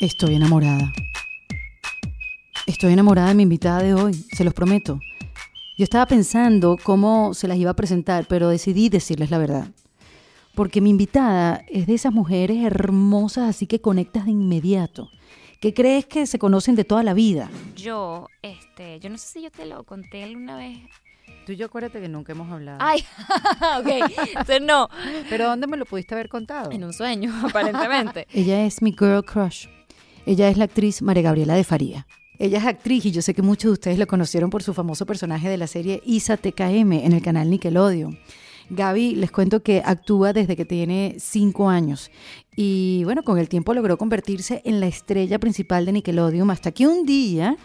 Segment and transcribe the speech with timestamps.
[0.00, 0.94] Estoy enamorada.
[2.66, 4.98] Estoy enamorada de mi invitada de hoy, se los prometo.
[5.76, 9.68] Yo estaba pensando cómo se las iba a presentar, pero decidí decirles la verdad.
[10.54, 15.10] Porque mi invitada es de esas mujeres hermosas, así que conectas de inmediato.
[15.60, 17.50] que crees que se conocen de toda la vida?
[17.76, 20.78] Yo, este, yo no sé si yo te lo conté alguna vez.
[21.44, 22.78] Tú y yo acuérdate que nunca hemos hablado.
[22.80, 23.04] Ay,
[23.78, 24.88] ok, entonces no.
[25.28, 26.72] ¿Pero dónde me lo pudiste haber contado?
[26.72, 28.26] En un sueño, aparentemente.
[28.32, 29.66] Ella es mi girl crush.
[30.26, 32.06] Ella es la actriz María Gabriela de Faría.
[32.38, 35.06] Ella es actriz y yo sé que muchos de ustedes la conocieron por su famoso
[35.06, 38.18] personaje de la serie Isa TKM en el canal Nickelodeon.
[38.70, 42.10] Gaby, les cuento que actúa desde que tiene cinco años
[42.54, 46.86] y bueno, con el tiempo logró convertirse en la estrella principal de Nickelodeon hasta que
[46.86, 47.56] un día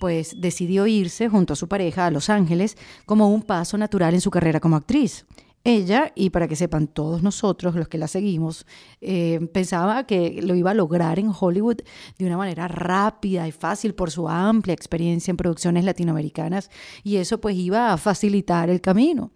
[0.00, 4.20] pues decidió irse junto a su pareja a Los Ángeles como un paso natural en
[4.20, 5.26] su carrera como actriz.
[5.68, 8.64] Ella, y para que sepan todos nosotros, los que la seguimos,
[9.00, 11.78] eh, pensaba que lo iba a lograr en Hollywood
[12.16, 16.70] de una manera rápida y fácil por su amplia experiencia en producciones latinoamericanas
[17.02, 19.32] y eso pues iba a facilitar el camino.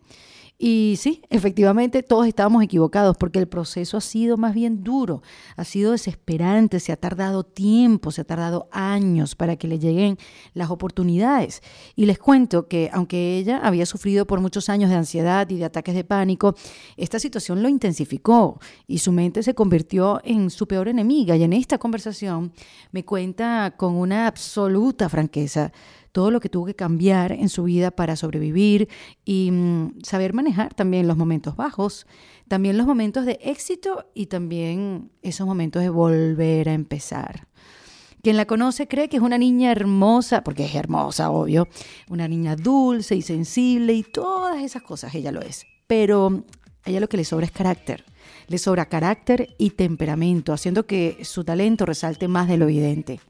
[0.63, 5.23] Y sí, efectivamente todos estábamos equivocados porque el proceso ha sido más bien duro,
[5.57, 10.19] ha sido desesperante, se ha tardado tiempo, se ha tardado años para que le lleguen
[10.53, 11.63] las oportunidades.
[11.97, 15.65] Y les cuento que aunque ella había sufrido por muchos años de ansiedad y de
[15.65, 16.55] ataques de pánico,
[16.99, 21.37] esta situación lo intensificó y su mente se convirtió en su peor enemiga.
[21.37, 22.53] Y en esta conversación
[22.93, 25.73] me cuenta con una absoluta franqueza
[26.13, 28.89] todo lo que tuvo que cambiar en su vida para sobrevivir
[29.25, 32.07] y mm, saber manejar también los momentos bajos,
[32.49, 37.47] también los momentos de éxito y también esos momentos de volver a empezar.
[38.23, 41.69] Quien la conoce cree que es una niña hermosa, porque es hermosa, obvio,
[42.09, 45.65] una niña dulce y sensible y todas esas cosas, ella lo es.
[45.87, 46.45] Pero
[46.85, 48.05] a ella lo que le sobra es carácter.
[48.47, 53.21] Le sobra carácter y temperamento, haciendo que su talento resalte más de lo evidente.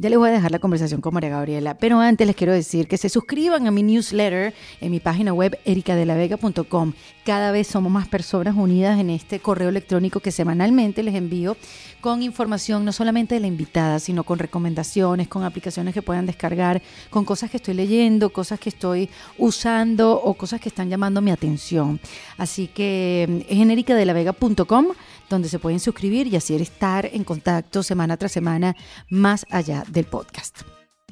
[0.00, 2.88] Ya les voy a dejar la conversación con María Gabriela, pero antes les quiero decir
[2.88, 6.94] que se suscriban a mi newsletter en mi página web ericadelavega.com.
[7.22, 11.54] Cada vez somos más personas unidas en este correo electrónico que semanalmente les envío
[12.00, 16.80] con información no solamente de la invitada, sino con recomendaciones, con aplicaciones que puedan descargar,
[17.10, 21.30] con cosas que estoy leyendo, cosas que estoy usando o cosas que están llamando mi
[21.30, 22.00] atención.
[22.38, 24.86] Así que es en ericadelavega.com
[25.28, 28.76] donde se pueden suscribir y así estar en contacto semana tras semana
[29.08, 30.60] más allá del podcast.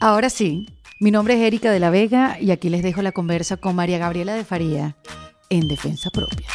[0.00, 0.66] Ahora sí,
[1.00, 3.98] mi nombre es Erika de la Vega y aquí les dejo la conversa con María
[3.98, 4.96] Gabriela de Faría
[5.50, 6.48] en Defensa Propia.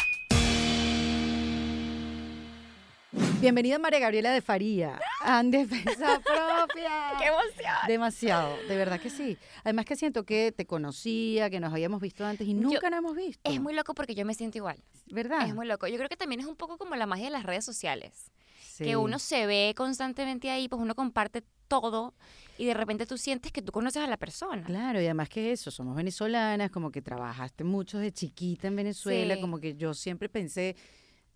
[3.40, 7.12] Bienvenida María Gabriela de Faría en Defensa Propia.
[7.18, 7.74] ¡Qué emoción!
[7.86, 9.36] Demasiado, de verdad que sí.
[9.62, 13.14] Además que siento que te conocía, que nos habíamos visto antes y nunca nos hemos
[13.14, 13.50] visto.
[13.50, 14.78] Es muy loco porque yo me siento igual.
[15.06, 15.46] ¿Verdad?
[15.46, 15.86] Es muy loco.
[15.86, 18.30] Yo creo que también es un poco como la magia de las redes sociales.
[18.78, 22.14] Que uno se ve constantemente ahí, pues uno comparte todo
[22.58, 24.64] y de repente tú sientes que tú conoces a la persona.
[24.64, 29.40] Claro, y además que eso, somos venezolanas, como que trabajaste mucho de chiquita en Venezuela,
[29.40, 30.76] como que yo siempre pensé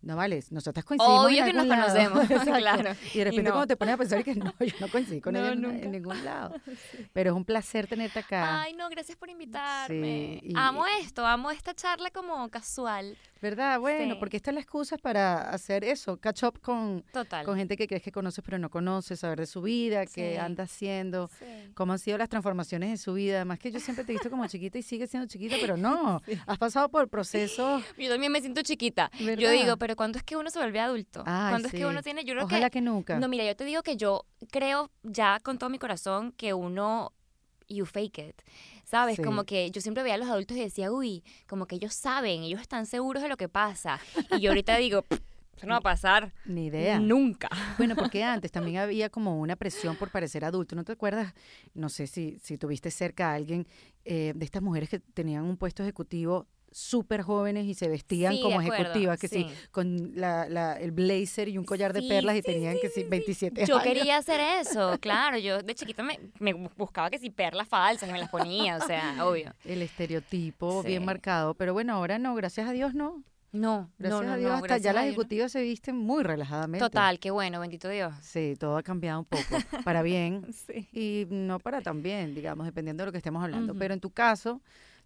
[0.00, 1.26] no vale, nosotras coincidimos.
[1.26, 2.26] Obvio que nos conocemos,
[2.58, 2.94] claro.
[3.12, 5.52] Y de repente, cuando te pones a pensar que no, yo no coincidí con ella
[5.52, 6.54] en, ningún lado.
[7.12, 8.62] Pero es un placer tenerte acá.
[8.62, 10.40] Ay, no, gracias por invitarme.
[10.54, 13.16] amo esto, amo esta charla como casual.
[13.40, 13.78] ¿Verdad?
[13.78, 17.04] Bueno, porque esta es la excusa para hacer eso, catch up con,
[17.44, 20.64] con gente que crees que conoces pero no conoces, saber de su vida, qué anda
[20.64, 21.30] haciendo,
[21.74, 23.36] cómo han sido las transformaciones en su vida.
[23.36, 26.22] Además que yo siempre te he visto como chiquita y sigues siendo chiquita, pero no,
[26.46, 27.82] has pasado por procesos.
[27.98, 29.10] Yo también me siento chiquita.
[29.18, 31.24] Yo digo, pero ¿cuándo es que uno se vuelve adulto?
[31.24, 32.24] ¿Cuándo es que uno tiene?
[32.24, 33.18] Yo creo Ojalá que, nunca.
[33.18, 37.12] No, mira, yo te digo que yo creo ya con todo mi corazón que uno
[37.68, 38.42] you fake it.
[38.88, 39.20] ¿Sabes?
[39.22, 42.42] Como que yo siempre veía a los adultos y decía, uy, como que ellos saben,
[42.42, 44.00] ellos están seguros de lo que pasa.
[44.30, 45.04] Y yo ahorita digo,
[45.54, 46.32] eso no va a pasar.
[46.46, 46.98] Ni idea.
[46.98, 47.50] Nunca.
[47.76, 50.74] Bueno, porque antes también había como una presión por parecer adulto.
[50.74, 51.34] ¿No te acuerdas?
[51.74, 53.66] No sé si, si tuviste cerca a alguien
[54.06, 58.60] eh, de estas mujeres que tenían un puesto ejecutivo súper jóvenes y se vestían como
[58.60, 62.88] ejecutivas, que sí, con la, el blazer y un collar de perlas y tenían que
[62.88, 67.30] sí 27 yo quería hacer eso, claro, yo de chiquita me, me, buscaba que si
[67.30, 69.54] perlas falsas y me las ponía, o sea, obvio.
[69.64, 73.22] El estereotipo bien marcado, pero bueno, ahora no, gracias a Dios no.
[73.50, 76.84] No, gracias no, a Dios, hasta ya las ejecutivas se visten muy relajadamente.
[76.84, 78.12] Total, qué bueno, bendito Dios.
[78.20, 80.46] Sí, todo ha cambiado un poco, para bien
[80.92, 83.74] y no para tan bien, digamos, dependiendo de lo que estemos hablando.
[83.74, 84.60] Pero en tu caso,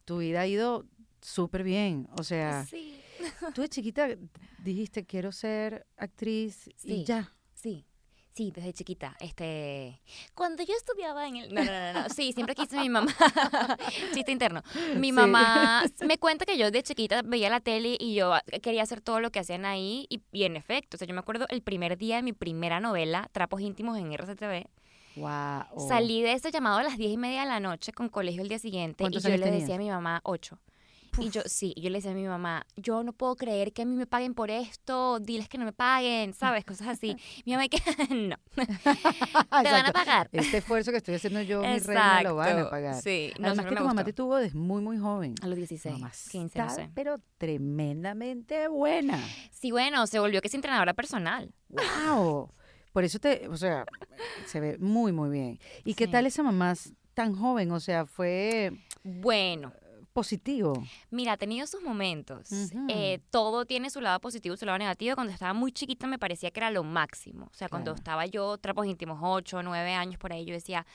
[0.04, 0.84] tu vida ha ido
[1.22, 2.08] súper bien.
[2.18, 2.66] O sea,
[3.54, 4.08] tú de chiquita
[4.62, 7.32] dijiste, quiero ser actriz y ya.
[7.54, 7.86] Sí,
[8.34, 9.14] Sí, desde chiquita.
[9.20, 10.00] Este,
[10.34, 11.54] cuando yo estudiaba en el...
[11.54, 12.08] No, no, no, no.
[12.08, 13.14] Sí, siempre quise mi mamá.
[14.14, 14.62] Chiste interno.
[14.96, 18.32] Mi mamá me cuenta que yo de chiquita veía la tele y yo
[18.62, 20.06] quería hacer todo lo que hacían ahí.
[20.08, 22.80] Y, y en efecto, o sea, yo me acuerdo el primer día de mi primera
[22.80, 24.66] novela, Trapos íntimos en RCTV.
[25.16, 25.88] Wow.
[25.88, 28.48] Salí de ese llamado a las diez y media de la noche con colegio el
[28.48, 30.58] día siguiente y ¿Cuántos yo le decía a mi mamá ocho.
[31.18, 33.84] Y yo, sí, yo le decía a mi mamá, yo no puedo creer que a
[33.84, 36.64] mí me paguen por esto, diles que no me paguen, ¿sabes?
[36.64, 37.16] Cosas así.
[37.44, 37.78] Mi mamá, que
[38.14, 40.28] no, te van a pagar.
[40.32, 43.02] Este esfuerzo que estoy haciendo yo, mi reina, lo van a pagar.
[43.02, 45.34] Sí, no, Además que tu mamá te tuvo desde muy, muy joven.
[45.42, 46.90] A los 16, Mamá 15, no está, sé.
[46.94, 49.18] pero tremendamente buena.
[49.50, 51.52] Sí, bueno, se volvió que es entrenadora personal.
[51.68, 52.52] ¡Wow!
[52.92, 53.84] Por eso te, o sea,
[54.46, 55.58] se ve muy, muy bien.
[55.84, 56.74] ¿Y qué tal esa mamá
[57.14, 57.70] tan joven?
[57.72, 58.72] O sea, fue
[59.02, 59.72] Bueno,
[60.12, 60.82] positivo.
[61.10, 62.50] Mira, ha tenido sus momentos.
[62.88, 65.14] Eh, todo tiene su lado positivo y su lado negativo.
[65.14, 67.46] Cuando estaba muy chiquita me parecía que era lo máximo.
[67.46, 70.86] O sea, cuando estaba yo, trapos íntimos, 8, 9 años por ahí, yo decía,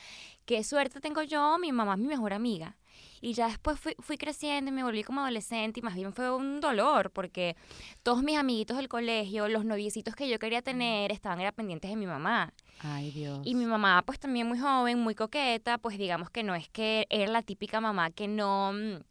[0.45, 2.77] qué suerte tengo yo, mi mamá es mi mejor amiga.
[3.21, 6.33] Y ya después fui, fui creciendo y me volví como adolescente y más bien fue
[6.33, 7.55] un dolor porque
[8.03, 11.97] todos mis amiguitos del colegio, los noviecitos que yo quería tener, estaban era pendientes de
[11.97, 12.53] mi mamá.
[12.79, 13.39] Ay, Dios.
[13.43, 17.07] Y mi mamá, pues también muy joven, muy coqueta, pues digamos que no es que
[17.09, 19.01] era la típica mamá que no mm,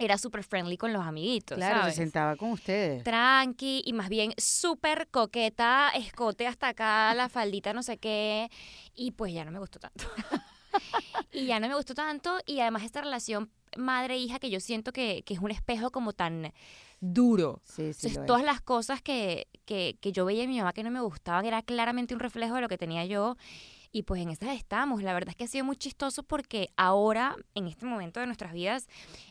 [0.00, 1.56] era súper friendly con los amiguitos.
[1.58, 1.94] Claro, ¿sabes?
[1.94, 3.04] se sentaba con ustedes.
[3.04, 8.50] Tranqui y más bien súper coqueta, escote hasta acá, la faldita, no sé qué.
[8.94, 10.06] Y pues ya no me gustó tanto.
[11.32, 12.38] y ya no me gustó tanto.
[12.46, 16.52] Y además esta relación madre-hija que yo siento que, que es un espejo como tan
[17.00, 17.60] duro.
[17.64, 17.82] Sí, sí.
[17.82, 18.26] Entonces, es.
[18.26, 21.46] todas las cosas que, que, que yo veía en mi mamá que no me gustaban
[21.46, 23.36] era claramente un reflejo de lo que tenía yo.
[23.92, 25.02] Y pues en esas estamos.
[25.02, 28.52] La verdad es que ha sido muy chistoso porque ahora, en este momento de nuestras
[28.52, 28.88] vidas,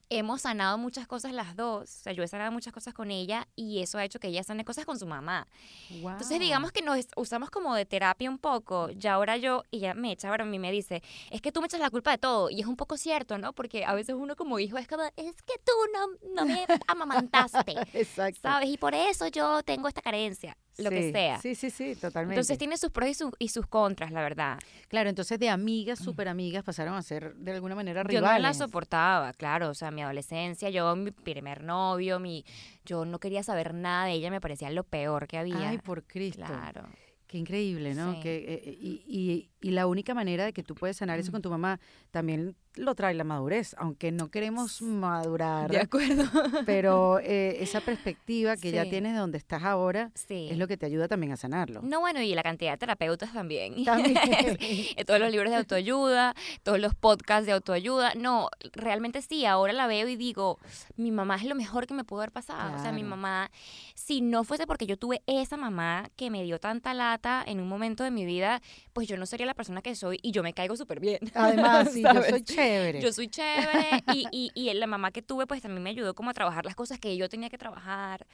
[0.09, 1.83] hemos sanado muchas cosas las dos.
[1.83, 4.43] O sea, yo he sanado muchas cosas con ella y eso ha hecho que ella
[4.43, 5.47] sane cosas con su mamá.
[5.89, 6.39] Entonces, Guau.
[6.39, 8.89] digamos que nos usamos como de terapia un poco.
[8.91, 11.61] Ya ahora yo, y ella me echa ahora a mí me dice, es que tú
[11.61, 12.49] me echas la culpa de todo.
[12.49, 13.53] Y es un poco cierto, ¿no?
[13.53, 17.75] Porque a veces uno como hijo es como, es que tú no, no me amamantaste.
[17.93, 18.39] Exacto.
[18.41, 18.69] ¿Sabes?
[18.69, 21.39] Y por eso yo tengo esta carencia, lo que Sí, sea.
[21.41, 22.35] Sí, sí, sí, totalmente.
[22.35, 24.59] Entonces tiene sus pros y, sus- y sus contras, la verdad.
[24.87, 28.41] Claro, entonces de amigas, súper amigas, pasaron a ser de alguna manera Yo rivales.
[28.41, 29.69] no la soportaba, claro.
[29.69, 32.45] O sea, mi adolescencia, yo, mi primer novio, mi,
[32.85, 35.69] yo no quería saber nada de ella, me parecía lo peor que había.
[35.69, 36.43] Ay, por Cristo.
[36.45, 36.87] claro.
[37.27, 38.15] Qué increíble, ¿no?
[38.15, 38.19] Sí.
[38.21, 41.31] Que, eh, eh, y, y- y la única manera de que tú puedes sanar eso
[41.31, 41.79] con tu mamá
[42.09, 46.23] también lo trae la madurez, aunque no queremos madurar, De acuerdo.
[46.65, 48.89] pero eh, esa perspectiva que ya Sí.
[48.91, 50.47] tienes de donde estás ahora Sí.
[50.51, 51.81] es lo que te ayuda también a sanarlo.
[51.81, 53.83] No, bueno, y la cantidad de terapeutas también.
[53.83, 54.15] También.
[55.07, 58.13] Todos los libros de autoayuda, todos los podcasts de autoayuda.
[58.15, 60.59] No, realmente sí, ahora la veo y digo,
[60.95, 62.75] mi mamá es lo mejor que me pudo haber pasado.
[62.77, 63.49] O sea, mi mamá,
[63.95, 67.67] si no fuese porque yo tuve esa mamá que me dio tanta lata en un
[67.67, 68.61] momento de mi vida,
[68.93, 71.19] pues yo no sería la persona que soy y yo me caigo súper bien.
[71.33, 73.01] Además, sí, yo soy chévere.
[73.01, 76.29] Yo soy chévere y, y, y la mamá que tuve pues también me ayudó como
[76.29, 78.25] a trabajar las cosas que yo tenía que trabajar.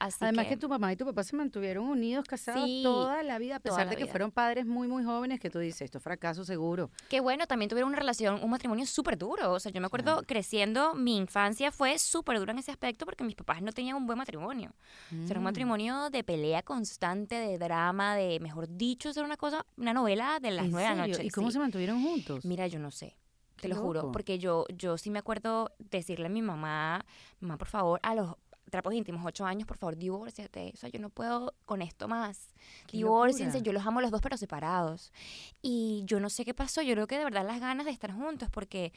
[0.00, 3.24] Así Además que, que tu mamá y tu papá se mantuvieron unidos, casados Sí, toda
[3.24, 4.12] la vida, a pesar de que vida.
[4.12, 6.88] fueron padres muy, muy jóvenes, que tú dices, esto es fracaso seguro.
[7.08, 9.50] Qué bueno, también tuvieron una relación, un matrimonio súper duro.
[9.52, 10.26] O sea, yo me acuerdo Claro.
[10.28, 14.06] creciendo, mi infancia fue súper dura en ese aspecto porque mis papás no tenían un
[14.06, 14.70] buen matrimonio.
[15.08, 15.44] O sea, era un Mm.
[15.44, 20.52] matrimonio de pelea constante, de drama, de, mejor dicho, era una cosa, una novela de
[20.52, 21.16] las ¿En nueve de la serio?
[21.16, 21.26] noche.
[21.26, 21.54] ¿Y cómo sí.
[21.54, 22.44] se mantuvieron juntos?
[22.44, 23.16] Mira, yo no sé.
[23.60, 27.04] Te lo juro, porque yo, yo sí me acuerdo decirle a mi mamá,
[27.40, 28.36] mamá, por favor, a los
[28.70, 30.72] trapos íntimos, ocho años, por favor, divórciate.
[30.74, 32.54] O sea, yo no puedo con esto más.
[32.90, 35.12] Divórciense, yo los amo los dos, pero separados.
[35.62, 38.12] Y yo no sé qué pasó, yo creo que de verdad las ganas de estar
[38.12, 38.92] juntos, porque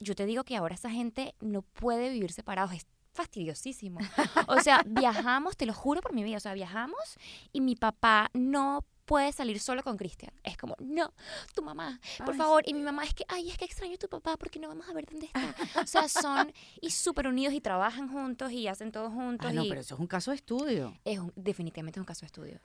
[0.00, 4.00] yo te digo que ahora esa gente no puede vivir separados, es fastidiosísimo.
[4.46, 7.18] O sea, viajamos, te lo juro por mi vida, o sea, viajamos
[7.52, 10.32] y mi papá no puede salir solo con Cristian.
[10.44, 11.12] Es como, no,
[11.54, 12.62] tu mamá, por Ay, favor.
[12.66, 14.86] Y mi mamá es que, ay, es que extraño a tu papá porque no vamos
[14.88, 15.54] a ver dónde está.
[15.82, 19.48] O sea, son y súper unidos y trabajan juntos y hacen todo juntos.
[19.50, 20.94] Ah, no, y pero eso es un caso de estudio.
[21.04, 22.60] es un- definitivamente un caso de estudio.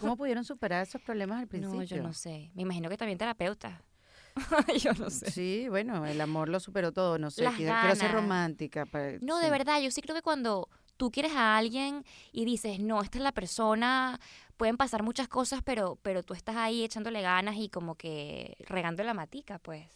[0.00, 1.78] ¿Cómo pudieron superar esos problemas al principio?
[1.78, 2.50] No, yo no sé.
[2.54, 3.80] Me imagino que también terapeuta.
[4.82, 5.30] yo no sé.
[5.30, 8.84] Sí, bueno, el amor lo superó todo, no sé, Las quiero, quiero ser romántica.
[9.20, 9.44] No, sí.
[9.44, 13.16] de verdad, yo sí creo que cuando tú quieres a alguien y dices, no, esta
[13.16, 14.20] es la persona,
[14.58, 19.02] pueden pasar muchas cosas, pero, pero tú estás ahí echándole ganas y como que regando
[19.04, 19.86] la matica, pues,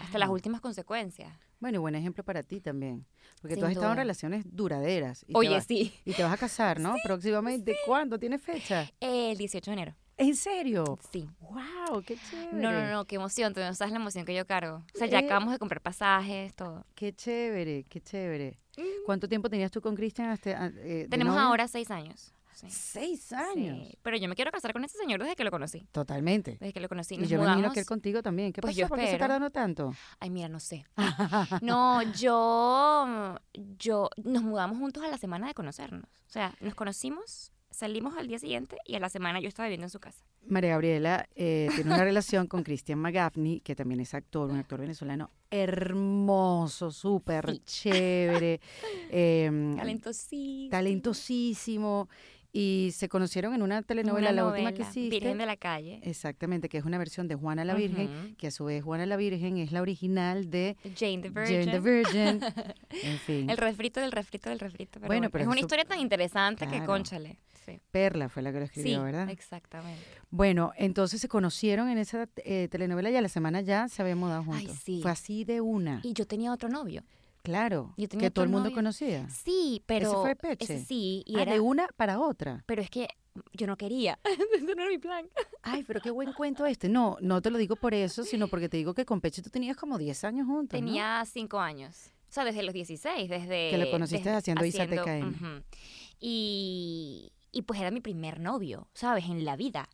[0.00, 1.32] hasta las últimas consecuencias.
[1.58, 3.06] Bueno, y buen ejemplo para ti también,
[3.40, 5.24] porque tú Sin has estado en relaciones duraderas.
[5.28, 5.92] Y Oye, vas- sí.
[6.04, 6.94] Y te vas a casar, ¿no?
[7.04, 7.76] Próximamente.
[7.86, 8.18] ¿Cuándo?
[8.18, 8.90] ¿Tienes fecha?
[9.00, 9.94] El 18 de enero.
[10.22, 10.98] ¿En serio?
[11.12, 11.28] Sí.
[11.40, 12.02] ¡Wow!
[12.06, 12.52] ¡Qué chévere!
[12.52, 13.52] No, no, no, qué emoción.
[13.54, 14.82] Tú no sabes la emoción que yo cargo.
[14.94, 15.24] O sea, ya Eh.
[15.24, 16.84] acabamos de comprar pasajes, todo.
[16.94, 17.84] ¡Qué chévere!
[17.88, 18.58] ¡Qué chévere!
[19.04, 20.30] ¿Cuánto tiempo tenías tú con Cristian?
[20.30, 21.06] hasta, ah, eh.
[21.10, 22.32] Tenemos ahora seis años.
[22.54, 22.66] Sí.
[22.70, 23.88] Seis años.
[23.88, 25.88] Sí, Pero yo me quiero casar con ese señor desde que lo conocí.
[25.90, 26.52] Totalmente.
[26.60, 27.16] Desde que lo conocí.
[27.16, 28.52] Y yo me imagino que él mudamos- contigo también.
[28.52, 28.88] ¿Qué Pues pasó?
[28.88, 29.92] ¿Por qué se tardó tanto?
[30.20, 30.84] Ay, mira, no sé.
[31.62, 33.36] No, yo,
[33.78, 36.04] yo, nos mudamos juntos a la semana de conocernos.
[36.04, 37.50] O sea, nos conocimos,
[37.82, 40.24] salimos al día siguiente y a la semana yo estaba viviendo en su casa.
[40.46, 44.78] María Gabriela eh, tiene una relación con Cristian McGaffney, que también es actor, un actor
[44.78, 47.62] venezolano hermoso, súper Sí.
[47.66, 48.60] chévere,
[49.10, 50.70] em, Talentosísimo.
[50.70, 52.08] talentosísimo.
[52.54, 55.08] Y se conocieron en una telenovela, Una la última que hiciste.
[55.08, 56.00] Virgen de la calle.
[56.02, 59.16] Exactamente, que es una versión de Juana la Virgen, que a su vez Juana la
[59.16, 61.60] Virgen es la original de Jane the Virgin.
[61.64, 62.40] Jane the Virgin.
[63.04, 65.00] en fin, El refrito del refrito del refrito.
[65.00, 67.38] Pero Bueno, bueno, pero es una historia tan interesante que conchale.
[67.64, 69.30] Sí, Perla fue la que lo escribió, sí ¿verdad?
[69.30, 70.02] exactamente.
[70.30, 74.18] Bueno, entonces se conocieron en esa eh, telenovela y a la semana ya se habían
[74.18, 74.82] mudado Ay, juntos.
[74.84, 74.98] sí.
[75.00, 76.00] Fue así de una.
[76.02, 77.04] Y yo tenía otro novio.
[77.42, 78.76] Claro, yo tenía que todo el mundo novio.
[78.76, 79.28] conocía.
[79.28, 80.22] Sí, pero.
[80.22, 80.76] fue Peche?
[80.76, 81.52] ese sí, y Ah, era.
[81.52, 82.62] de una para otra.
[82.66, 83.08] Pero es que
[83.54, 84.18] yo no quería.
[84.54, 85.26] Ese no era mi plan.
[85.62, 86.88] Ay, pero qué buen cuento este.
[86.90, 89.48] No, no te lo digo por eso, sino porque te digo que con Peche tú
[89.50, 90.78] tenías como 10 años juntos.
[90.78, 92.10] Tenía cinco años.
[92.28, 93.70] O sea, desde los 16, desde...
[93.70, 95.28] Que lo conociste desde- haciendo Isa TKM.
[95.28, 95.62] ujú.
[96.20, 99.26] Y, y pues era mi primer novio, ¿sabes?
[99.26, 99.88] En la vida.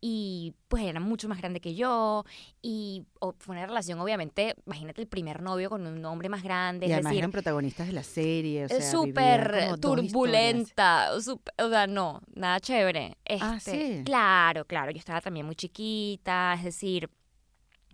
[0.00, 2.24] Y pues era mucho más grande que yo.
[2.62, 3.04] Y
[3.38, 6.86] fue una relación, obviamente, imagínate el primer novio con un hombre más grande.
[6.86, 11.20] Y es además decir, eran protagonistas de la serie, o sea, súper turbulenta, o
[11.68, 13.18] sea, no, nada chévere.
[13.40, 14.04] Ah, Este, ¿sí?
[14.04, 17.10] Claro, claro, yo estaba también muy chiquita, es decir,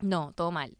[0.00, 0.76] no, todo mal.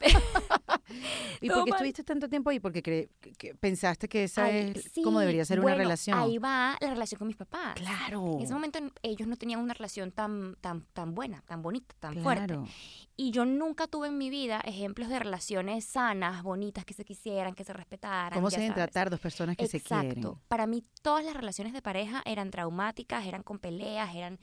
[1.40, 2.60] ¿Y por qué estuviste tanto tiempo ahí?
[2.60, 6.18] Porque cre- que- pensaste que esa Ay, es sí, como debería ser bueno, una relación.
[6.18, 7.74] Ahí va la relación con mis papás.
[7.76, 8.36] Claro.
[8.38, 12.16] En ese momento ellos no tenían una relación tan, tan, tan buena, tan bonita, tan
[12.22, 12.58] fuerte.
[13.20, 13.28] Claro.
[13.28, 17.54] Y yo nunca tuve en mi vida ejemplos de relaciones sanas, bonitas, que se quisieran,
[17.54, 18.32] que se respetaran.
[18.32, 20.06] ¿Cómo se deben tratar dos personas que se quieren?
[20.12, 20.40] Exacto.
[20.48, 24.38] Para mí todas las relaciones de pareja eran traumáticas, eran con peleas, eran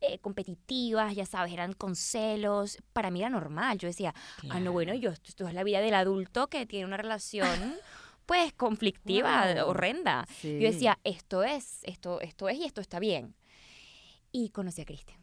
[0.00, 2.78] eh, competitivas, ya sabes, eran con celos.
[2.92, 3.78] Para mí era normal.
[3.78, 4.14] Yo decía,
[4.48, 7.48] ah, no, bueno, yo esto, esto es la vida del adulto que tiene una relación
[8.26, 9.68] pues conflictiva, Wow.
[9.68, 10.26] horrenda.
[10.40, 10.58] Sí.
[10.58, 13.34] Yo decía, esto es, esto, esto es y esto está bien.
[14.30, 15.21] Y conocí a Cristian.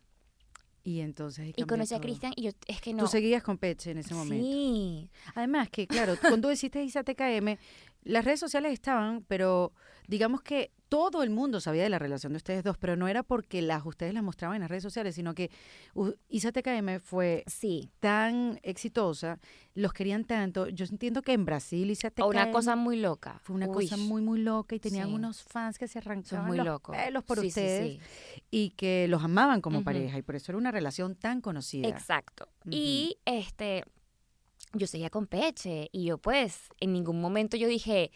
[0.89, 2.01] Y entonces Y conocí a.
[2.01, 3.03] Cristian y yo, es que no.
[3.03, 4.43] Tú seguías con Peche en ese momento.
[4.43, 5.07] Sí.
[5.35, 7.59] Además que, claro, cuando hiciste Isa TKM,
[8.05, 9.71] las redes sociales estaban, pero
[10.07, 13.21] digamos que todo el mundo sabía de la relación de ustedes dos, pero no era
[13.23, 15.51] porque las ustedes las mostraban en las redes sociales, sino que
[15.93, 17.89] uh, Isa TKM fue Sí.
[17.99, 19.39] tan exitosa,
[19.75, 20.67] los querían tanto.
[20.67, 23.39] Yo entiendo que en Brasil Isa TKM Una cosa muy loca.
[23.43, 25.13] fue una Uy, cosa muy, muy loca y tenían sí.
[25.13, 26.95] unos fans que se arrancaban muy los locos.
[26.97, 27.99] pelos por Sí, ustedes
[28.49, 31.87] y que los amaban como pareja y por eso era una relación tan conocida.
[31.87, 32.47] Exacto.
[32.69, 33.83] Y este,
[34.73, 38.11] yo seguía con Peche y yo pues en ningún momento yo dije,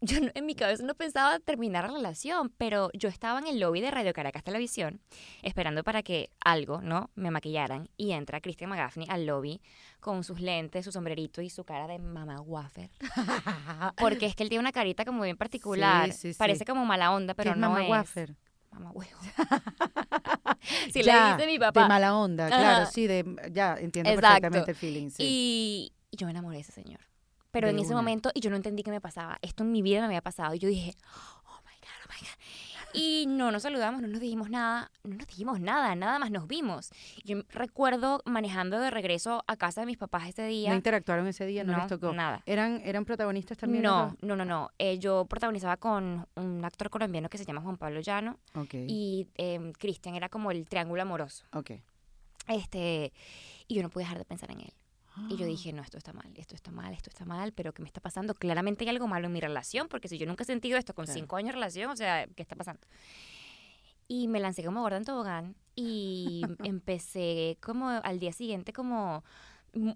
[0.00, 3.58] yo no- en mi cabeza no pensaba terminar la relación, pero yo estaba en el
[3.60, 5.00] lobby de Radio Caracas Televisión
[5.42, 7.10] esperando para que algo, ¿no?
[7.14, 9.60] Me maquillaran y entra Christian McGaffney al lobby
[10.00, 12.90] con sus lentes, su sombrerito y su cara de mamá wafer.
[13.98, 16.12] Porque es que él tiene una carita como bien particular.
[16.12, 16.38] Sí, sí, sí.
[16.38, 17.90] Parece como mala onda, ¿Qué pero no Mama es.
[17.90, 18.36] Wafer?
[18.70, 19.18] Mamá huevo.
[20.92, 21.88] si Ya, le dice mi De papá.
[21.88, 22.86] mala onda, claro, Ajá.
[22.86, 24.26] sí, de, ya entiendo Exacto.
[24.42, 25.10] perfectamente el feeling.
[25.10, 25.22] Sí.
[25.22, 27.00] Y, y yo me enamoré de ese señor.
[27.56, 27.96] Pero De en ese una.
[28.02, 29.38] momento, y yo no entendí qué me pasaba.
[29.40, 30.54] Esto en mi vida me había pasado.
[30.54, 32.36] Y yo dije, oh my God, oh my God.
[32.92, 36.46] Y no nos saludamos, no nos dijimos nada, no nos dijimos nada, nada más nos
[36.46, 36.90] vimos.
[37.24, 40.68] Yo recuerdo manejando de regreso a casa de mis papás ese día.
[40.70, 41.64] ¿No interactuaron ese día?
[41.64, 42.12] ¿No, les tocó?
[42.12, 42.42] nada.
[42.46, 43.82] ¿Eran, ¿Eran protagonistas también?
[43.82, 44.70] No, no, no, no.
[44.78, 48.64] Eh, yo protagonizaba con un actor colombiano que se llama Juan Pablo Llano dos?
[48.64, 51.44] Ok, y eh, Cristian era como el triángulo amoroso.
[51.52, 51.72] ok.
[52.48, 53.12] Este,
[53.66, 54.72] y yo no pude dejar de pensar en él.
[55.28, 57.82] Y yo dije, no, esto está mal, esto está mal, esto está mal, pero ¿qué
[57.82, 58.34] me está pasando?
[58.34, 61.06] Claramente hay algo malo en mi relación, porque si yo nunca he sentido esto con
[61.06, 61.18] Claro.
[61.20, 62.86] cinco años de relación, o sea, ¿qué está pasando?
[64.08, 69.24] Y me lancé como gorda en tobogán y empecé como al día siguiente como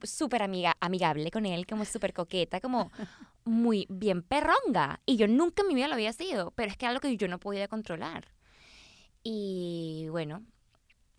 [0.03, 2.91] súper amiga, amigable con él, como súper coqueta, como
[3.45, 5.01] muy bien perronga.
[5.07, 7.17] Y yo nunca en mi vida lo había sido, pero es que era algo que
[7.17, 8.27] yo no podía controlar.
[9.23, 10.43] Y bueno,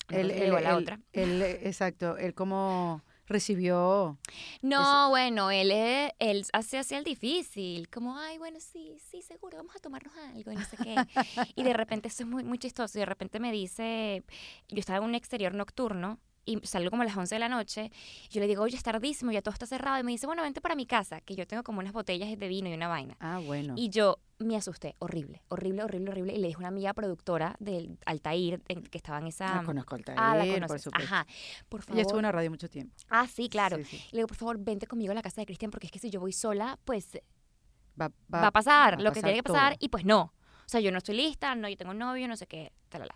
[0.10, 1.00] Él, él- la él- otra.
[1.14, 4.18] él, exacto, él como recibió...
[4.62, 9.58] No, bueno, él, es- él hace así el difícil, como, ay, bueno, sí, sí, seguro,
[9.58, 10.96] vamos a tomarnos algo y no sé qué.
[11.56, 14.24] y de repente, eso es muy, muy chistoso, y de repente me dice,
[14.70, 17.92] yo estaba en un exterior nocturno y salgo como a las 11 de la noche,
[18.30, 20.42] y yo le digo, oye, es tardísimo, ya todo está cerrado, y me dice, bueno,
[20.42, 23.16] vente para mi casa, que yo tengo como unas botellas de vino y una vaina.
[23.20, 23.76] Ah, bueno.
[23.78, 27.56] Y yo me asusté, horrible, horrible, horrible, horrible, y le dije a una amiga productora
[27.60, 29.60] del Altair, en- que estaba en esa...
[29.60, 30.82] Ah, conozco al Ah, la taller, por conoces.
[30.84, 31.14] supuesto.
[31.14, 31.28] Ajá,
[31.70, 31.96] por favor.
[31.96, 32.94] Ella estuvo en la radio mucho tiempo.
[33.10, 33.78] Ah, sí, claro.
[33.78, 33.98] Sí, sí.
[34.12, 36.10] Le digo, por favor, vente conmigo a la casa de Cristian, porque es que si
[36.10, 37.18] yo voy sola, pues
[38.00, 39.78] Va, va, a pasar va a lo que tiene que pasar todo.
[39.86, 40.22] y pues no.
[40.66, 43.14] O sea, yo no estoy lista, no, yo tengo un novio, no sé qué, talala.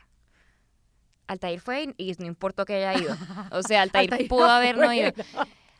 [1.27, 3.15] Altair fue y no importó que haya ido.
[3.51, 5.11] O sea, Altair, Altair pudo no haber no ido.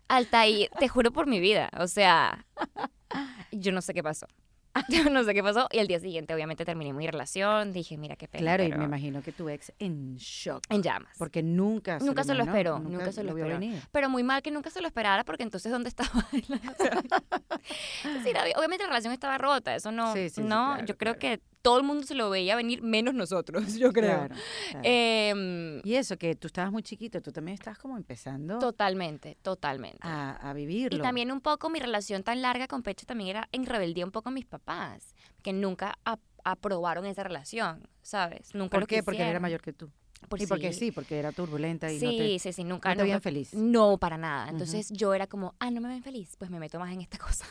[0.07, 2.45] Altair, te juro por mi vida, o sea,
[3.51, 4.27] yo no sé qué pasó.
[4.89, 5.67] Yo no sé qué pasó.
[5.71, 7.71] Y el día siguiente, obviamente, terminé mi relación.
[7.73, 8.41] Dije, mira qué pena.
[8.41, 10.63] Claro, y me imagino que tu ex en shock.
[10.69, 11.15] En llamas.
[11.17, 13.59] Porque nunca Nunca se lo esperó, nunca se lo vio esperó.
[13.59, 13.81] venir.
[13.91, 16.09] Pero muy mal que nunca se lo esperara, porque entonces, ¿dónde estaba?
[18.23, 20.13] sí, la- obviamente la relación estaba rota, eso no.
[20.13, 21.39] Sí, sí, sí, no, claro, yo creo claro.
[21.39, 24.17] que todo el mundo se lo veía venir, menos nosotros, yo creo.
[24.27, 24.35] Claro,
[24.69, 24.87] claro.
[24.87, 29.97] Em, y eso, que tú estabas muy chiquito, tú también estás como empezando totalmente, totalmente.
[30.01, 30.99] a, a vivirlo.
[30.99, 34.11] Y también un poco mi relación tan larga con Pecho también era en rebeldía un
[34.11, 38.53] poco a mis papás, que nunca ap- aprobaron esa relación, ¿sabes?
[38.53, 39.01] Nunca ¿Por lo qué?
[39.01, 39.89] Porque él era mayor que tú.
[40.29, 42.89] Por y porque sí, porque era turbulenta y sí, no te, sí, sí, nunca.
[42.89, 43.53] no te veían feliz.
[43.53, 44.49] No, para nada.
[44.49, 47.17] Entonces yo era como, ah, no me ven feliz, pues me meto más en esta
[47.27, 47.45] cosa.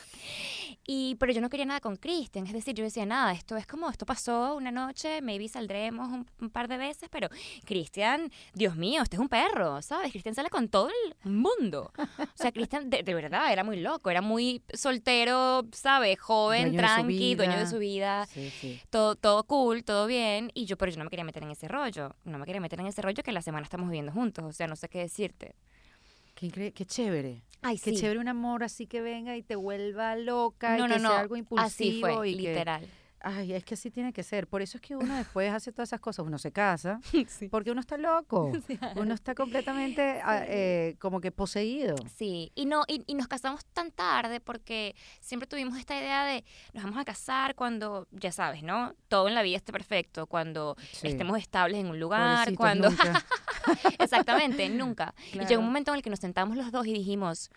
[0.86, 3.66] Y, pero yo no quería nada con Christian, es decir, yo decía, nada, esto es
[3.66, 7.28] como, esto pasó una noche, maybe saldremos un, un par de veces, pero
[7.64, 10.10] Christian, Dios mío, este es un perro, ¿sabes?
[10.12, 11.90] Christian sale con todo el mundo.
[11.96, 16.18] O sea, Christian, de, de verdad, era muy loco, era muy soltero, ¿sabes?
[16.20, 18.80] Joven, Dueño tranqui, dueño de su vida Sí, sí.
[18.90, 21.66] todo, todo cool, todo bien, y yo, pero yo no me quería meter en ese
[21.68, 24.52] rollo, no me quería meter en ese rollo que la semana estamos viviendo juntos, o
[24.52, 25.54] sea, no sé qué decirte.
[26.34, 26.50] Qué,
[26.86, 27.42] chévere.
[27.62, 27.96] Ay, Qué sí.
[28.00, 31.08] chévere un amor así que venga y te vuelva loca No, y no, que no,
[31.10, 32.86] sea algo impulsivo así fue, y que- literal.
[33.24, 34.46] Ay, es que así tiene que ser.
[34.46, 37.48] Por eso es que uno después hace todas esas cosas, uno se casa, Sí.
[37.48, 38.52] porque uno está loco.
[38.96, 41.96] Uno está completamente ah, eh, como que poseído.
[42.16, 46.44] Sí, y no y, y nos casamos tan tarde porque siempre tuvimos esta idea de
[46.72, 48.94] nos vamos a casar cuando, ya sabes, ¿no?
[49.08, 53.24] Todo en la vida esté perfecto, cuando estemos estables en un lugar, Pobrecitos, cuando nunca.
[53.98, 55.14] Exactamente, nunca.
[55.32, 57.50] Y llegó un momento en el que nos sentamos los dos y dijimos,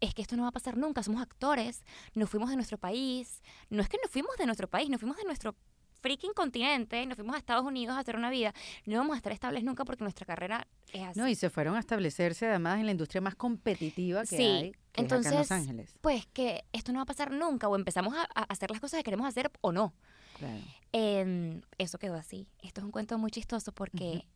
[0.00, 3.42] es que esto no va a pasar nunca, somos actores, nos fuimos de nuestro país,
[3.68, 5.54] no es que nos fuimos de nuestro país, nos fuimos de nuestro
[6.00, 8.54] freaking continente, nos fuimos a Estados Unidos a hacer una vida,
[8.86, 11.20] no vamos a estar estables nunca porque nuestra carrera es así.
[11.20, 14.72] No, y se fueron a establecerse además en la industria más competitiva que Sí, hay,
[14.92, 15.94] que es acá en Los entonces, Ángeles.
[16.00, 18.98] Pues que esto no va a pasar nunca, o empezamos a, a hacer las cosas
[18.98, 19.92] que queremos hacer o no.
[20.38, 20.60] Claro.
[20.92, 22.48] Em, eso quedó así.
[22.62, 24.26] Esto es un cuento muy chistoso porque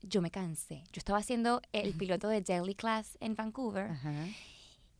[0.00, 0.84] yo me cansé.
[0.92, 4.26] Yo estaba haciendo el piloto de Jelly Class en Vancouver Ajá.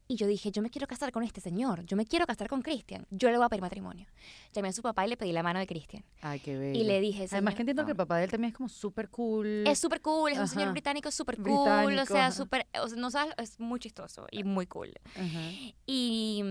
[0.06, 2.60] Y yo dije, yo me quiero casar con este señor, yo me quiero casar con
[2.62, 4.06] Christian, yo le voy a pedir matrimonio.
[4.52, 6.04] Llamé a su papá y le pedí la mano de Christian.
[6.21, 6.78] Ay, qué bello.
[6.78, 8.04] Y le dije, Además "Señor, que entiendo que el no".
[8.04, 9.64] papá de él también es como súper cool.
[9.67, 10.73] Es súper cool, es un señor Ajá.
[10.73, 11.45] británico súper cool,
[11.86, 12.32] Británico, o sea, ajá.
[12.32, 14.93] súper, o sea, no sabes, es muy chistoso y muy cool.
[15.14, 15.50] Ajá.
[15.86, 16.43] Y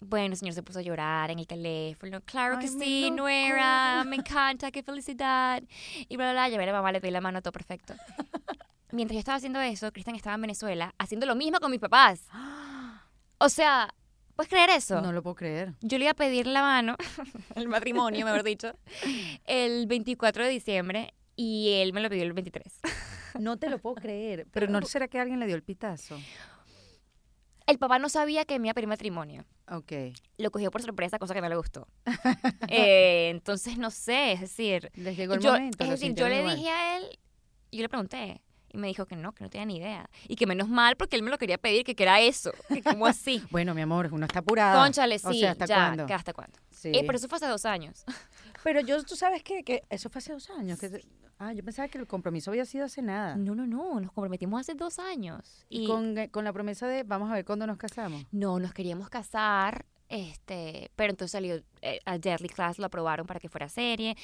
[0.00, 2.22] bueno, el señor se puso a llorar en el teléfono.
[2.24, 3.16] Claro que Ay, sí, loco.
[3.16, 5.62] nuera, me encanta, qué felicidad.
[6.08, 7.92] Y bla, bla, bla, llamé a la mamá, le pedí la mano, todo perfecto.
[8.92, 12.26] Mientras yo estaba haciendo eso, Cristian estaba en Venezuela haciendo lo mismo con mis papás.
[13.42, 13.94] O sea,
[14.36, 15.00] ¿puedes creer eso?
[15.00, 15.74] No lo puedo creer.
[15.80, 16.96] Yo le iba a pedir la mano,
[17.54, 18.72] el matrimonio, mejor dicho,
[19.46, 22.80] el 24 de diciembre y él me lo pidió el 23.
[23.38, 24.46] No te lo puedo creer.
[24.50, 26.18] Pero ¿no será que alguien le dio el pitazo?
[27.66, 29.44] El papá no sabía que me iba a pedir matrimonio.
[29.70, 29.92] Ok.
[30.36, 31.86] Lo cogió por sorpresa, cosa que no le gustó.
[32.68, 35.82] Eh, entonces, no sé, es decir, Les llegó el yo, momento.
[35.84, 36.56] es lo decir, yo le igual.
[36.56, 37.18] dije a él,
[37.72, 38.42] yo le pregunté,
[38.72, 40.10] y me dijo que no, que no tenía ni idea.
[40.28, 42.82] Y que menos mal porque él me lo quería pedir, que, que era eso, que
[42.82, 43.42] como así.
[43.50, 44.82] Bueno, mi amor, uno está apurada.
[44.82, 46.06] Conchale, sí, O sea, ¿hasta ya, cuándo?
[46.06, 46.58] que ¿hasta cuándo?
[46.70, 46.88] Sí.
[46.94, 48.04] Eh, pero eso fue hace dos años.
[48.62, 50.78] Pero yo, tú sabes que, que eso fue hace dos años.
[50.78, 51.02] Que,
[51.38, 53.34] ah, yo pensaba que el compromiso había sido hace nada.
[53.36, 55.64] No, no, no, nos comprometimos hace dos años.
[55.70, 58.22] Y, con, eh, con la promesa de vamos a ver cuándo nos casamos.
[58.32, 63.40] No, nos queríamos casar, este, pero entonces salió eh, a Deadly Class, lo aprobaron para
[63.40, 64.16] que fuera serie.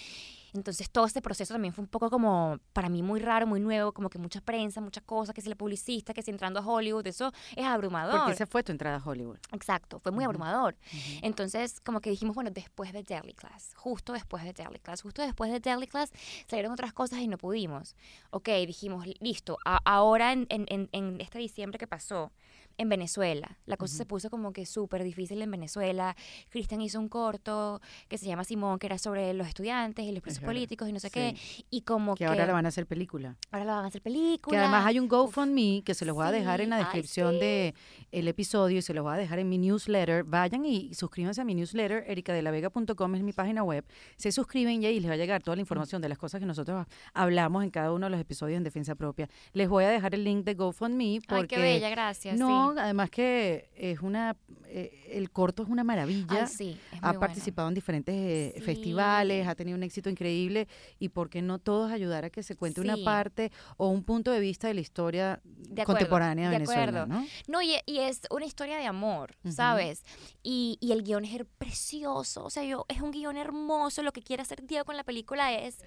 [0.57, 3.93] Entonces todo este proceso también fue un poco como, para mí muy raro, muy nuevo,
[3.93, 7.07] como que mucha prensa, muchas cosas, que si la publicista, que si entrando a Hollywood,
[7.07, 8.19] eso es abrumador.
[8.21, 9.39] Porque esa fue tu entrada a Hollywood.
[9.53, 10.77] Exacto, fue muy abrumador.
[11.23, 15.23] Entonces, como que dijimos, bueno, después de Deadly Class, justo después de Deadly Class, justo
[15.23, 16.11] después de Deadly Class,
[16.49, 17.95] salieron otras cosas y no pudimos.
[18.31, 22.33] Ok, dijimos, listo, a- ahora en, en- en- en este diciembre que pasó,
[22.79, 26.17] en Venezuela, la cosa se puso como que súper difícil en Venezuela.
[26.51, 30.23] Cristian hizo un corto que se llama Simón, que era sobre los estudiantes y los
[30.23, 31.13] presos políticos y no sé sí.
[31.15, 31.37] qué.
[31.71, 33.37] Y como Que que, ahora la van a hacer película.
[33.51, 34.57] ahora la van a hacer película.
[34.57, 37.35] Que además hay un GoFundMe que se los voy a dejar en la ay, descripción
[37.35, 37.41] sí.
[37.41, 37.75] de
[38.13, 40.25] el episodio y se los voy a dejar en mi newsletter.
[40.25, 43.85] Vayan y suscríbanse a mi newsletter, ericadelavega.com es mi página web.
[44.17, 46.47] Se suscriben y ahí les va a llegar toda la información de las cosas que
[46.47, 49.29] nosotros hablamos en cada uno de los episodios en Defensa Propia.
[49.53, 52.39] Les voy a dejar el link de GoFundMe porque Ay, qué bella, gracias.
[52.39, 52.79] no, sí.
[52.79, 54.37] además que es una
[54.69, 56.47] eh, el corto es una maravilla.
[56.47, 60.67] sí, es ha participado en diferentes eh, festivales, ha tenido un éxito increíble
[60.99, 64.31] y por qué no todos ayudar a que se cuente una parte o un punto
[64.31, 65.41] de vista de la historia
[65.85, 67.27] contemporánea de, Venezuela, ¿no?
[67.47, 70.05] No, y, es una historia de amor, ¿sabes?
[70.43, 74.23] Y, y, el guion es precioso, o sea, yo es un guion hermoso, lo que
[74.23, 75.79] quiere hacer Diego con la película es...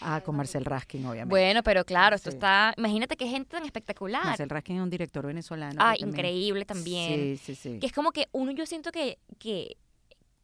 [0.00, 1.30] Ah, con Marcel Raskin, obviamente.
[1.30, 4.24] Bueno, pero claro, esto está, imagínate qué gente tan espectacular.
[4.24, 5.76] Marcel Raskin es un director venezolano.
[5.78, 6.25] Ah, increíble
[6.66, 7.38] también.
[7.38, 7.78] Sí, sí, sí.
[7.78, 9.76] Que es como que uno, yo siento que, que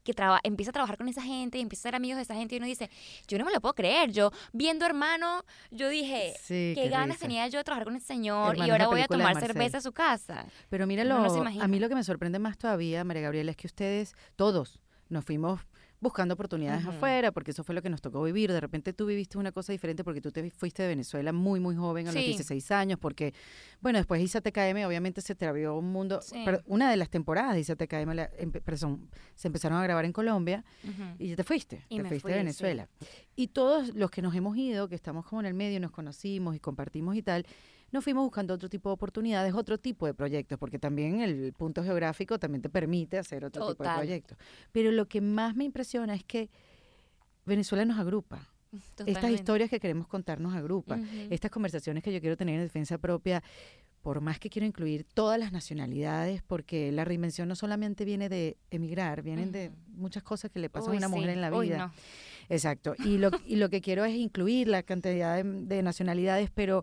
[0.02, 2.54] que empieza a trabajar con esa gente y empieza a ser amigos de esa gente
[2.54, 2.90] y uno dice,
[3.28, 7.58] yo no me lo puedo creer, yo viendo hermano, yo dije, qué, ganas tenía yo
[7.58, 10.46] de trabajar con ese señor y ahora voy a tomar cerveza a su casa.
[10.68, 14.14] Pero míralo, a mí lo que me sorprende más todavía, María Gabriela, es que ustedes,
[14.36, 15.60] todos, nos fuimos
[16.02, 18.52] buscando oportunidades afuera, porque eso fue lo que nos tocó vivir.
[18.52, 21.76] De repente tú viviste una cosa diferente porque tú te fuiste de Venezuela muy, muy
[21.76, 23.32] joven, a los 16 años, porque,
[23.80, 27.54] bueno, después de ISATKM obviamente se te abrió un mundo, pero una de las temporadas
[27.54, 28.10] de ISATKM
[29.36, 30.64] se empezaron a grabar en Colombia
[31.18, 32.88] y ya te fuiste, te fuiste de Venezuela.
[33.36, 36.56] Y todos los que nos hemos ido, que estamos como en el medio, nos conocimos
[36.56, 37.46] y compartimos y tal,
[37.92, 41.84] nos fuimos buscando otro tipo de oportunidades, otro tipo de proyectos, porque también el punto
[41.84, 44.38] geográfico también te permite hacer otro tipo de proyectos.
[44.72, 46.50] Pero lo que más me impresiona es que
[47.44, 48.48] Venezuela nos agrupa.
[49.04, 50.98] Estas historias que queremos contar nos agrupa.
[51.28, 53.42] Estas conversaciones que yo quiero tener en defensa propia,
[54.00, 58.56] por más que quiero incluir todas las nacionalidades, porque la reinvención no solamente viene de
[58.70, 61.92] emigrar, vienen de muchas cosas que le pasan a una mujer en la vida.
[62.48, 62.94] Exacto.
[63.04, 66.82] Y lo, y lo que quiero es incluir la cantidad de nacionalidades, pero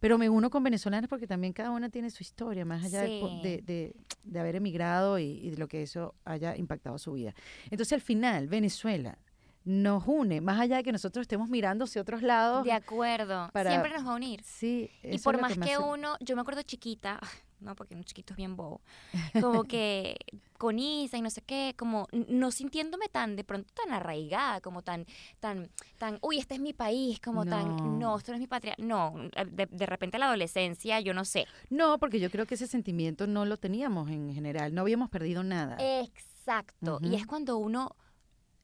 [0.00, 3.94] pero me uno con venezolanos porque también cada una tiene su historia, más allá de,
[4.24, 7.34] de, haber emigrado y, de lo que eso haya impactado su vida.
[7.70, 9.18] Entonces, al final, Venezuela
[9.64, 12.64] nos une, más allá de que nosotros estemos mirando hacia otros lados.
[12.64, 14.40] De acuerdo, siempre nos va a unir.
[14.42, 14.90] Sí.
[15.02, 17.20] Y por más que uno, yo me acuerdo chiquita,
[17.60, 17.74] ¿no?
[17.76, 18.80] Porque un chiquito es bien bobo.
[19.40, 20.16] Como que
[20.58, 24.82] con Isa y no sé qué, como no sintiéndome tan, de pronto tan arraigada, como
[24.82, 25.06] tan,
[25.40, 28.74] tan, tan, uy, este es mi país, como tan, no, esto no es mi patria.
[28.78, 29.14] No,
[29.50, 31.46] de, de repente la adolescencia, yo no sé.
[31.70, 35.42] No, porque yo creo que ese sentimiento no lo teníamos en general, no habíamos perdido
[35.42, 35.76] nada.
[35.80, 36.98] Exacto.
[37.02, 37.96] Y es cuando uno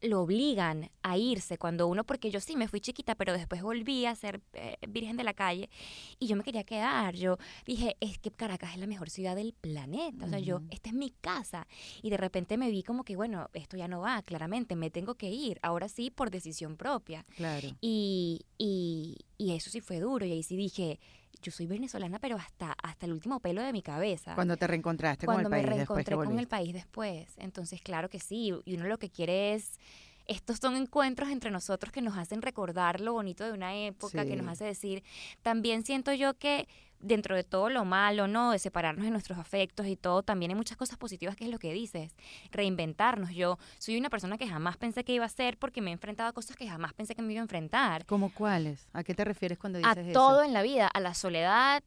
[0.01, 4.07] lo obligan a irse cuando uno, porque yo sí me fui chiquita, pero después volví
[4.07, 5.71] a ser eh, virgen de la calle
[6.19, 7.15] y yo me quería quedar.
[7.15, 10.27] Yo dije, es que Caracas es la mejor ciudad del planeta.
[10.27, 11.67] O sea, yo, esta es mi casa.
[12.03, 15.15] Y de repente me vi como que, bueno, esto ya no va, claramente, me tengo
[15.15, 15.59] que ir.
[15.63, 17.25] Ahora sí, por decisión propia.
[17.37, 17.69] Claro.
[17.81, 20.27] Y, y, y eso sí fue duro.
[20.27, 20.99] Y ahí sí dije,
[21.47, 24.35] yo soy venezolana, pero hasta, hasta el último pelo de mi cabeza.
[24.35, 25.51] Cuando te reencontraste con el país.
[25.51, 27.35] Cuando me reencontré con el país después.
[27.39, 28.53] Entonces, claro que sí.
[28.65, 29.79] Y uno lo que quiere es
[30.27, 34.35] estos son encuentros entre nosotros que nos hacen recordar lo bonito de una época, que
[34.35, 35.05] nos hace decir,
[35.43, 36.67] también siento yo que
[37.01, 38.51] dentro de todo lo malo, ¿no?
[38.51, 41.59] De separarnos de nuestros afectos y todo, también hay muchas cosas positivas que es lo
[41.59, 42.15] que dices,
[42.51, 43.31] reinventarnos.
[43.31, 46.29] Yo soy una persona que jamás pensé que iba a ser porque me he enfrentado
[46.29, 48.07] a cosas que jamás pensé que me iba a enfrentar.
[48.07, 48.89] ¿Cómo cuáles?
[48.93, 50.11] ¿A qué te refieres cuando dices eso?
[50.11, 51.83] A todo en la vida, a la soledad,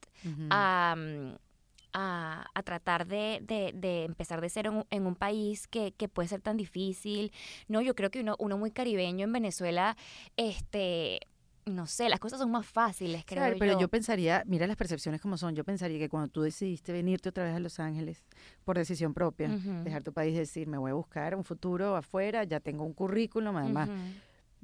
[0.49, 0.95] a...
[1.91, 3.41] A, tratar de,
[3.73, 7.31] de, empezar de cero en, un país que, que, puede ser tan difícil.
[7.67, 9.97] No, yo creo que uno, uno muy caribeño en Venezuela,
[10.37, 11.19] este,
[11.75, 13.87] no sé, las cosas son más fáciles, creo claro, pero yo.
[13.87, 17.55] pensaría, mira las percepciones como son, yo pensaría que cuando tú decidiste venirte otra vez
[17.55, 18.23] a Los Ángeles
[18.63, 22.59] por decisión propia, dejar tu país, decir, me voy a buscar un futuro afuera, ya
[22.59, 23.89] tengo un currículum, además,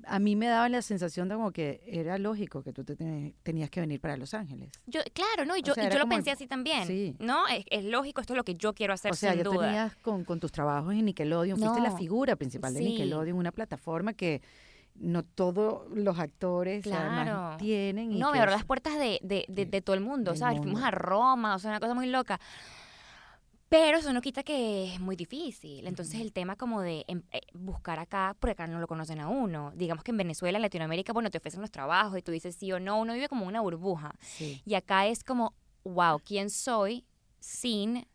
[0.04, 2.96] a mí me daba la sensación de como que era lógico que tú te
[3.44, 4.72] tenías que venir para Los Ángeles.
[4.86, 5.56] Yo, claro, ¿no?
[5.56, 6.86] Y yo, yo lo pensé así también.
[6.86, 7.16] Sí.
[7.20, 7.44] ¿No?
[7.48, 9.12] Es, lógico, esto es lo que yo quiero hacer.
[9.12, 13.38] O sea, ya tenías con, tus trabajos en Nickelodeon, fuiste la figura principal de Nickelodeon,
[13.38, 14.42] una plataforma que
[14.96, 18.20] no todos los actores tienen.
[18.20, 20.60] no, me abrió las puertas de, de, de, todo el mundo, ¿sabes?
[20.60, 22.40] Fuimos a Roma, o sea, una cosa muy loca.
[23.68, 25.88] Pero eso no quita que es muy difícil.
[25.88, 29.28] Entonces el tema como de em, eh, buscar acá, porque acá no lo conocen a
[29.28, 29.74] uno.
[29.76, 32.72] Digamos que en Venezuela, en Latinoamérica, bueno, te ofrecen los trabajos y tú dices sí
[32.72, 34.16] o no, uno vive como una burbuja.
[34.40, 35.54] Y acá es como,
[35.84, 37.06] wow, ¿quién soy
[37.40, 38.08] sin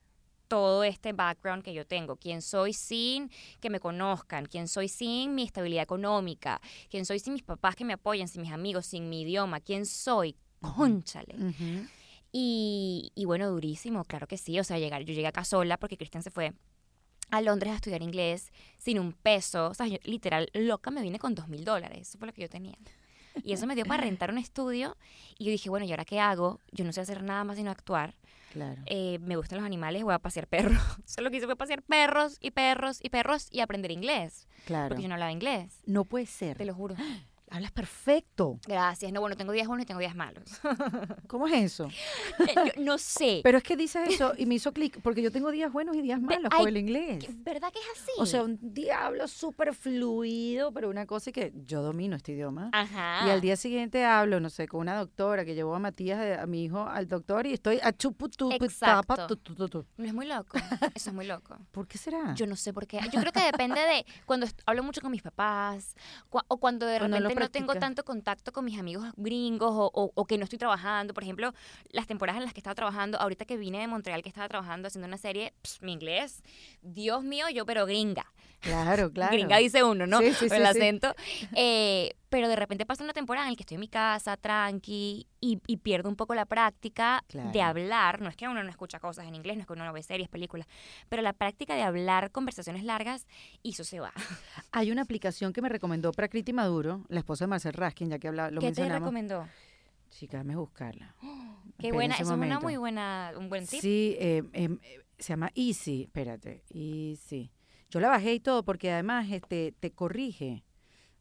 [0.51, 5.33] todo este background que yo tengo, quién soy sin que me conozcan, quién soy sin
[5.37, 6.61] mi estabilidad económica,
[6.91, 9.87] quién soy sin mis papás que me apoyan, sin mis amigos, sin mi idioma, quién
[9.87, 11.37] soy, conchale.
[12.33, 15.97] y, y, bueno, durísimo, claro que sí, o sea, llegar, yo llegué acá sola porque
[15.97, 16.53] Cristian se fue
[17.31, 21.21] a Londres a estudiar inglés sin un peso, o sea, yo literal loca me vine
[21.21, 22.77] con dos mil dólares, eso fue lo que yo tenía.
[23.45, 24.97] Y eso me dio para rentar un estudio
[25.39, 26.59] y yo dije, bueno, ¿y ahora qué hago?
[26.73, 28.17] Yo no sé hacer nada más sino actuar.
[28.51, 28.83] Claro.
[28.87, 30.79] Eh, me gustan los animales, voy a pasear perros.
[31.05, 34.49] Solo que hice fue pasear perros y perros y perros y aprender inglés.
[34.67, 34.89] Claro.
[34.89, 35.81] Porque yo no hablaba inglés.
[35.87, 36.57] No puede ser.
[36.57, 36.97] Te lo juro.
[37.51, 38.61] Hablas perfecto.
[38.67, 39.13] Gracias.
[39.13, 40.45] No, bueno, tengo días buenos y tengo días malos.
[41.27, 41.89] ¿Cómo es eso?
[42.39, 43.41] Eh, yo no sé.
[43.43, 46.03] Pero es que dices eso y me hizo clic, porque yo tengo días buenos y
[46.03, 47.25] días malos con el inglés.
[47.43, 48.13] ¿Verdad que es así?
[48.19, 52.33] O sea, un día hablo súper fluido, pero una cosa es que yo domino este
[52.33, 52.71] idioma.
[52.73, 53.27] Ajá.
[53.27, 56.35] Y al día siguiente hablo, no sé, con una doctora que llevó a Matías, eh,
[56.39, 59.15] a mi hijo, al doctor y estoy a chuputu, Exacto.
[59.15, 59.87] tapa, tu, tu, tu, tu.
[59.97, 60.57] No es muy loco.
[60.95, 61.57] Eso es muy loco.
[61.73, 62.35] ¿Por qué será?
[62.35, 63.01] Yo no sé por qué.
[63.13, 65.97] Yo creo que depende de cuando hablo mucho con mis papás
[66.31, 70.27] o cuando de Cuando no tengo tanto contacto con mis amigos gringos o, o- o
[70.27, 71.15] que no estoy trabajando.
[71.15, 71.53] Por ejemplo,
[71.91, 74.89] las temporadas en las que estaba trabajando, ahorita que vine de Montreal, que estaba trabajando
[74.89, 76.43] haciendo una serie, pss, mi inglés,
[76.83, 78.27] Dios mío, yo pero gringa.
[78.61, 79.33] Claro, claro.
[79.33, 80.19] Gringa dice uno, ¿no?
[80.21, 80.63] Sí, sí, el sí, sí.
[80.63, 81.15] acento.
[81.55, 85.27] Eh, pero de repente pasa una temporada en la que estoy en mi casa, tranqui,
[85.41, 88.21] y, y pierdo un poco la práctica de hablar.
[88.21, 90.03] No es que uno no escucha cosas en inglés, no es que uno no ve
[90.03, 90.67] series, películas,
[91.09, 93.27] pero la práctica de hablar conversaciones largas,
[93.63, 94.13] y eso se va.
[94.73, 98.29] Hay una aplicación que me recomendó Prakriti Maduro, la esposa de Marcel Raskin, ya que
[98.29, 99.47] habla, lo ¿Qué te recomendó?
[100.11, 101.17] Chica, déjame buscarla.
[101.79, 103.81] Qué buena, eso es una muy buena, un buen tip.
[103.81, 104.69] Sí, eh, eh,
[105.19, 107.51] se llama Easy, espérate, Easy.
[107.91, 110.63] Yo la bajé y todo porque además este, te corrige.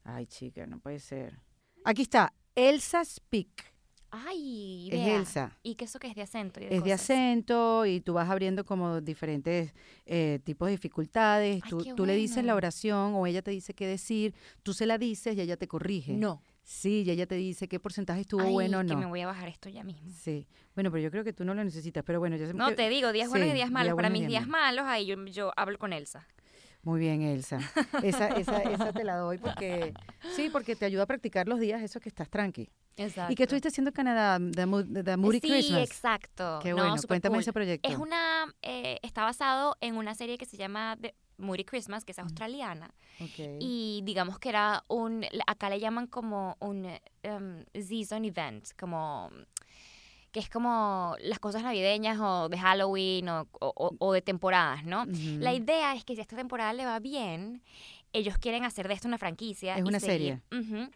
[0.04, 1.38] Ay, chica, no puede ser.
[1.84, 3.70] Aquí está, Elsa Speak.
[4.12, 5.16] Ay, Es vea.
[5.18, 5.58] Elsa.
[5.62, 6.60] ¿Y qué eso que es de acento?
[6.60, 9.72] Y Es de acento y tú vas abriendo como diferentes
[10.04, 11.62] eh, tipos de dificultades.
[11.64, 14.34] Ay, tú, le dices la oración o ella te dice qué decir,
[14.64, 16.14] tú se la dices y ella te corrige.
[16.14, 16.42] No.
[16.64, 18.98] Sí, y ella te dice qué porcentaje estuvo Ay, bueno o que no.
[18.98, 20.10] me voy a bajar esto ya mismo.
[20.10, 20.46] Sí.
[20.74, 22.74] Bueno, pero yo creo que tú no lo necesitas, pero bueno, yo sé No, que-
[22.76, 23.94] te digo, días buenos sí, y días días malos.
[23.94, 26.26] Para mis días días malos, ahí yo, yo hablo con Elsa.
[26.82, 27.58] Muy bien, Elsa.
[28.02, 29.92] Esa, esa, esa te la doy porque
[30.34, 32.70] sí, porque te ayuda a practicar los días esos que estás tranqui.
[32.96, 33.32] Exacto.
[33.32, 34.38] ¿Y qué estuviste haciendo en Canadá?
[34.38, 35.82] The, the Moody sí, Christmas.
[35.82, 36.58] exacto.
[36.62, 37.40] Qué No, bueno, cuéntame cool.
[37.40, 37.88] ese proyecto.
[37.88, 42.12] Es una, eh, está basado en una serie que se llama The Moody Christmas, que
[42.12, 42.94] es australiana.
[43.20, 43.58] Ok.
[43.60, 46.86] Y digamos que era un, acá le llaman como un
[47.24, 49.30] um, season event, como
[50.32, 55.04] que es como las cosas navideñas o de Halloween o, o- o de temporadas, ¿no?
[55.40, 57.62] La idea es que si esta temporada le va bien,
[58.12, 59.74] ellos quieren hacer de esto una franquicia.
[59.74, 60.90] Es y una seguir- Ujú.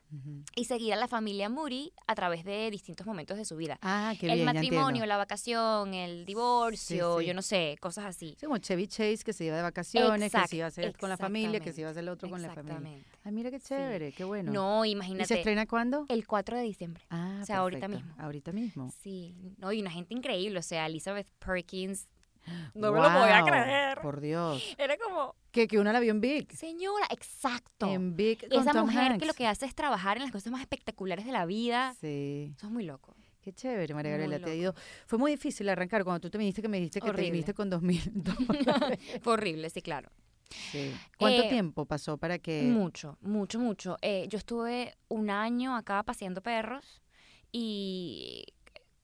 [0.57, 3.79] y seguir a la familia Moody a través de distintos momentos de su vida.
[3.83, 7.27] Ah, qué el bien, matrimonio, la vacación, el divorcio, sí.
[7.27, 8.37] yo no sé, cosas así.
[8.39, 11.09] Sí, como Chevy Chase que se iba de vacaciones, que se iba a hacer con
[11.09, 12.75] la familia, que se iba a hacer el otro con la familia.
[12.77, 13.09] Exactamente.
[13.25, 14.53] Ay, mira qué chévere, qué bueno.
[14.53, 15.35] No, ¿Y se imagínate.
[15.35, 16.07] estrena cuándo?
[16.09, 17.05] El 4 de diciembre.
[17.11, 18.13] Ah, o sea, ahorita mismo.
[18.19, 18.91] Ahorita mismo.
[19.03, 22.09] Sí, no, y una gente increíble, o sea, Elizabeth Perkins.
[22.75, 24.01] No me lo podía creer.
[24.01, 24.75] Por Dios.
[24.79, 26.53] Era como, Que, que uno la vio en Big.
[26.57, 27.87] señora, exacto.
[27.87, 30.53] En Big con Esa Tom mujer que lo que hace es trabajar en las cosas
[30.53, 31.95] más espectaculares de la vida.
[32.01, 32.53] Sí.
[32.57, 33.15] Eso es muy loco.
[33.41, 34.39] Qué chévere, María Gabriela.
[34.45, 34.75] Te ha ido.
[35.07, 37.31] Fue muy difícil arrancar cuando tú te viniste que me dijiste que te Horrible.
[37.31, 38.99] viniste con dos mil dólares.
[39.23, 40.11] Fue horrible, sí, claro.
[40.73, 40.95] Sí.
[41.19, 43.97] ¿Cuánto Eh, tiempo pasó para que Mucho, mucho, mucho.
[44.03, 47.03] Eh, yo estuve un año acá paseando perros
[47.53, 48.45] y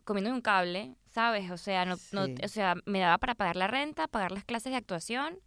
[0.04, 1.50] comiendo un cable, ¿sabes?
[1.50, 2.34] O sea, no, no- Sí.
[2.44, 5.38] o sea, me daba para pagar la renta, pagar las clases de actuación.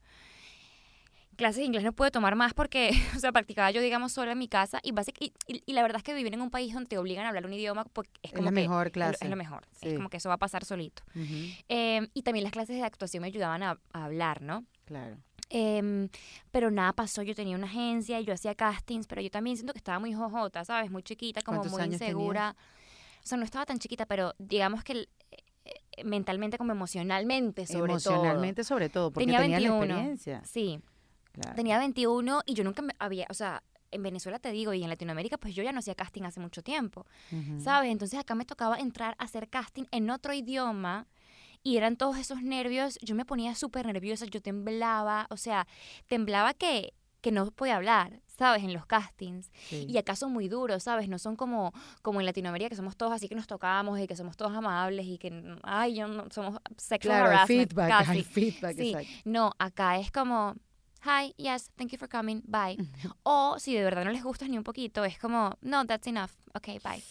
[1.36, 4.38] Clases de inglés no pude tomar más porque, o sea, practicaba yo, digamos, sola en
[4.38, 4.80] mi casa.
[4.84, 6.98] Y, basic- y, y- y la verdad es que vivir en un país donde te
[7.00, 9.18] obligan a hablar un idioma pues, es es como la que mejor es clase?
[9.24, 9.66] es lo mejor.
[9.72, 9.88] Sí.
[9.90, 11.02] Es como que eso va a pasar solito.
[11.16, 11.34] Ujú,
[11.70, 14.64] Eh, y también las clases de actuación me ayudaban a, a hablar, ¿no?
[14.86, 15.18] Claro.
[15.50, 16.10] Em,
[16.52, 19.80] pero nada pasó, yo tenía una agencia, yo hacía castings, pero yo también siento que
[19.80, 20.92] estaba muy jojota, ¿sabes?
[20.92, 22.56] Muy chiquita, como ¿Cuántos muy insegura.
[23.24, 25.08] O sea, no estaba tan chiquita, pero digamos que eh, eh,
[26.04, 29.94] mentalmente como emocionalmente sobre Emocionalmente sobre todo, porque Tenía tenía la 21.
[29.94, 30.38] experiencia.
[30.40, 30.48] todo.
[30.48, 30.80] Sí,
[31.34, 31.56] Claro.
[31.56, 34.90] tenía 21 y yo nunca me había, o sea, en Venezuela te digo, y en
[34.90, 37.06] Latinoamérica, pues yo ya no hacía casting hace mucho tiempo.
[37.60, 37.92] ¿sabes?
[37.92, 41.08] Entonces acá me tocaba entrar a hacer casting en otro idioma
[41.62, 45.66] y eran todos esos nervios, yo me ponía súper nerviosa, yo temblaba, o sea,
[46.08, 48.64] temblaba que, que no podía hablar, ¿sabes?
[48.64, 49.52] En los castings.
[49.70, 49.86] Sí.
[49.88, 51.08] Y acá son muy duros, ¿sabes?
[51.10, 54.16] No son como, como en Latinoamérica, que somos todos así que nos tocamos y que
[54.16, 58.12] somos todos amables y que, ay, yo no, somos sexual Claro, harassment feedback, casi.
[58.12, 58.90] hay feedback, Sí.
[58.90, 59.10] exacto.
[59.26, 60.56] No, acá es como,
[61.06, 62.78] hi, yes, thank you for coming, bye.
[63.24, 66.32] O si de verdad no les gustas ni un poquito, es como, no, that's enough,
[66.54, 67.02] okay, bye.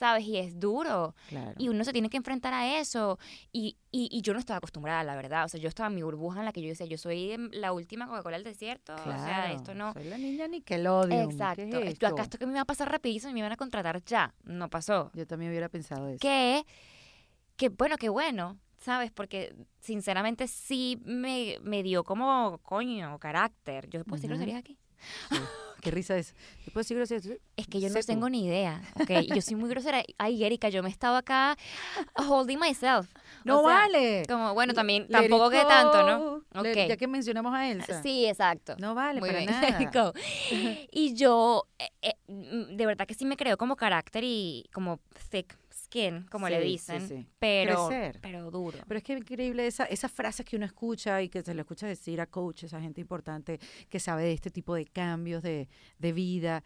[0.00, 0.24] ¿Sabes?
[0.24, 1.14] Y es duro.
[1.28, 1.52] Claro.
[1.58, 3.18] Y uno se tiene que enfrentar a eso.
[3.52, 5.44] Y, y, y yo no estaba acostumbrada, la verdad.
[5.44, 7.50] O sea, yo estaba en mi burbuja en la que yo decía, yo soy em,
[7.52, 8.94] la última Coca-Cola del desierto.
[8.94, 9.92] O sea, esto no.
[9.92, 11.30] Soy la niña Nickelodeon.
[11.30, 11.64] Exacto.
[11.64, 12.06] ¿qué es Yo esto?
[12.06, 14.32] acá esto que me iba a pasar rapidísimo y me iban a contratar ya.
[14.42, 15.10] No pasó.
[15.12, 16.18] Yo también hubiera pensado eso.
[16.18, 16.64] Que,
[17.56, 19.12] que bueno, qué bueno, ¿sabes?
[19.12, 23.86] Porque sinceramente sí me, me dio como, coño, carácter.
[23.90, 24.78] ¿Yo puedo decir groserías aquí?
[25.28, 25.36] Sí.
[25.80, 26.34] Qué risa es.
[26.64, 27.38] ¿Te puedo decir groserías?
[27.56, 29.10] Es que yo no tengo ni idea, ¿ok?
[29.34, 30.02] Yo soy muy grosera.
[30.18, 31.56] Ay, Erika, yo me estaba acá
[32.16, 33.08] holding myself.
[33.44, 34.24] No vale.
[34.28, 36.60] Como, bueno, también, tampoco que tanto, ¿no?
[36.60, 36.88] Okay.
[36.88, 38.02] Ya que mencionamos a Elsa.
[38.02, 38.76] Sí, exacto.
[38.78, 39.78] No vale para nada.
[40.90, 45.59] y yo, eh, eh, de verdad que sí me creo como carácter y como thick
[45.90, 47.88] skin, como le dicen, pero
[48.22, 48.78] pero duro.
[48.86, 51.86] Pero es que increíble esa, esas frases que uno escucha y que se le escucha
[51.86, 56.12] decir a coaches, a gente importante que sabe de este tipo de cambios de, de
[56.12, 56.62] vida,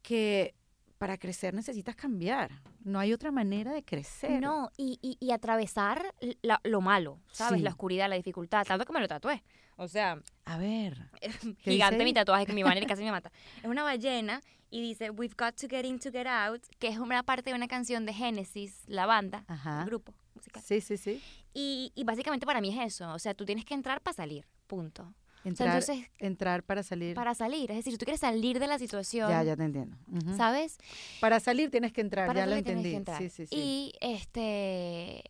[0.00, 0.54] que
[1.02, 2.62] para crecer necesitas cambiar.
[2.84, 4.40] No hay otra manera de crecer.
[4.40, 6.14] No, y, y, atravesar
[6.62, 7.60] lo malo, ¿sabes?
[7.60, 9.42] La oscuridad, la dificultad, tanto que me lo tatué.
[9.74, 11.10] O sea, a ver.
[11.58, 13.32] Gigante mi tatuaje que mi banner casi me mata.
[13.56, 16.98] Es una ballena y dice We've got to get in to get out, que es
[16.98, 20.62] una parte de una canción de Genesis, la banda, el grupo musical.
[20.62, 21.20] Sí, sí, sí.
[21.52, 23.12] Y, y básicamente para mí es eso.
[23.12, 24.46] O sea, tú tienes que entrar para salir.
[24.68, 25.12] Punto.
[25.44, 25.82] Entrar,
[26.18, 27.14] entrar para salir.
[27.14, 29.28] Para salir, es decir, si tú quieres salir de la situación.
[29.28, 29.96] Ya, ya te entiendo.
[30.36, 30.78] ¿Sabes?
[31.20, 32.96] Para salir tienes que entrar, ya lo entendí.
[33.18, 33.54] Sí, sí, sí.
[33.54, 35.24] Y este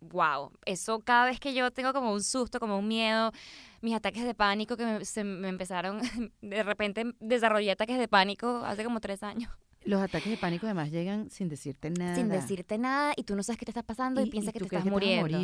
[0.00, 3.32] wow, eso cada vez que yo tengo como un susto, como un miedo,
[3.80, 6.00] mis ataques de pánico que me, se me empezaron,
[6.42, 9.50] de repente desarrollé ataques de pánico hace como tres años.
[9.84, 12.16] Los ataques de pánico además llegan sin decirte nada.
[12.16, 14.64] Sin decirte nada y tú no sabes qué te está pasando y, piensas que te
[14.64, 15.38] estás muriendo.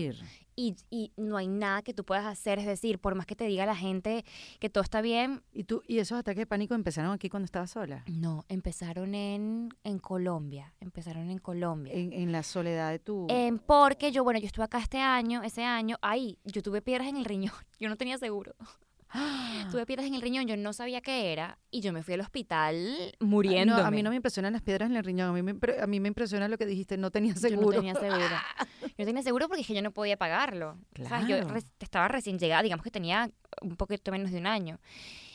[0.56, 3.44] Y, y, no hay nada que tú puedas hacer, es decir, por más que te
[3.44, 4.24] diga la gente
[4.58, 5.42] que todo está bien.
[5.52, 8.04] ¿Y tú y esos ataques de pánico empezaron aquí cuando estabas sola?
[8.06, 11.92] No, empezaron en, en Colombia, empezaron en Colombia.
[11.92, 13.26] En, en la soledad de tu...
[13.28, 17.08] En, porque yo, bueno, yo estuve acá este año, ese año, ahí, yo tuve piedras
[17.08, 18.54] en el riñón, yo no tenía seguro.
[19.70, 22.20] Tuve piedras en el riñón, yo no sabía qué era y yo me fui al
[22.20, 23.76] hospital muriendo.
[23.76, 26.00] a mí no me impresionan las piedras en el riñón, a mí me, a mí
[26.00, 27.82] me impresiona lo que dijiste, no tenía seguro.
[27.82, 28.36] Yo no tenía seguro.
[28.82, 30.78] yo no tenía seguro porque yo no podía pagarlo.
[30.92, 31.26] Claro.
[31.26, 31.36] yo
[31.80, 33.30] estaba recién llegada, digamos que tenía
[33.62, 34.78] un poquito menos de un año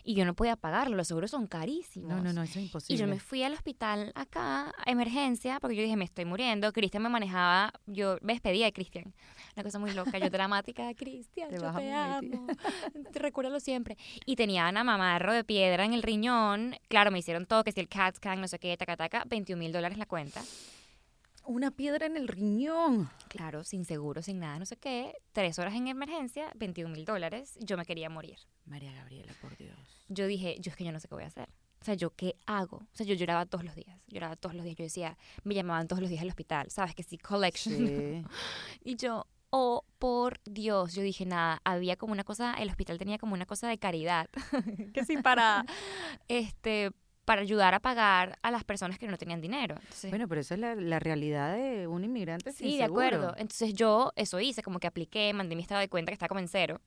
[0.05, 2.09] y yo no podía pagarlo, los seguros son carísimos.
[2.09, 2.95] No, no, no, eso es imposible.
[2.95, 6.71] Y yo me fui al hospital acá, a emergencia, porque yo dije, me estoy muriendo.
[6.71, 9.15] Cristian me manejaba, yo me despedía de Cristian.
[9.55, 12.47] Una cosa muy loca, yo dramática, Cristian, yo te amo,
[13.13, 13.97] recuérdalo siempre.
[14.25, 17.79] Y tenía una mamarro de piedra en el riñón, claro, me hicieron todo, que si
[17.79, 20.41] el CAT scan, no sé qué, taca, taca, 21 mil dólares la cuenta
[21.45, 23.09] una piedra en el riñón.
[23.27, 25.13] Claro, sin seguro, sin nada, no sé qué.
[25.31, 27.57] Tres horas en emergencia, 21 mil dólares.
[27.61, 28.37] Yo me quería morir.
[28.65, 29.77] María Gabriela, por Dios.
[30.09, 31.49] Yo dije, yo es que yo no sé qué voy a hacer.
[31.81, 32.77] O sea, ¿yo qué hago?
[32.77, 33.99] O sea, yo lloraba todos los días.
[34.07, 34.75] Lloraba todos los días.
[34.75, 36.71] Yo decía, me llamaban todos los días al hospital.
[36.71, 36.95] ¿Sabes?
[36.95, 37.75] Que sí, collection.
[37.75, 38.23] Sí.
[38.83, 40.93] y yo, oh, por Dios.
[40.93, 44.27] Yo dije, nada, había como una cosa, el hospital tenía como una cosa de caridad.
[44.93, 45.65] que sí, para,
[46.27, 46.91] este,
[47.23, 49.75] para ayudar a pagar a las personas que no tenían dinero.
[50.09, 52.51] bueno, pero esa es la, realidad de un inmigrante.
[52.51, 53.33] Sí, de acuerdo.
[53.37, 56.41] Entonces yo eso hice, como que apliqué, mandé mi estado de cuenta que está como
[56.41, 56.81] en cero.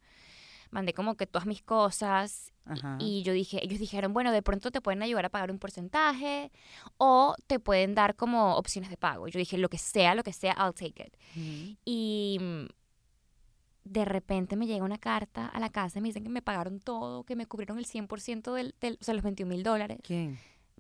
[0.71, 2.53] Mandé como que todas mis cosas
[2.99, 6.53] y yo dije, ellos dijeron, bueno, de pronto te pueden ayudar a pagar un porcentaje
[6.99, 9.27] o te pueden dar como opciones de pago.
[9.29, 11.17] Yo dije, lo que sea, lo que sea, I'll take it.
[11.85, 12.39] Y
[13.85, 16.79] de repente me llega una carta a la casa y me dicen que me pagaron
[16.79, 19.99] todo, que me cubrieron el 100% del, del, o sea, los 21 mil dólares.
[20.03, 20.39] ¿Quién?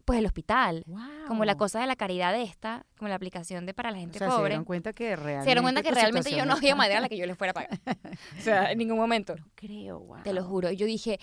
[0.08, 0.86] Pues el hospital.
[1.26, 4.20] Como la cosa de la caridad esta, como la aplicación de para la gente o
[4.20, 4.44] sea, pobre.
[4.44, 5.42] Se dieron cuenta que realmente.
[5.42, 7.50] Se dieron cuenta que realmente yo no había manera a la que yo les fuera
[7.50, 7.78] a pagar.
[8.38, 9.36] o sea, en ningún momento.
[9.36, 10.22] No creo, wow.
[10.22, 10.70] Te lo juro.
[10.70, 11.20] Yo dije,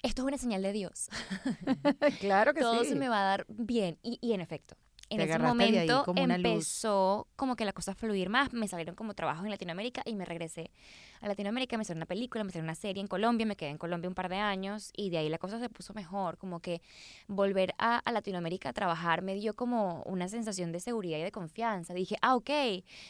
[0.00, 1.08] esto es una señal de Dios.
[2.20, 2.78] claro que Todo sí.
[2.78, 3.98] Todo se me va a dar bien.
[4.00, 4.76] Y, y en efecto,
[5.08, 9.44] en ese momento empezó como que la cosa a fluir más, me salieron como trabajos
[9.44, 10.70] en Latinoamérica y me regresé
[11.20, 13.78] a Latinoamérica, me hicieron una película, me hicieron una serie en Colombia, me quedé en
[13.78, 16.80] Colombia un par de años y de ahí la cosa se puso mejor, como que
[17.28, 21.94] volver a, Latinoamérica a trabajar me dio como una sensación de seguridad y de confianza.
[21.94, 22.50] Dije, ah, ok,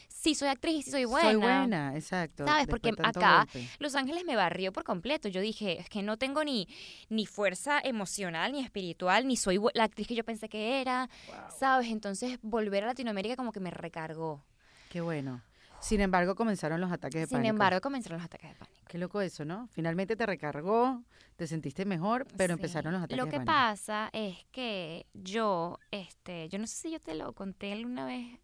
[0.07, 1.29] sí soy actriz, sí soy buena.
[1.29, 2.45] Soy buena, exacto.
[2.45, 2.67] ¿Sabes?
[2.67, 3.47] Porque acá
[3.79, 5.27] Los Ángeles me barrió por completo.
[5.27, 6.67] Yo dije, es que no tengo ni,
[7.09, 11.09] ni fuerza emocional, ni espiritual, ni soy la actriz que yo pensé que era,
[11.57, 11.89] ¿sabes?
[11.89, 14.43] Entonces volver a Latinoamérica como que me recargó.
[14.89, 15.41] Qué bueno.
[15.81, 17.41] Sin embargo, comenzaron los ataques de pánico.
[17.41, 18.85] Sin embargo, comenzaron los ataques de pánico.
[18.87, 19.67] Qué loco eso, ¿no?
[19.71, 21.03] Finalmente te recargó,
[21.35, 23.39] te sentiste mejor, pero empezaron los ataques de pánico.
[23.39, 27.73] Lo que pasa es que yo, este, yo no sé si yo te lo conté
[27.73, 28.39] alguna vez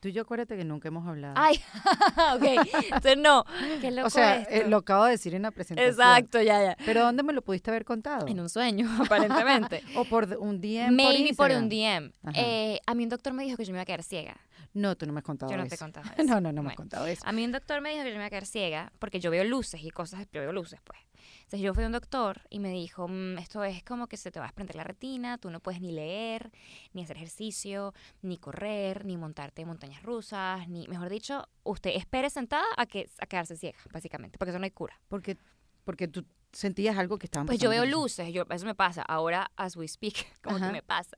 [0.00, 1.34] Tú y yo acuérdate que nunca hemos hablado.
[1.36, 1.60] Ay,
[2.34, 2.68] ok.
[2.84, 3.44] Entonces no,
[3.80, 5.90] qué loco O sea, eh, lo acabo de decir en la presentación.
[5.92, 6.76] Exacto, ya, ya.
[6.84, 8.28] Pero ¿dónde me lo pudiste haber contado?
[8.28, 9.82] En un sueño, aparentemente.
[9.96, 12.12] o por un DM Maybe por, por un DM.
[12.34, 14.36] Eh, a mí un doctor me dijo que yo me iba a quedar ciega.
[14.74, 15.56] No, tú no me has contado eso.
[15.56, 16.24] Yo no te he contado eso.
[16.24, 17.22] no, no, no me has contado eso.
[17.24, 19.30] A mí un doctor me dijo que yo me iba a quedar ciega porque yo
[19.30, 21.00] veo luces y cosas, yo veo luces, pues.
[21.38, 24.30] Entonces yo fui a un doctor y me dijo, mm, esto es como que se
[24.30, 26.50] te va a desprender la retina, tú no puedes ni leer,
[26.92, 32.30] ni hacer ejercicio, ni correr, ni montarte en montañas rusas, ni, mejor dicho, usted espere
[32.30, 35.00] sentada a, que, a quedarse ciega, básicamente, porque eso no hay cura.
[35.08, 35.36] Porque,
[35.84, 39.02] porque tú sentías algo que estaba Pues yo veo luces, yo, eso me pasa.
[39.02, 41.16] Ahora, as we speak, como que me pasa.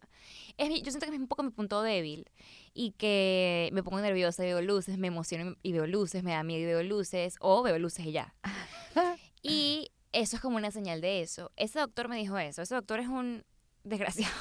[0.56, 2.30] Es yo siento que es un poco mi punto débil
[2.74, 6.42] y que me pongo nerviosa y veo luces, me emociono y veo luces, me da
[6.42, 8.34] miedo y veo luces, o veo luces y ya.
[9.42, 11.50] y eso es como una señal de eso.
[11.56, 12.62] Ese doctor me dijo eso.
[12.62, 13.44] Ese doctor es un
[13.84, 14.34] desgraciado.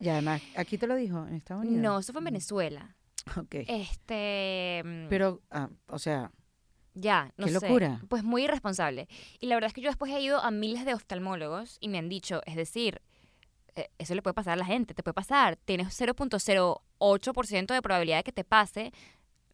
[0.00, 1.82] Y además, ¿aquí te lo dijo en Estados Unidos?
[1.82, 2.24] No, eso fue en.
[2.26, 2.96] Venezuela.
[3.36, 3.54] Ok.
[3.68, 4.82] Este.
[4.84, 6.30] Mm, Pero, ah, o sea,
[6.94, 8.00] ya, no Qué locura.
[8.08, 9.08] Pues muy irresponsable.
[9.40, 11.98] Y la verdad es que yo después he ido a miles de oftalmólogos y me
[11.98, 13.02] han dicho, es decir,
[13.74, 18.18] eh, eso le puede pasar a la gente, te puede pasar, tienes 0.08% de probabilidad
[18.18, 18.92] de que te pase,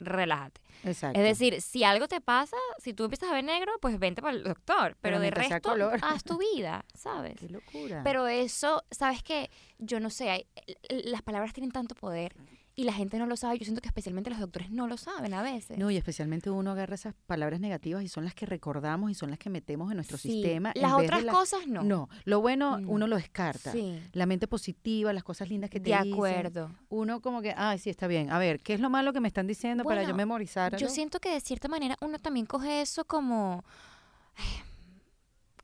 [0.00, 0.60] relájate.
[0.82, 1.18] Exacto.
[1.20, 4.36] Es decir, si algo te pasa, si tú empiezas a ver negro, pues vente para
[4.36, 5.72] el doctor, pero, de resto
[6.02, 7.34] haz tu vida, ¿sabes?
[7.38, 8.00] Qué locura.
[8.02, 9.50] Pero eso, ¿sabes qué?
[9.78, 10.46] Yo no sé,
[10.88, 12.34] las palabras tienen tanto poder
[12.76, 13.58] y la gente no lo sabe.
[13.58, 15.78] Yo siento que especialmente los doctores no lo saben a veces.
[15.78, 19.30] No, y especialmente uno agarra esas palabras negativas y son las que recordamos y son
[19.30, 20.72] las que metemos en nuestro sistema.
[20.74, 21.82] Las otras cosas no.
[21.82, 22.88] No, lo bueno mm.
[22.88, 23.72] uno lo descarta.
[23.72, 24.00] Sí.
[24.12, 26.04] La mente positiva, las cosas lindas que te dicen.
[26.04, 26.70] De acuerdo.
[26.88, 28.30] Uno como que, ay, sí, está bien.
[28.30, 30.76] A ver, ¿qué es lo malo que me están diciendo para yo memorizar?
[30.76, 33.64] Yo siento que de cierta manera uno también coge eso como...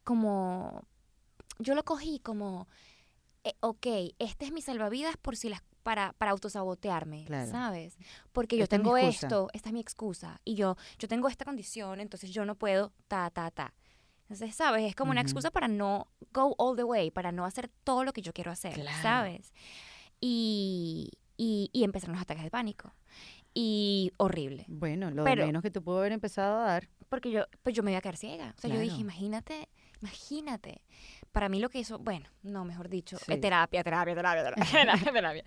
[0.05, 0.83] Como...
[1.59, 2.69] Yo lo cogí como...
[3.45, 3.87] Eh, ok,
[4.19, 7.97] este es mi salvavidas por si las para, para autosabotearme, ¿sabes?
[8.33, 12.33] Porque yo tengo esto, esta es mi excusa, y yo, yo tengo esta condición, entonces
[12.33, 13.73] yo no puedo, ta, ta, ta.
[14.23, 14.85] Entonces, ¿sabes?
[14.85, 18.13] Es como una excusa para no go all the way, para no hacer todo lo
[18.13, 19.53] que yo quiero hacer, ¿sabes?
[20.21, 22.93] Y, y, y empezaron los ataques de pánico.
[23.55, 24.65] Y horrible.
[24.67, 26.89] Bueno, lo menos que te pudo haber empezado a dar.
[27.09, 28.55] Porque yo, pues yo me iba a quedar ciega.
[28.59, 29.69] O sea, yo dije, imagínate,
[30.03, 30.83] imagínate
[31.37, 35.45] para mí lo que hizo, bueno, no, mejor dicho, terapia, terapia, terapia, terapia, terapia,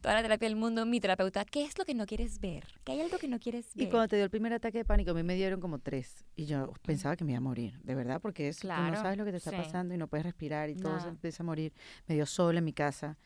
[0.00, 2.62] Toda la terapia del mundo, mi terapeuta, ¿qué es lo que no quieres ver?
[2.84, 3.88] ¿Qué hay algo que no quieres ver?
[3.88, 6.24] Y cuando te dio el primer ataque de pánico, a mí me dieron como tres.
[6.36, 9.18] Y yo pensaba que me iba a morir, de verdad, porque es, tú no sabes
[9.18, 11.72] lo que te está pasando y no puedes respirar y todo se empieza a morir.
[12.06, 13.18] Me dio sola en mi casa.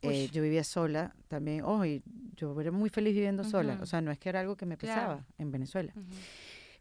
[0.00, 1.64] Eh, yo vivía sola también.
[1.64, 1.84] Oh,
[2.36, 3.80] yo era muy feliz viviendo sola.
[3.82, 5.92] O sea, no es que era algo que me pesaba en Venezuela.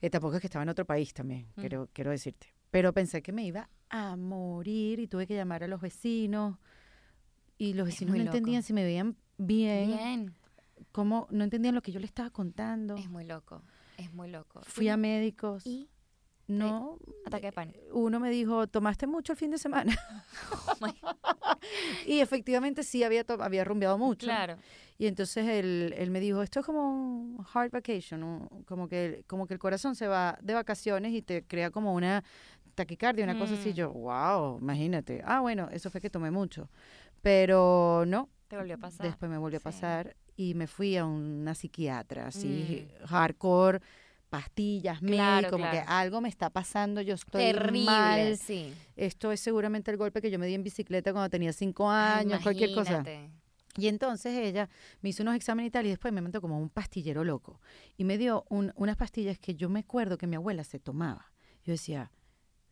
[0.04, 2.53] Eh, tampoco es que estaba en otro país también, quiero, quiero decirte.
[2.74, 6.58] Pero pensé que me iba a morir y tuve que llamar a los vecinos.
[7.60, 9.96] Y los vecinos no entendían si me veían bien.
[9.96, 10.36] Bien.
[10.92, 12.96] Cómo no entendían lo que yo le estaba contando.
[12.96, 13.62] Es muy loco.
[14.00, 14.62] Es muy loco.
[14.64, 15.68] Fui a médicos.
[15.68, 15.88] ¿Y?
[16.48, 16.98] No.
[17.28, 17.80] Ataque de pánico.
[17.92, 19.96] Uno me dijo, ¿tomaste mucho el fin de semana?
[20.82, 20.88] Oh
[22.08, 24.26] y efectivamente sí, había, había rumbeado mucho.
[24.26, 24.58] Claro.
[24.98, 29.48] Y entonces él, él me dijo, esto es como un hard vacation, como, que, como
[29.48, 32.24] que el corazón se va de vacaciones y te crea como una
[32.76, 33.70] taquicardia, una cosa así.
[33.70, 33.74] Mm.
[33.74, 35.22] Yo, wow, imagínate.
[35.26, 36.70] Ah, bueno, eso fue que tomé mucho.
[37.22, 38.30] Pero no.
[38.48, 39.06] Te volvió a pasar.
[39.06, 43.06] Después me volvió a pasar y me fui a una psiquiatra, así, mm.
[43.06, 43.80] hardcore
[44.34, 48.36] pastillas, claro, como que algo me está pasando, yo estoy Terrible, mal.
[48.36, 48.74] Sí.
[48.96, 52.42] Esto es seguramente el golpe que yo me di en bicicleta cuando tenía cinco años,
[52.42, 53.04] cualquier cosa.
[53.78, 54.70] Y entonces ella
[55.02, 57.62] me hizo unos exámenes y tal, y después me mandó como un pastillero loco.
[57.96, 61.32] Y me dio unas pastillas que yo me acuerdo que mi abuela se tomaba.
[61.64, 62.12] Yo decía,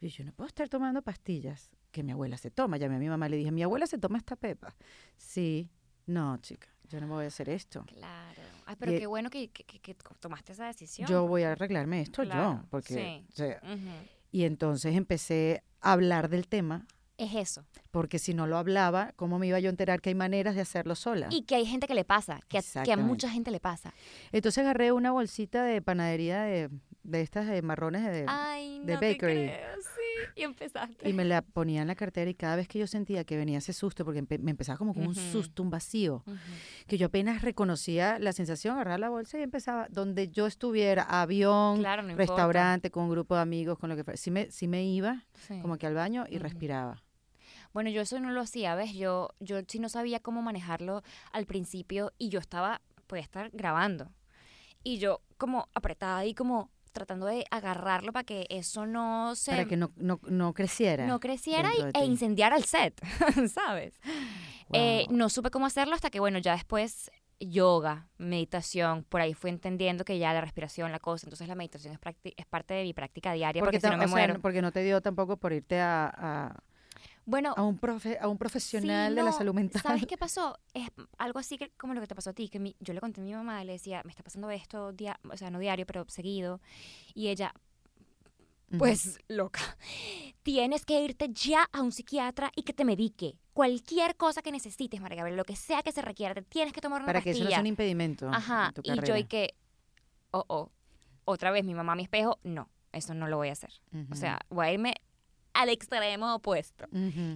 [0.01, 2.77] y yo no puedo estar tomando pastillas que mi abuela se toma.
[2.77, 4.75] Llamé a mi mamá, le dije, mi abuela se toma esta pepa.
[5.15, 5.69] Sí,
[6.07, 7.85] no, chica, yo no voy a hacer esto.
[7.85, 8.41] Claro.
[8.65, 11.07] Ay, pero qué bueno que, que, tomaste esa decisión.
[11.07, 13.23] Yo voy a arreglarme esto yo, porque...
[13.33, 13.45] Sí.
[14.31, 16.87] Y entonces empecé a hablar del tema
[17.21, 17.65] es eso.
[17.91, 20.61] Porque si no lo hablaba, ¿cómo me iba yo a enterar que hay maneras de
[20.61, 21.27] hacerlo sola?
[21.29, 23.93] Y que hay gente que le pasa, que a, que a mucha gente le pasa.
[24.31, 26.69] Entonces agarré una bolsita de panadería de,
[27.03, 28.25] de estas de marrones de,
[28.85, 29.49] de bakery.
[29.49, 29.90] sí.
[30.35, 31.09] Y empezaste.
[31.09, 33.57] Y me la ponía en la cartera y cada vez que yo sentía que venía
[33.57, 36.23] ese susto, porque me empezaba como con un susto, un vacío,
[36.87, 41.83] que yo apenas reconocía la sensación, agarrar la bolsa y empezaba, donde yo estuviera, avión,
[42.15, 45.25] restaurante, con un grupo de amigos, con lo que fuera, sí me, sí me iba
[45.61, 47.03] como que al baño y respiraba.
[47.73, 48.93] Bueno, yo eso no lo hacía, ¿ves?
[48.93, 54.11] Yo, yo sí no sabía cómo manejarlo al principio y yo estaba, podía estar grabando.
[54.83, 59.51] Y yo como apretada y como tratando de agarrarlo para que eso no se...
[59.51, 61.05] Para que no, no, no creciera.
[61.07, 63.01] No creciera e incendiara el set,
[63.53, 63.99] ¿sabes?
[64.73, 69.49] Eh, no supe cómo hacerlo hasta que, bueno, ya después yoga, meditación, por ahí fui
[69.49, 72.93] entendiendo que ya la respiración, la cosa, entonces la meditación es, es parte de mi
[72.93, 74.39] práctica diaria porque, no me muero.
[74.39, 76.63] porque no te dio tampoco por irte a
[77.25, 79.81] bueno, a un, profe, a un profesional de la salud mental.
[79.81, 80.57] ¿Sabes qué pasó?
[80.73, 83.21] Es algo así que, como lo que te pasó a ti, que yo le conté
[83.21, 86.05] a mi mamá, le decía, me está pasando esto, dia o sea, no diario, pero
[86.07, 86.59] seguido.
[87.13, 87.53] Y ella,
[88.77, 89.59] pues loca,
[90.43, 93.37] tienes que irte ya a un psiquiatra y que te medique.
[93.53, 96.81] Cualquier cosa que necesites, María Gabriela, lo que sea que se requiera, te tienes que
[96.81, 98.29] tomar una Para que eso no sea un impedimento.
[98.29, 99.53] Ajá, y yo y que,
[100.31, 100.71] oh, oh,
[101.25, 103.71] otra vez mi mamá a mi espejo, no, eso no lo voy a hacer.
[104.09, 104.95] O sea, voy a irme
[105.53, 106.85] al extremo opuesto.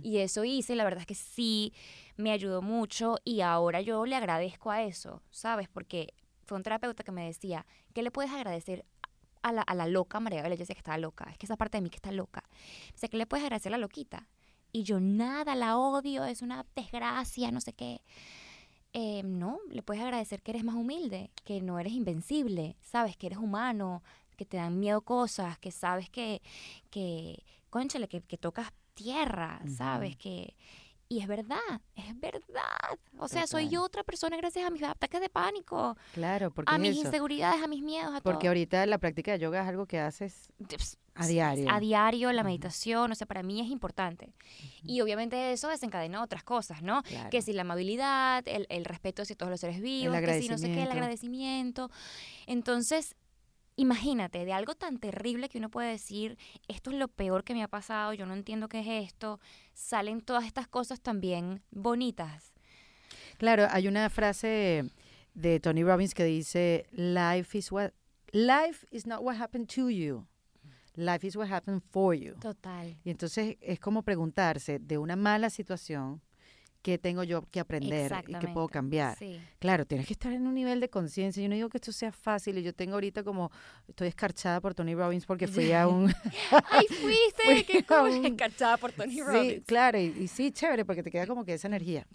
[0.02, 1.74] Y eso hice, la verdad es que sí
[2.18, 5.68] me ayudó mucho y ahora yo le agradezco a eso, ¿sabes?
[5.68, 6.14] Porque
[6.46, 8.86] fue un terapeuta que me decía, ¿qué le puedes agradecer
[9.42, 10.44] a la, a la loca María?
[10.44, 12.44] Yo decía que estaba loca, es que esa parte de mí que está loca.
[12.94, 14.28] Dice, ¿qué le puedes agradecer a la loquita?
[14.72, 18.02] Y yo nada, la odio, es una desgracia, no sé qué.
[18.94, 23.28] Eh, no, le puedes agradecer que eres más humilde, que no eres invencible, sabes que
[23.28, 24.04] eres humano,
[24.36, 26.42] que te dan miedo cosas, que sabes que,
[26.90, 27.44] que
[27.76, 30.56] conchale, que, que tocas tierra, sabes que
[31.08, 32.98] y es verdad, es verdad.
[33.20, 35.96] O sea, soy yo otra persona gracias a mis ataques de pánico.
[36.14, 39.62] Claro, porque a mis inseguridades, a mis miedos, a Porque ahorita la práctica de yoga
[39.62, 40.50] es algo que haces
[41.14, 41.68] a diario.
[41.70, 44.34] A diario, la meditación, o sea, para mí es importante.
[44.84, 47.04] Y obviamente eso desencadena otras cosas, ¿no?
[47.30, 50.58] Que si la amabilidad, el, el respeto hacia todos los seres vivos, que si no
[50.58, 51.92] sé qué, el agradecimiento.
[52.48, 53.16] Entonces,
[53.76, 57.64] imagínate, de algo tan terrible que uno puede decir, esto es lo peor que me
[57.64, 59.40] ha pasado, yo no entiendo qué es esto,
[59.74, 62.54] salen todas estas cosas también bonitas.
[63.38, 64.90] Claro, hay una frase
[65.34, 67.92] de Tony Robbins que dice, life is what
[68.32, 70.26] life is not what happened to you.
[70.96, 72.36] Life is what happened for you.
[72.40, 72.98] Total.
[73.04, 76.22] Y entonces es como preguntarse de una mala situación,
[76.86, 79.18] qué tengo yo que aprender y qué puedo cambiar.
[79.58, 81.42] Claro, tienes que estar en un nivel de conciencia.
[81.42, 83.50] Yo no digo que esto sea fácil y yo tengo ahorita como,
[83.88, 86.14] estoy escarchada por Tony Robbins porque fui a un...
[86.70, 87.66] ¡Ay, fuiste!
[87.68, 88.24] ¡Qué cool!
[88.24, 89.54] Escarchada por Tony Robbins.
[89.56, 92.06] Sí, claro, y, sí, chévere, porque te queda como que esa energía.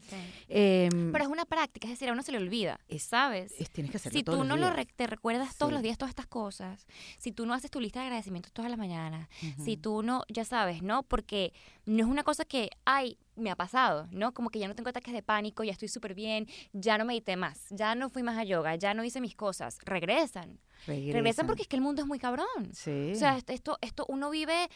[0.48, 3.52] Em, Pero es una práctica, es decir, a uno se le olvida, ¿sabes?
[3.72, 6.86] tienes que hacerlo Si tú no lo te recuerdas todos los días todas estas cosas,
[7.18, 9.28] si tú no haces tu lista de agradecimientos todas las mañanas,
[9.64, 11.02] si tú no, ya sabes, ¿no?
[11.02, 11.52] Porque
[11.90, 14.32] no es una cosa que, ay, me ha pasado, ¿no?
[14.32, 17.36] Como que ya no tengo ataques de pánico, ya estoy súper bien, ya no medité
[17.36, 19.76] más, ya no fui más a yoga, ya no hice mis cosas.
[19.82, 20.60] Regresan.
[20.86, 22.46] Regresan, porque es que el mundo es muy cabrón.
[22.72, 23.12] Sí.
[23.12, 24.68] O sea, esto, esto uno vive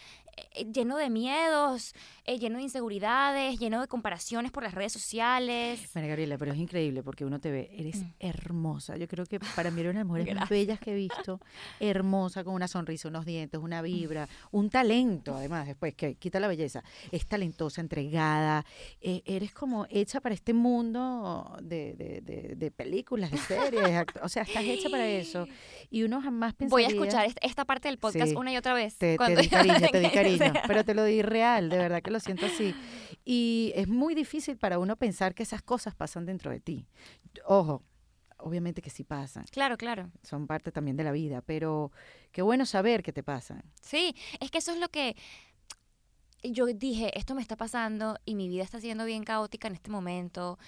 [0.53, 1.95] eh, lleno de miedos,
[2.25, 5.81] eh, lleno de inseguridades, lleno de comparaciones por las redes sociales.
[5.95, 8.13] María Gabriela, pero es increíble porque uno te ve, eres mm.
[8.21, 8.97] hermosa.
[8.97, 11.41] Yo creo que para mí eres una de las mujeres más bellas que he visto.
[11.81, 16.49] hermosa, con una sonrisa, unos dientes, una vibra, un talento, además, después, que quita la
[16.49, 16.83] belleza.
[17.11, 18.65] Es talentosa, entregada.
[19.01, 24.05] Eh, eres como hecha para este mundo de, de, de, películas, de series.
[24.23, 25.47] o sea, estás hecha para eso
[25.95, 26.89] y uno jamás pensaría...
[26.89, 28.97] Voy a escuchar esta parte del podcast una y otra vez.
[28.97, 32.11] Te, te di cariño, te di cariño, pero te lo di real, de verdad que
[32.11, 32.75] lo siento así.
[33.25, 36.89] Y es muy difícil para uno pensar que esas cosas pasan dentro de ti.
[37.47, 37.85] Ojo,
[38.39, 39.45] obviamente que sí pasan.
[39.53, 40.11] Claro, claro.
[40.25, 41.93] Son parte también de la vida, pero
[42.33, 43.63] qué bueno saber que te pasan.
[43.81, 45.15] Sí, es que eso es lo que
[46.43, 49.93] yo dije, esto me está pasando y mi vida está siendo bien caótica en este
[49.93, 50.59] momento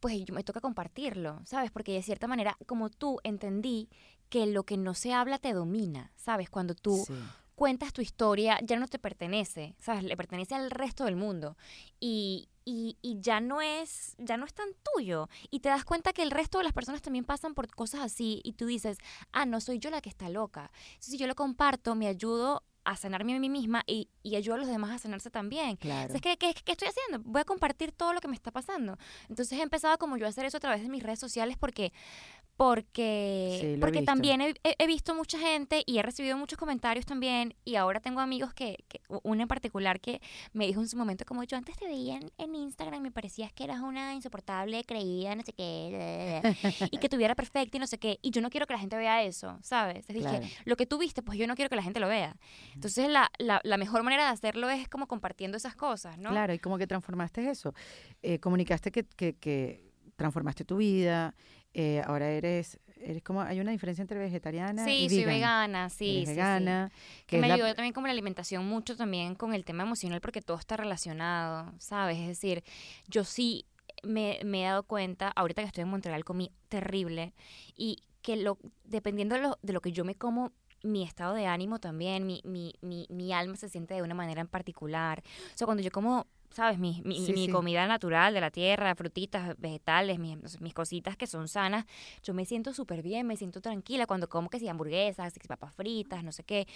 [0.00, 1.70] pues yo me toca compartirlo, ¿sabes?
[1.70, 3.88] Porque de cierta manera, como tú entendí
[4.28, 6.50] que lo que no se habla te domina, ¿sabes?
[6.50, 7.06] Cuando tú
[7.54, 10.04] cuentas tu historia, ya no te pertenece, ¿sabes?
[10.04, 11.56] Le pertenece al resto del mundo.
[11.98, 16.12] Y, y, y, ya no es ya no es tan tuyo y te das cuenta
[16.12, 18.98] que el resto de las personas también pasan por cosas así y tú dices
[19.30, 22.96] ah no soy yo la que está loca si yo lo comparto me ayudo a
[22.96, 25.76] sanarme a mí misma y, y ayudo a los demás a sanarse también.
[25.76, 26.14] Claro.
[26.22, 27.28] ¿qué, qué, estoy haciendo?
[27.28, 28.96] Voy a compartir todo lo que me está pasando.
[29.28, 31.92] Entonces he empezado como yo a hacer eso a través de mis redes sociales porque
[32.56, 38.00] porque, porque también he, visto mucha gente y he recibido muchos comentarios también y ahora
[38.00, 40.22] tengo amigos que, que uno en particular que
[40.54, 43.52] me dijo en su momento como yo antes te veía en, Instagram y me parecías
[43.52, 46.40] que eras una insoportable, creída, no sé qué,
[46.90, 48.96] y que tuviera perfecta y no sé qué, y yo no quiero que la gente
[48.96, 50.08] vea eso, ¿sabes?
[50.08, 52.36] Es decir, lo que tú viste, pues yo no quiero que la gente lo vea.
[52.74, 56.30] Entonces la, la, la, mejor manera de hacerlo es como compartiendo esas cosas, ¿no?
[56.30, 57.74] Claro, y como que transformaste eso,
[58.22, 59.85] eh, comunicaste que, que, que
[60.16, 61.34] transformaste tu vida,
[61.74, 66.24] eh, ahora eres, eres como, hay una diferencia entre vegetariana sí, y soy vegana, sí,
[66.24, 66.90] sí, vegana.
[67.26, 70.56] Que, me ayudó también como la alimentación mucho también con el tema emocional porque todo
[70.56, 72.18] está relacionado, ¿sabes?
[72.18, 72.64] Es decir,
[73.08, 73.66] yo sí
[74.02, 77.34] me, me he dado cuenta, ahorita que estoy en Montreal comí terrible
[77.76, 80.52] y que lo, dependiendo de lo, de lo que yo me como
[80.82, 84.40] mi estado de ánimo también, mi, mi, mi, mi alma se siente de una manera
[84.40, 85.22] en particular.
[85.54, 86.78] O sea, cuando yo como ¿sabes?
[86.78, 91.86] Mi, mi, comida natural de la tierra, frutitas, vegetales, mis, mis cositas que son sanas,
[92.22, 95.74] yo me siento súper bien, me siento tranquila cuando como que si hamburguesas, si papas
[95.74, 96.66] fritas, no sé qué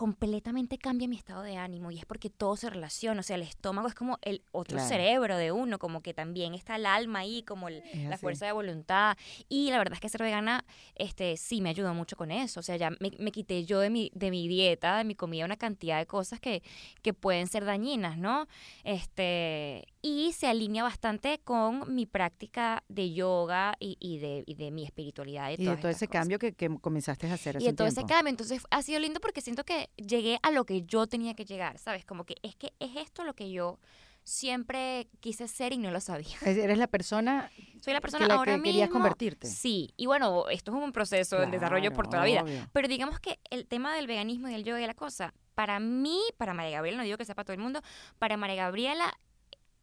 [0.00, 3.42] completamente cambia mi estado de ánimo y es porque todo se relaciona, o sea, el
[3.42, 7.42] estómago es como el otro cerebro de uno, como que también está el alma ahí,
[7.42, 9.18] como la fuerza de voluntad.
[9.50, 12.62] Y la verdad es que ser vegana este sí me ayudó mucho con eso, o
[12.62, 15.58] sea, ya me, me, quité yo de mi de mi dieta, de mi comida una
[15.58, 16.62] cantidad de cosas que
[17.02, 18.46] que pueden ser dañinas, ¿no?
[18.84, 24.70] Este y se alinea bastante con mi práctica de yoga y, y, de, y de,
[24.70, 25.50] mi espiritualidad.
[25.50, 27.56] Y, de todo ese cambio que, que, comenzaste a hacer.
[27.60, 28.30] Y de todo ese cambio.
[28.30, 31.78] Entonces ha sido lindo porque siento que llegué a lo que yo tenía que llegar,
[31.78, 32.04] ¿sabes?
[32.04, 33.78] Como que es que es esto lo que yo
[34.24, 36.36] siempre quise ser y no lo sabía.
[36.46, 39.48] Eres la persona soy la persona que ahora que querías convertirte.
[39.48, 42.68] Sí, y bueno, esto es un proceso de desarrollo por toda la vida.
[42.72, 46.20] Pero digamos que el tema del veganismo y del yoga y la cosa, para mí,
[46.36, 47.80] para María Gabriela, no digo que sea para todo el mundo,
[48.18, 49.18] para María Gabriela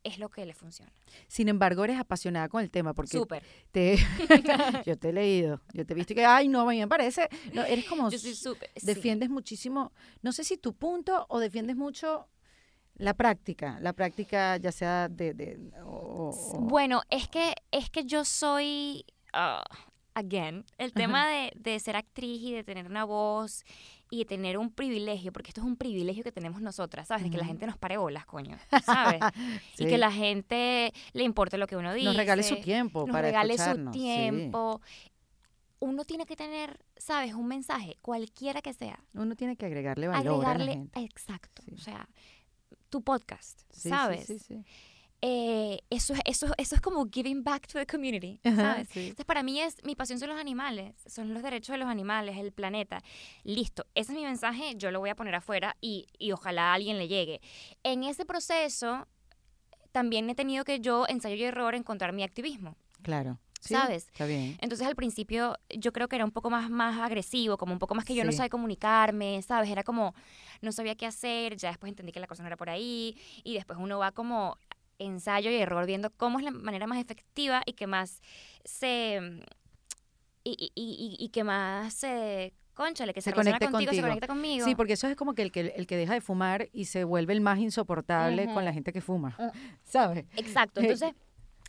[0.08, 0.92] es lo que le funciona.
[1.28, 3.44] Sin embargo, eres apasionada con el tema porque Súper.
[3.72, 3.98] Te,
[4.86, 7.86] yo te he leído, yo te he visto que, ay, no, me parece, no, eres
[7.86, 9.92] como, yo soy defiendes muchísimo,
[10.22, 12.28] no sé si tu punto o defiendes mucho
[12.96, 15.34] la práctica, la práctica ya sea de...
[15.34, 15.60] de
[16.60, 19.62] Bueno, es que, es que yo soy, uh,
[20.16, 23.64] again, el tema de, de ser actriz y de tener una voz
[24.10, 27.24] y tener un privilegio, porque esto es un privilegio que tenemos nosotras, ¿sabes?
[27.24, 29.20] De que la gente nos pare bolas, coño, ¿sabes?
[29.78, 32.06] Y que la gente le importe lo que uno dice.
[32.06, 34.82] Nos regale su tiempo nos para regale su tiempo.
[35.80, 37.34] Uno tiene que tener, ¿sabes?
[37.34, 39.00] Un mensaje, cualquiera que sea.
[39.14, 41.00] Uno tiene que agregarle valor agregarle, a la gente.
[41.02, 41.62] Exacto.
[41.74, 42.10] O sea,
[42.90, 44.26] tu podcast, ¿sabes?
[44.26, 44.64] Sí, sí,
[45.22, 48.88] eh, eso, eso, eso es como giving back to the community, ¿sabes?
[48.96, 52.38] Entonces, para mí es, mi pasión son los animales, son los derechos de los animales,
[52.38, 53.02] el planeta.
[53.44, 56.74] Listo, ese es mi mensaje, yo lo voy a poner afuera y, y ojalá a
[56.76, 57.42] alguien le llegue.
[57.84, 59.08] En ese proceso,
[59.92, 62.76] también he tenido que yo, ensayo y error, encontrar mi activismo.
[63.02, 63.40] Claro.
[63.60, 64.08] ¿sabes?
[64.08, 64.58] Está bien.
[64.62, 67.96] Entonces al principio yo creo que era un poco más, más agresivo, como un poco
[67.96, 69.70] más que yo no sabía comunicarme, ¿sabes?
[69.70, 70.14] Era como,
[70.62, 73.56] no sabía qué hacer, ya después entendí que la cosa no era por ahí y
[73.56, 74.58] después uno va como
[75.00, 78.22] ensayo y error viendo cómo es la manera más efectiva y que más
[78.64, 79.42] se...
[80.44, 84.66] y, y, y, que más se conchale, que se, conecte contigo, se conecta conmigo.
[84.66, 87.04] Sí, porque eso es como que el, que el que deja de fumar y se
[87.04, 89.58] vuelve el más insoportable con la gente que fuma, mm.
[89.84, 90.26] ¿sabes?
[90.36, 91.14] Exacto, entonces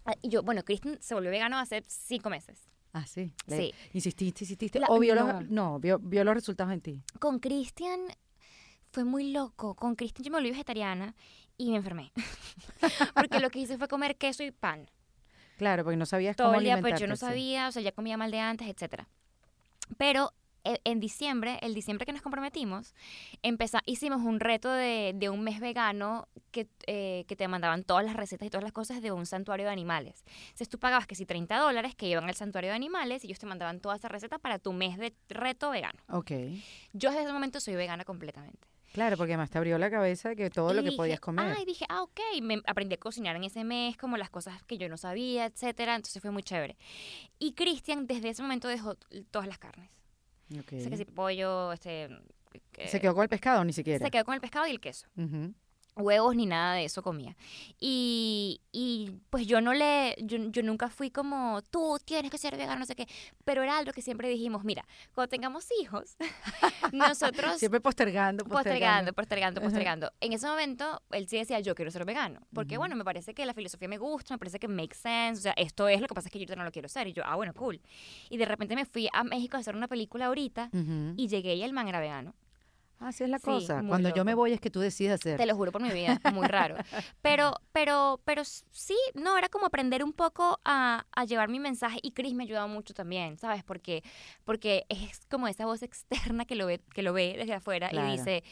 [0.08, 2.70] Ah, yo, bueno, Kristen se volvió vegano hace cinco meses.
[2.94, 3.30] Ah, sí.
[3.46, 3.74] sí.
[3.92, 4.80] Insististe, insististe.
[4.88, 5.26] ¿O vio, no.
[5.26, 7.02] Los, no, vio, vio los resultados en ti?
[7.18, 8.00] Con Christian
[8.90, 9.74] fue muy loco.
[9.74, 11.14] Con Christian yo me volví vegetariana
[11.59, 12.12] y me enfermé.
[13.14, 14.88] porque lo que hice fue comer queso y pan.
[15.59, 17.92] Claro, porque no sabías Todo cómo el día, pues yo no sabía, o sea, ya
[17.92, 19.09] comía mal de antes, etcétera.
[19.96, 20.32] Pero
[20.64, 22.94] e, en diciembre, el diciembre que nos comprometimos,
[23.42, 28.04] empezá, hicimos un reto de, de un mes vegano que, eh, que, te mandaban todas
[28.04, 30.24] las recetas y todas las cosas de un santuario de animales.
[30.42, 33.38] Entonces tú pagabas que si 30 dólares que iban al santuario de animales y ellos
[33.38, 35.98] te mandaban todas esas recetas para tu mes de reto vegano.
[36.09, 36.30] Ok.
[36.92, 38.68] Yo desde ese momento soy vegana completamente.
[38.93, 41.55] Claro, porque además te abrió la cabeza que todo lo que podías comer.
[41.57, 44.78] Ay, dije, ah, ok, me aprendí a cocinar en ese mes, como las cosas que
[44.78, 45.95] yo no sabía, etcétera.
[45.95, 46.76] Entonces fue muy chévere.
[47.39, 48.95] Y Cristian desde ese momento dejó
[49.30, 49.91] todas las carnes.
[50.61, 50.89] Okay.
[50.89, 52.09] que si pollo, este...
[52.86, 54.05] ¿Se quedó con el pescado ni siquiera?
[54.05, 55.07] Se quedó con el pescado y el queso.
[55.99, 57.36] Huevos ni nada de eso comía.
[57.80, 62.57] Y, y pues yo no le, yo, yo, nunca fui como, tú tienes que ser
[62.57, 63.07] vegano, no sé qué.
[63.44, 64.84] Pero era algo que siempre dijimos, mira,
[65.14, 66.16] cuando tengamos hijos,
[66.92, 67.59] nosotros...
[67.59, 69.12] siempre postergando, postergando.
[69.12, 72.40] Postergando, postergando, En ese momento, él sí decía, yo quiero ser vegano.
[72.55, 75.40] Porque, bueno, me parece que la filosofía me gusta, me parece que make sense.
[75.40, 77.09] O sea, esto es lo que pasa es que yo no lo quiero ser.
[77.09, 77.80] Y yo, ah, bueno, cool.
[78.30, 80.70] Y de repente me fui a México a hacer una película ahorita
[81.16, 82.34] y llegué y el man era vegano.
[82.99, 83.82] Así es la cosa.
[83.86, 85.36] Cuando yo me voy es que tú decides hacer.
[85.36, 86.76] Te lo juro por mi vida, muy raro.
[87.22, 91.99] Pero, pero, pero sí, no, era como aprender un poco a, a llevar mi mensaje
[92.03, 93.62] y Chris me ayudado mucho también, ¿sabes?
[93.62, 94.03] Porque,
[94.44, 97.96] porque es como esa voz externa que lo ve, que lo ve desde afuera y
[98.11, 98.42] dice,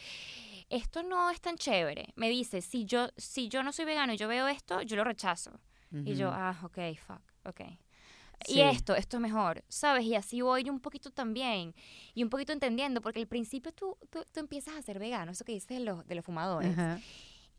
[0.69, 2.13] esto no es tan chévere.
[2.15, 5.03] Me dice, si yo, si yo no soy vegano y yo veo esto, yo lo
[5.03, 5.59] rechazo.
[6.05, 7.61] Y yo, ah, ok, fuck, ok.
[8.45, 10.05] Y esto, esto es mejor, ¿sabes?
[10.05, 11.73] Y así voy un poquito también,
[12.13, 15.53] y un poquito entendiendo, porque al principio tú, tú, empiezas a ser vegano, eso que
[15.53, 16.75] dices de los, de los fumadores,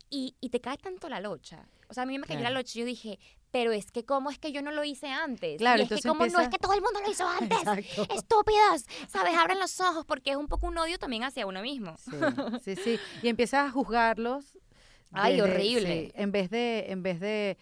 [0.09, 1.67] y, y, te cae tanto la locha.
[1.87, 3.19] O sea, a mí me cayó la locha y yo dije,
[3.51, 5.57] pero es que cómo es que yo no lo hice antes.
[5.57, 7.59] Claro, y es que como no es que todo el mundo lo hizo antes.
[8.15, 9.37] Estúpidas, ¿sabes?
[9.37, 11.95] Abran los ojos porque es un poco un odio también hacia uno mismo.
[12.63, 14.57] Sí, sí, Y empiezas a juzgarlos.
[15.11, 16.11] Ay, horrible.
[16.15, 17.57] en vez de, en vez de,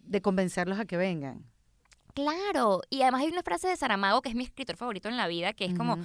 [0.00, 1.49] de convencerlos a que vengan.
[2.14, 5.26] Claro, y además hay una frase de Saramago que es mi escritor favorito en la
[5.26, 5.98] vida, que es como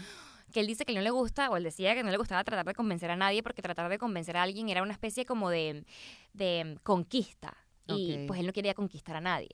[0.53, 2.65] que él dice que no le gusta, o él decía que no le gustaba tratar
[2.65, 5.85] de convencer a nadie, porque tratar de convencer a alguien era una especie como de,
[6.33, 7.57] de conquista.
[7.87, 9.49] Y pues él no quería conquistar a nadie.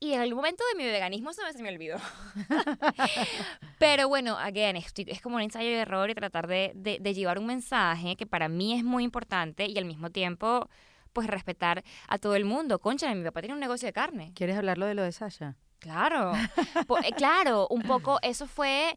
[0.00, 1.96] Y en algún momento de mi veganismo se me, se me olvidó.
[3.78, 7.38] Pero bueno, again, es como un ensayo de error y tratar de, de, de llevar
[7.38, 10.68] un mensaje que para mí es muy importante y al mismo tiempo
[11.14, 12.78] pues respetar a todo el mundo.
[12.78, 14.32] Concha, mi papá tiene un negocio de carne.
[14.34, 15.56] ¿Quieres hablarlo de lo de Sasha?
[15.78, 16.32] Claro,
[17.04, 18.96] eh, claro, un poco eso fue,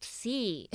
[0.00, 0.68] sí.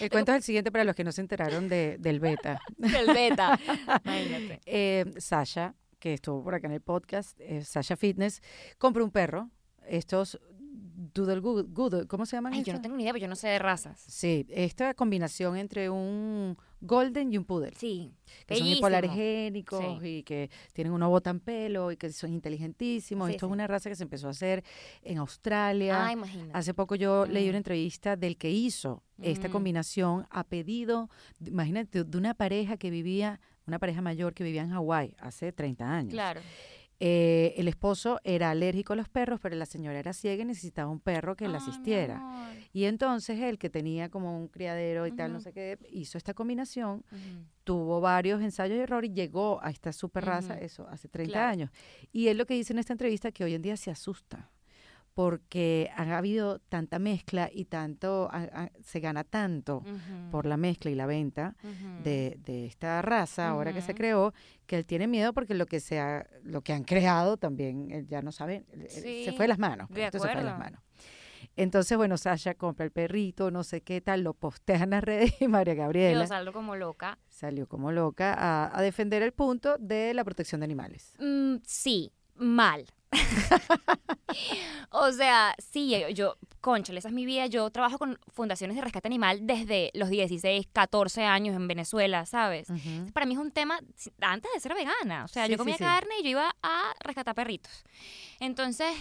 [0.00, 2.60] El cuento es el siguiente para los que no se enteraron de, del beta.
[2.76, 3.58] del beta.
[4.04, 4.60] Imagínate.
[4.66, 8.40] Eh, Sasha, que estuvo por acá en el podcast, eh, Sasha Fitness,
[8.78, 9.50] compró un perro.
[9.86, 10.40] Estos
[11.12, 12.54] Doodle Good, ¿cómo se llaman?
[12.54, 14.00] Ay, yo no tengo ni idea, pero yo no sé de razas.
[14.06, 17.72] Sí, esta combinación entre un Golden y un Poodle.
[17.76, 18.12] Sí.
[18.46, 23.30] Que son hipoalergénicos y que tienen un obo tan pelo y que son inteligentísimos.
[23.30, 24.62] Esto es una raza que se empezó a hacer
[25.02, 26.06] en Australia.
[26.06, 26.50] Ah, imagínate.
[26.52, 31.08] Hace poco yo leí una entrevista del que hizo esta combinación a pedido,
[31.44, 35.90] imagínate, de una pareja que vivía, una pareja mayor que vivía en Hawái hace 30
[35.90, 36.12] años.
[36.12, 36.40] Claro.
[37.00, 40.90] Eh, el esposo era alérgico a los perros, pero la señora era ciega y necesitaba
[40.90, 42.22] un perro que la asistiera.
[42.72, 46.34] Y entonces él, que tenía como un criadero y tal, no sé qué, hizo esta
[46.34, 47.04] combinación,
[47.64, 51.70] tuvo varios ensayos y errores y llegó a esta super raza, eso, hace 30 años.
[52.12, 54.50] Y él lo que dice en esta entrevista que hoy en día se asusta
[55.14, 58.28] porque ha habido tanta mezcla y tanto
[58.82, 59.82] se gana tanto
[60.30, 61.56] por la mezcla y la venta
[62.02, 64.34] de, esta raza ahora que se creó
[64.66, 66.02] que él tiene miedo porque lo que se
[66.42, 70.18] lo que han creado también ya no sabe se fue de las manos de se
[70.18, 70.80] fue de las manos
[71.56, 75.40] entonces, bueno, Sasha compra el perrito, no sé qué tal, lo postea en las redes
[75.40, 76.22] y María Gabriela.
[76.22, 77.18] Yo salgo como loca.
[77.28, 78.34] Salió como loca
[78.76, 81.14] a, defender el punto de la protección de animales.
[81.18, 82.86] Mm, sí, mal.
[84.90, 87.46] o sea, sí, yo, conchale, esa es mi vida.
[87.46, 92.68] Yo trabajo con fundaciones de rescate animal desde los 16, 14 años en Venezuela, ¿sabes?
[93.12, 93.78] Para mí es un tema
[94.20, 95.24] antes de ser vegana.
[95.24, 97.84] O sea, yo comía carne y yo iba a rescatar perritos.
[98.40, 98.94] Entonces,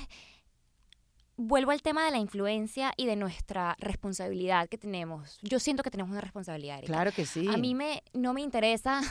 [1.35, 5.39] vuelvo al tema de la influencia y de nuestra responsabilidad que tenemos.
[5.41, 6.83] Yo siento que tenemos una responsabilidad.
[6.83, 7.47] Claro que sí.
[7.47, 9.01] A mí me, no me interesa,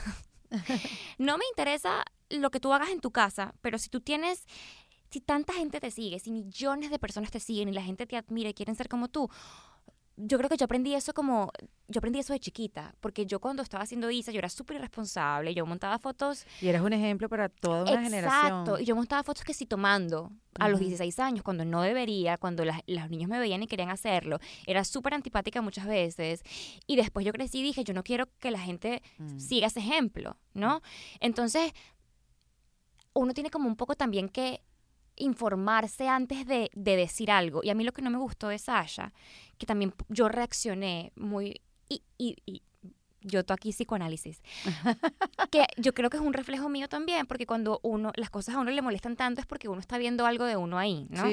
[1.19, 4.47] no me interesa lo que tú hagas en tu casa, pero si tú tienes
[5.13, 8.17] si tanta gente te sigue, si millones de personas te siguen y la gente te
[8.17, 9.29] admira y quieren ser como tú,
[10.17, 11.51] yo creo que yo aprendí eso como,
[11.89, 15.55] yo aprendí eso de chiquita, porque yo cuando estaba haciendo ISA, yo era súper irresponsable,
[15.55, 16.47] yo montaba fotos.
[16.61, 18.61] Y eras un ejemplo para toda una generación.
[18.61, 22.39] Exacto, y yo montaba fotos que sí tomando a los 16 años, cuando no debería,
[22.39, 24.39] cuando los niños me veían y querían hacerlo.
[24.67, 26.43] Era súper antipática muchas veces.
[26.87, 29.39] Y después yo crecí y dije, yo no quiero que la gente mm.
[29.39, 30.83] siga ese ejemplo, ¿no?
[31.21, 31.73] Entonces,
[33.15, 34.63] uno tiene como un poco también que
[35.17, 37.61] informarse antes de, decir algo.
[37.63, 39.13] Y a mí lo que no me gustó de Sasha,
[39.59, 41.61] que también yo reaccioné muy...
[41.89, 42.63] Y, y,
[43.25, 44.43] yo estoy aquí psicoanálisis.
[45.51, 48.59] que yo creo que es un reflejo mío también, porque cuando uno, las cosas a
[48.59, 51.25] uno le molestan tanto es porque uno está viendo algo de uno ahí, ¿no?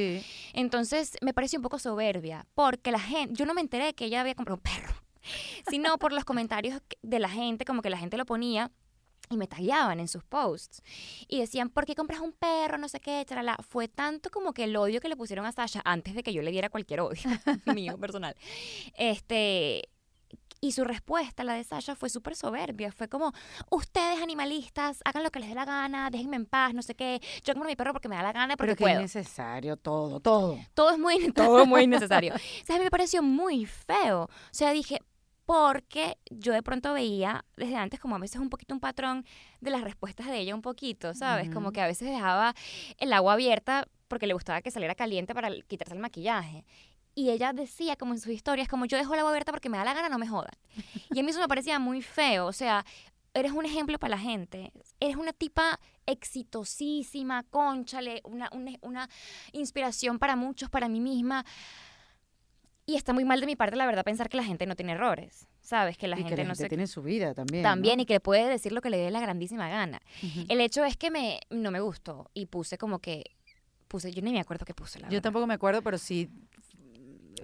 [0.54, 4.22] Entonces me pareció un poco soberbia, porque la gente, yo no me enteré que ella
[4.22, 4.94] había comprado un perro,
[5.70, 8.72] sino por los comentarios de la gente, como que la gente lo ponía
[9.30, 10.82] y me tallaban en sus posts.
[11.28, 12.78] Y decían, ¿por qué compras un perro?
[12.78, 13.58] No sé qué, charala.
[13.68, 16.42] Fue tanto como que el odio que le pusieron a Sasha antes de que yo
[16.42, 17.22] le diera cualquier odio
[17.76, 18.36] mío personal.
[18.96, 19.90] Este.
[20.62, 22.92] Y su respuesta, la de Sasha, fue súper soberbia.
[22.92, 23.32] Fue como,
[23.70, 27.22] ustedes animalistas, hagan lo que les dé la gana, déjenme en paz, no sé qué.
[27.46, 30.20] Yo compro mi perro porque me da la gana, porque Pero que es necesario todo,
[30.20, 30.58] todo.
[30.74, 32.34] Todo es muy, todo muy necesario.
[32.36, 34.24] o sea, a mí me pareció muy feo.
[34.24, 35.00] O sea, dije,
[35.50, 39.26] porque yo de pronto veía desde antes como a veces un poquito un patrón
[39.62, 41.50] de las respuestas de ella un poquito, ¿sabes?
[41.50, 42.54] Como que a veces dejaba
[43.00, 46.66] el agua abierta porque le gustaba que saliera caliente para quitarse el maquillaje.
[47.16, 49.80] Y ella decía como en sus historias, como yo dejo el agua abierta porque me
[49.80, 50.54] da la gana, no me jodan.
[51.16, 52.86] Y a mí eso me parecía muy feo, o sea,
[53.34, 54.72] eres un ejemplo para la gente.
[55.00, 59.10] Eres una tipa exitosísima, conchale, una, una, una
[59.54, 61.44] inspiración para muchos, para mí misma
[62.90, 64.94] y está muy mal de mi parte, la verdad, pensar que la gente no tiene
[64.94, 65.48] errores.
[65.62, 65.96] ¿Sabes?
[65.96, 66.68] Que la gente no se...
[66.68, 67.62] tiene su vida también.
[67.62, 70.02] También, y que puede decir lo que le dé la grandísima gana.
[70.48, 73.24] El hecho es que me, no me gustó y puse como que.
[73.88, 76.32] Puse, yo ni me acuerdo qué puse, la Yo tampoco me acuerdo, pero sí.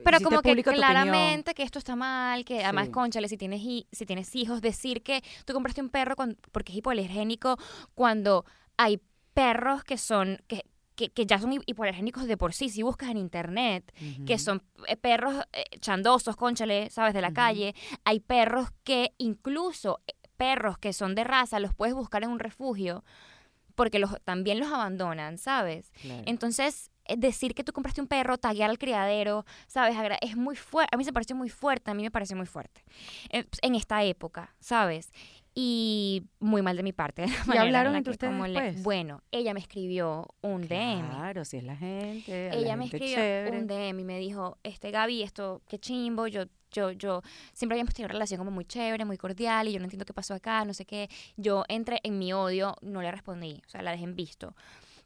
[0.03, 4.35] Pero como que claramente que esto está mal, que además, conchale, si tienes, si tienes
[4.35, 6.15] hijos, decir que tú compraste un perro
[6.51, 7.57] porque es hipoalergénico
[7.93, 8.45] cuando
[8.77, 8.99] hay
[9.35, 10.65] perros que son, que,
[10.95, 13.93] que, ya son hipoalergénicos de por sí, si buscas en internet,
[14.25, 17.13] que son eh, perros eh, chandosos, conchale, ¿sabes?
[17.13, 17.75] De la calle.
[18.03, 22.39] Hay perros que incluso eh, perros que son de raza los puedes buscar en un
[22.39, 23.03] refugio
[23.75, 25.91] porque los, también los abandonan, ¿sabes?
[26.25, 29.97] Entonces, decir que tú compraste un perro, taguear al criadero, ¿sabes?
[30.21, 32.85] Es muy fuerte, a mí se pareció muy fuerte, a mí me parece muy fuerte
[33.29, 35.11] en esta época, ¿sabes?
[35.57, 37.25] Y muy mal de mi parte.
[37.51, 38.83] ¿Y hablaron entre ustedes?
[38.83, 41.09] Bueno, ella me escribió un DM.
[41.09, 42.49] Claro, si es la gente.
[42.53, 43.17] Ella me escribió
[43.57, 47.21] un DM y me dijo, este Gaby, esto, qué chimbo, yo yo, yo
[47.53, 50.13] siempre habíamos tenido una relación como muy chévere, muy cordial, y yo no entiendo qué
[50.13, 51.09] pasó acá, no sé qué.
[51.37, 54.57] Yo entré en mi odio, no le respondí, o sea, la dejé en visto.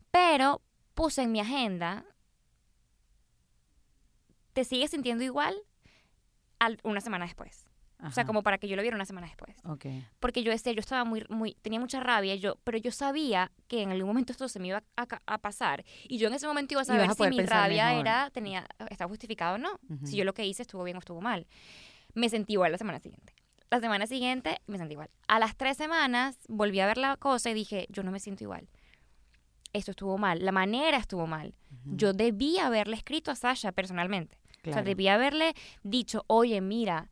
[0.10, 0.64] Pero
[0.96, 2.06] puse en mi agenda,
[4.54, 5.56] ¿te sigues sintiendo igual?
[6.58, 7.69] Al, una semana después.
[8.02, 9.58] O sea, como para que yo lo viera una semana después.
[9.66, 9.86] Ok.
[10.22, 13.82] Porque yo decía, yo estaba muy, muy, tenía mucha rabia, yo, pero yo sabía que
[13.82, 15.84] en algún momento esto se me iba a, a- a pasar.
[16.08, 18.02] Y yo en ese momento iba a saber a si mi rabia mejor.
[18.08, 19.80] era, tenía, estaba justificado o no.
[20.06, 21.46] Si yo lo que hice estuvo bien o estuvo mal.
[22.14, 23.34] Me sentí igual la semana siguiente.
[23.70, 25.10] La semana siguiente me sentí igual.
[25.28, 28.44] A las tres semanas volví a ver la cosa y dije, yo no me siento
[28.46, 28.68] igual.
[29.74, 30.44] Esto estuvo mal.
[30.44, 31.54] La manera estuvo mal.
[31.86, 31.98] Ujú.
[31.98, 34.38] Yo debí haberle escrito a Sasha personalmente.
[34.42, 34.84] O sea, Claro.
[34.86, 37.10] debí haberle dicho, oye, mira,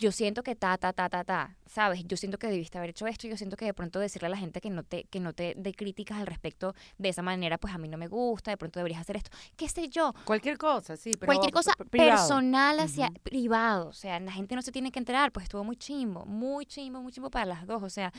[0.00, 2.02] yo siento que ta, ta, ta, ta, ta, ¿sabes?
[2.06, 4.36] Yo siento que debiste haber hecho esto, yo siento que de pronto decirle a la
[4.36, 7.74] gente que no te, que no te dé críticas al respecto de esa manera, pues
[7.74, 10.96] a mí no me gusta, de pronto deberías hacer esto, qué sé yo, Cualquier cosa,
[10.96, 11.12] sí.
[11.18, 12.10] Pero cualquier cosa privado.
[12.12, 15.76] personal hacia privado, o sea, la gente no se tiene que enterar, pues estuvo muy
[15.76, 18.12] chimbo, muy chimbo, muy chimbo para las dos, o sea,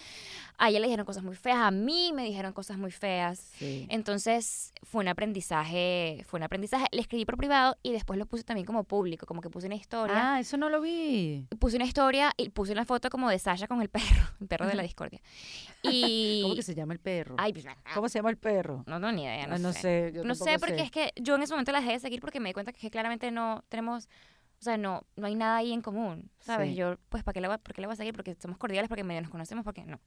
[0.58, 3.88] a ella le dijeron cosas muy feas, a mí me dijeron cosas muy feas, Sí.
[3.89, 8.43] entonces fue un aprendizaje, fue un aprendizaje, le escribí por privado y después lo puse
[8.43, 11.47] también como público, como que puse una historia Ah, eso no lo vi.
[11.60, 14.06] puse una historia y puse una foto como de Sasha con el perro,
[14.42, 15.22] el perro de la discordia.
[15.82, 16.42] Y.
[16.44, 17.36] ¿Cómo que se llama el perro?
[17.38, 18.84] Ay, pues, ¿Cómo se llama el perro?
[18.86, 19.80] no tengo ni idea, no, no sé.
[19.80, 20.12] sé.
[20.14, 22.40] yo No sé, porque es que yo en ese momento la dejé de seguir porque
[22.40, 24.10] me di cuenta que claramente no tenemos.
[24.60, 26.72] O sea, no, no hay nada ahí en común, ¿sabes?
[26.72, 26.76] Sí.
[26.76, 28.14] Yo, pues, ¿para qué, voy, ¿por qué le voy a seguir?
[28.14, 30.02] Porque somos cordiales, porque medio nos conocemos, porque no.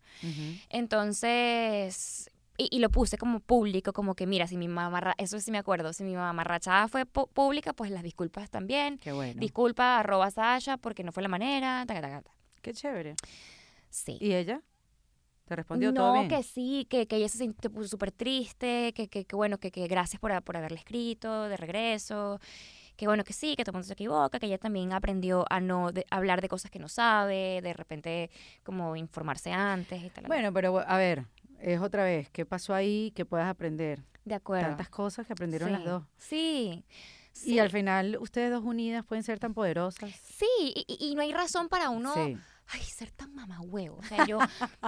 [0.68, 5.50] Entonces, y, y lo puse como público, como que, mira, si mi mamá, eso sí
[5.50, 8.98] me acuerdo, si mi mamá rachada fue pública, pues las disculpas también.
[8.98, 9.40] Qué bueno.
[9.40, 12.22] Disculpa, arroba Sasha, porque no fue la manera, ta, ta.
[12.62, 13.14] Qué chévere.
[13.90, 14.16] Sí.
[14.20, 14.62] ¿Y ella?
[15.44, 16.28] ¿Te respondió no, todo bien?
[16.28, 19.70] que sí, que, que ella se sintió puso súper triste, que, que, que bueno, que,
[19.70, 22.40] que gracias por, por haberle escrito de regreso,
[22.96, 25.60] que bueno, que sí, que todo el mundo se equivoca, que ella también aprendió a
[25.60, 28.30] no de- hablar de cosas que no sabe, de repente
[28.62, 30.24] como informarse antes y tal.
[30.26, 31.26] Bueno, pero a ver,
[31.58, 32.30] es otra vez.
[32.30, 34.00] ¿Qué pasó ahí que puedas aprender?
[34.24, 34.68] de acuerdo.
[34.68, 36.04] Tantas cosas que aprendieron las dos.
[36.16, 36.84] Sí.
[37.44, 40.08] Y al final, ustedes dos unidas pueden ser tan poderosas.
[40.22, 42.36] Sí, y, y- y no hay razón para uno Sí.
[42.68, 43.96] Ay, ser tan mamahuevo.
[43.98, 44.38] O sea, yo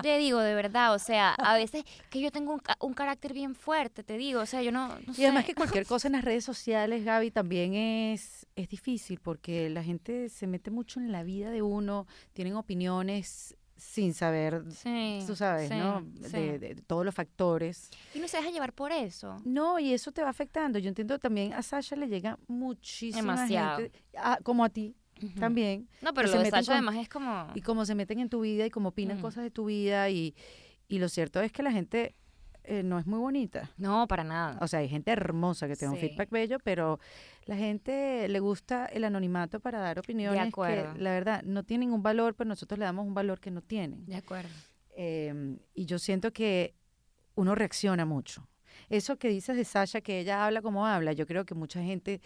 [0.02, 3.54] te digo de verdad, o sea, a veces que yo tengo un, un carácter bien
[3.54, 6.24] fuerte, te digo, o sea, yo no, no Y además que cualquier cosa en las
[6.24, 11.22] redes sociales, Gaby, también es, es difícil porque la gente se mete mucho en la
[11.22, 16.06] vida de uno, tienen opiniones sin saber, Sí, tú sabes, sí, ¿no?
[16.22, 16.30] sí.
[16.30, 17.90] De, de todos los factores.
[18.14, 19.36] Y no se deja llevar por eso.
[19.44, 20.78] No, y eso te va afectando.
[20.78, 23.78] Yo entiendo también a Sasha le llega muchísima Demasiado.
[23.78, 24.00] gente,
[24.44, 24.94] como a ti
[25.38, 25.88] También.
[26.02, 27.46] No, pero que lo se de meten Sasha con- además es como...
[27.54, 30.10] Y cómo se meten en tu vida y cómo opinan cosas de tu vida.
[30.10, 30.34] Y,
[30.88, 32.14] y lo cierto es que la gente
[32.64, 33.70] eh, no es muy bonita.
[33.76, 34.58] No, para nada.
[34.60, 36.98] O sea, hay gente hermosa que tiene un feedback bello, pero
[37.46, 40.94] la gente le gusta el anonimato para dar opiniones que acuerdo.
[40.98, 44.04] la verdad no tienen un valor, pero nosotros le damos un valor que no tienen.
[44.06, 44.48] De acuerdo.
[44.96, 46.74] Eh, y yo siento que
[47.34, 48.48] uno reacciona mucho.
[48.88, 52.20] Eso que dices de Sasha, que ella habla como habla, yo creo que mucha gente,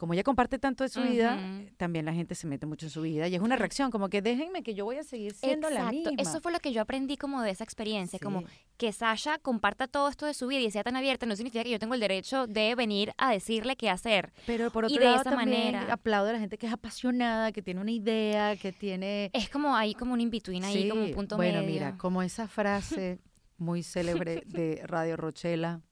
[0.00, 1.68] como ella comparte tanto de su vida, Ujú.
[1.76, 3.28] también la gente se mete mucho en su vida.
[3.28, 5.94] Y es una reacción, como que déjenme que yo voy a seguir siendo la Exacto.
[6.10, 6.12] misma.
[6.16, 8.44] Eso fue lo que yo aprendí como de esa experiencia, como
[8.78, 11.70] que Sasha comparta todo esto de su vida y sea tan abierta, no significa que
[11.70, 14.32] yo tengo el derecho de venir a decirle qué hacer.
[14.46, 16.72] Pero por y otro de lado esa también manera- aplaudo a la gente que es
[16.72, 19.28] apasionada, que tiene una idea, que tiene...
[19.34, 21.72] Es como ahí como un in-between, ahí como un punto bueno, medio.
[21.74, 23.18] mira, como esa frase
[23.58, 25.82] muy célebre de Radio Rochela,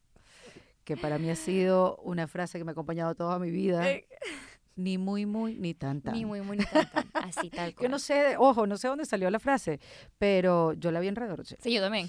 [0.89, 3.85] que para mí ha sido una frase que me ha acompañado toda mi vida,
[4.75, 6.15] ni muy, muy, ni tan, tan.
[6.15, 7.11] Ni muy, muy, ni tan, tan.
[7.13, 7.83] Así tal cual.
[7.83, 9.81] Yo no sé, ojo, no sé dónde salió la frase,
[10.17, 11.61] pero yo la vi en Radio Rochela.
[11.63, 12.09] Sí, yo también.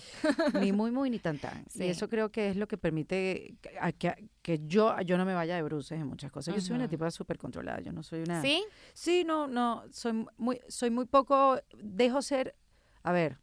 [0.61, 1.65] Ni muy, muy, ni tan, tan.
[1.69, 1.83] Sí.
[1.83, 5.33] Y eso creo que es lo que permite que, que, que yo, yo no me
[5.33, 6.55] vaya de bruces en muchas cosas.
[6.55, 8.41] Yo soy una tipa súper controlada, yo no soy una...
[8.41, 8.63] ¿Sí?
[8.93, 12.55] Sí, no, no, soy muy, soy muy poco, dejo ser,
[13.03, 13.39] a ver,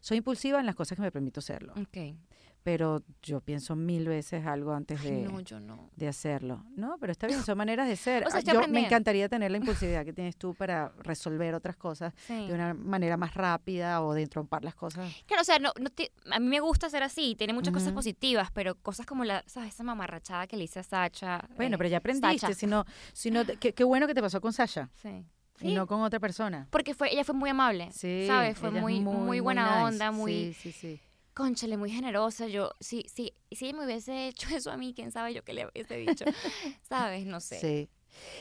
[0.00, 2.18] soy impulsiva en las cosas que me permito serlo, Ok.
[2.64, 5.90] Pero yo pienso mil veces algo antes Ay, de, no, yo no.
[5.94, 6.64] de hacerlo.
[6.74, 8.26] No, pero está bien, son maneras de ser.
[8.26, 9.58] O sea, Ah, yo me encantaría tener la
[9.88, 12.46] impulsividad que tienes tú para resolver otras cosas Sí.
[12.48, 15.12] de una manera más rápida o de entrompar las cosas.
[15.26, 17.92] Claro, o sea, no, no te- a mí me gusta ser así, tiene muchas cosas
[17.92, 19.74] positivas, pero cosas como la, ¿sabes?
[19.74, 21.46] Esa mamarrachada que le hice a Sacha.
[21.56, 24.88] Bueno, eh, pero ya aprendiste, sino, sino qué, qué bueno que te pasó con Sasha
[25.02, 25.26] Sí.
[25.60, 26.66] y Sí, no con otra persona.
[26.70, 28.56] porque fue, ella fue muy amable, Sí, ¿sabes?
[28.58, 29.84] Fue muy, muy, buena nice.
[29.84, 31.00] onda, muy, Sí, sí, sí.
[31.34, 32.46] Conchale, muy generosa.
[32.46, 35.66] Yo, sí, sí, si me hubiese hecho eso a mí, quién sabe yo qué le
[35.66, 36.24] hubiese dicho,
[36.82, 37.26] ¿sabes?
[37.26, 37.58] No sé.
[37.60, 37.90] Sí.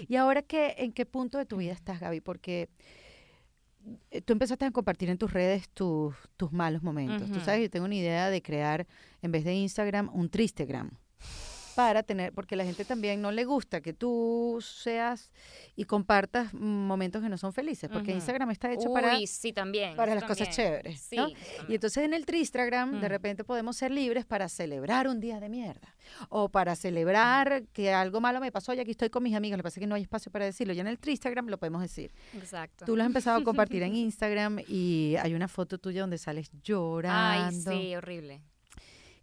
[0.08, 2.22] ¿Y ahora qué, en qué punto de tu vida estás, Gaby?
[2.22, 2.70] Porque
[4.12, 7.32] eh, tú empezaste a compartir en tus redes tus, tus malos momentos.
[7.32, 8.88] Tú sabes, yo tengo una idea de crear,
[9.22, 10.92] en vez de Instagram, un tristegram.
[11.76, 15.32] Para tener, porque la gente también no le gusta que tú seas
[15.76, 20.16] y compartas momentos que no son felices, porque Instagram está hecho para, sí, también, para
[20.16, 21.10] las cosas chéveres.
[21.12, 21.30] ¿no?
[21.68, 25.50] y entonces en el Tristagram de repente podemos ser libres para celebrar un día de
[25.50, 25.96] mierda
[26.30, 29.58] o para celebrar que algo malo me pasó y aquí estoy con mis amigos.
[29.58, 30.74] Lo que pasa es que no hay espacio para decirlo.
[30.74, 32.14] Ya en el Tristagram lo podemos decir.
[32.34, 32.86] Exacto.
[32.86, 36.52] Tú lo has empezado a compartir en Instagram y hay una foto tuya donde sales
[36.64, 37.72] llorando.
[37.72, 38.42] Ay, sí, horrible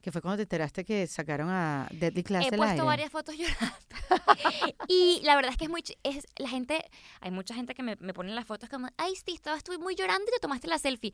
[0.02, 3.76] que fue cuando te enteraste que sacaron a Deadly Class He puesto varias fotos llorando.
[4.88, 5.82] y la verdad es que es muy...
[6.02, 6.84] Es, la gente...
[7.20, 9.94] Hay mucha gente que me, me pone las fotos como, ay, sí, estaba, estuve muy
[9.94, 11.12] llorando y te tomaste la selfie.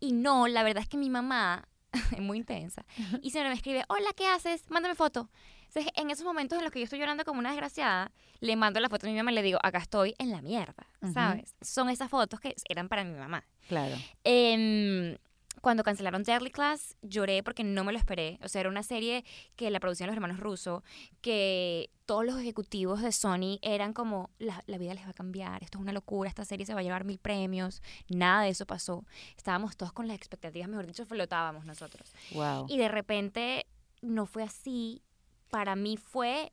[0.00, 1.68] Y no, la verdad es que mi mamá
[2.12, 2.84] es muy intensa.
[3.22, 4.68] Y siempre me escribe, hola, ¿qué haces?
[4.70, 5.30] Mándame foto.
[5.66, 8.10] Entonces, en esos momentos en los que yo estoy llorando como una desgraciada,
[8.40, 10.86] le mando la foto a mi mamá y le digo, acá estoy en la mierda,
[11.14, 11.54] ¿sabes?
[11.60, 13.44] Son esas fotos que eran para mi mamá.
[13.68, 13.94] Claro.
[14.24, 15.16] Eh,
[15.60, 18.38] cuando cancelaron Deadly Class, lloré porque no me lo esperé.
[18.42, 19.24] O sea, era una serie
[19.56, 20.82] que la producían los hermanos rusos,
[21.20, 25.62] que todos los ejecutivos de Sony eran como, la, la, vida les va a cambiar,
[25.62, 27.82] esto es una locura, esta serie se va a llevar mil premios.
[28.08, 29.04] Nada de eso pasó.
[29.36, 32.12] Estábamos todos con las expectativas, mejor dicho, flotábamos nosotros.
[32.32, 32.66] Wow.
[32.68, 33.66] Y de repente
[34.02, 35.02] no fue así.
[35.50, 36.52] Para mí fue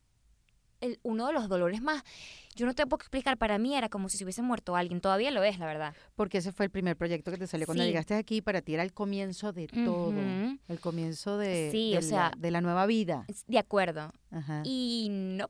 [1.04, 2.04] uno de los dolores más,
[2.56, 5.32] yo no te puedo explicar, para mí era como si se hubiese muerto alguien, todavía
[5.32, 5.96] lo es, la verdad.
[6.16, 8.84] Porque ese fue el primer proyecto que te salió cuando llegaste aquí, para ti era
[8.84, 10.14] el comienzo de todo,
[10.68, 13.26] el comienzo de, de, la, de, la, nueva vida.
[13.48, 14.12] De acuerdo.
[14.64, 15.50] Y no,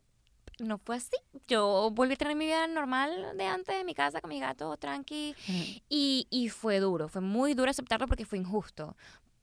[0.59, 1.15] no fue así.
[1.47, 4.75] Yo volví a tener mi vida normal de antes, en mi casa con mi gato,
[4.77, 5.35] tranqui.
[5.89, 8.95] y, y fue duro, fue muy duro aceptarlo porque fue injusto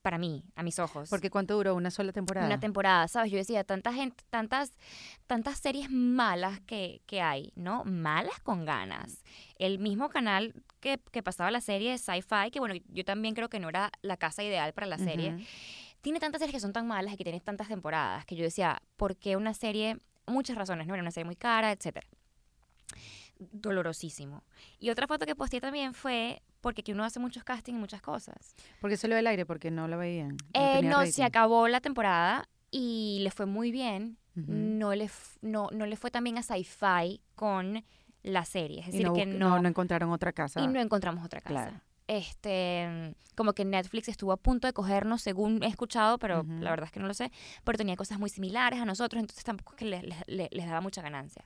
[0.05, 1.09] para mí, a mis ojos.
[1.09, 2.47] Porque cuánto duró una sola temporada.
[2.47, 3.33] Una temporada, ¿sabes?
[3.33, 4.77] Yo decía, tanta gente, tantas,
[5.27, 7.85] tantas series malas que, que hay, ¿no?
[7.87, 9.25] Malas con ganas.
[9.59, 13.49] El mismo canal que, que pasaba la serie de Sci-Fi, que bueno, yo también creo
[13.49, 15.47] que no era la casa ideal para la serie,
[16.03, 18.83] tiene tantas series que son tan malas y que tiene tantas temporadas, que yo decía,
[18.99, 19.97] ¿por qué una serie?
[20.27, 20.93] Muchas razones, ¿no?
[20.93, 22.07] Era una serie muy cara, etcétera
[23.37, 24.45] dolorosísimo.
[24.79, 28.01] Y otra foto que posteé también fue porque aquí uno hace muchos castings y muchas
[28.01, 28.57] cosas.
[28.81, 30.39] Porque salió del aire, porque no lo veían.
[30.55, 34.17] No, eh, no se acabó la temporada y le fue muy bien.
[34.35, 35.11] no, le
[35.43, 37.85] no, no le fue también a Sci-Fi con
[38.23, 38.81] la serie.
[38.81, 40.63] Es decir, que no, no, encontraron otra casa.
[40.63, 41.83] Y no encontramos otra casa.
[42.07, 46.87] Este, como que Netflix estuvo a punto de cogernos, según he escuchado, pero la verdad
[46.87, 47.31] es que no lo sé,
[47.63, 49.85] pero tenía cosas muy similares a nosotros, entonces tampoco es que
[50.27, 51.45] les daba mucha ganancia.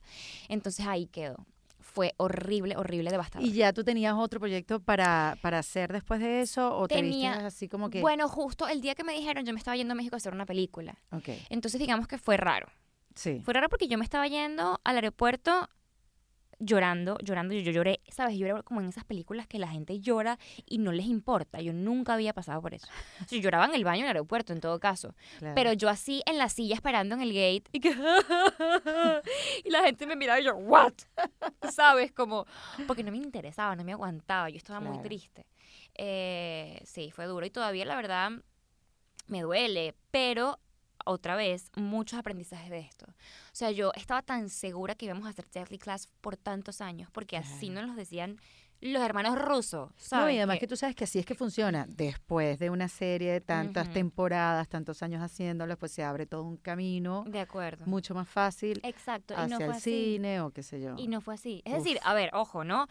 [0.49, 1.45] Entonces ahí quedó
[1.81, 3.47] fue horrible, horrible, devastador.
[3.47, 6.77] ¿Y ya tú tenías otro proyecto para, para hacer después de eso?
[6.77, 8.01] ¿O Tenía, te así como que.?
[8.01, 10.33] Bueno, justo el día que me dijeron, yo me estaba yendo a México a hacer
[10.33, 10.99] una película.
[11.13, 11.29] Ok.
[11.51, 12.69] Entonces, digamos que fue raro.
[13.15, 13.41] Sí.
[13.45, 15.69] Fue raro porque yo me estaba yendo al aeropuerto
[16.59, 18.37] llorando, llorando, yo, yo lloré, ¿sabes?
[18.37, 21.61] Yo era como en esas películas que la gente llora y no les importa.
[21.61, 22.89] Yo nunca había pasado por eso.
[23.31, 25.15] Yo lloraba en el baño en el aeropuerto, en todo caso.
[25.55, 27.91] Pero yo así en la silla esperando en el gate y, que,
[29.65, 30.95] y la gente me miraba y yo, ¿what?
[31.73, 32.13] ¿Sabes?
[32.13, 32.47] Como,
[32.87, 35.47] porque no me interesaba, no me aguantaba, yo estaba muy triste.
[35.95, 38.31] Eh, sí, fue duro y todavía la verdad
[39.27, 40.59] me duele, pero
[41.09, 43.07] otra vez muchos aprendizajes de esto.
[43.09, 47.11] O sea, yo estaba tan segura que íbamos a hacer Deadly Class por tantos años,
[47.11, 48.39] porque así nos lo decían
[48.81, 49.91] los hermanos rusos.
[49.97, 50.25] ¿sabes?
[50.25, 51.87] No, y además que, tú sabes que así es que funciona.
[51.89, 56.57] Después de una serie de tantas temporadas, tantos años haciéndolo, pues se abre todo un
[56.57, 57.25] camino.
[57.27, 57.87] De acuerdo.
[57.87, 58.81] Mucho más fácil.
[58.85, 59.35] Exacto.
[59.35, 60.95] Hacia y no fue el cine o qué sé yo.
[60.97, 61.63] Y no fue así.
[61.65, 62.87] Es decir, a ver, ojo, ¿no?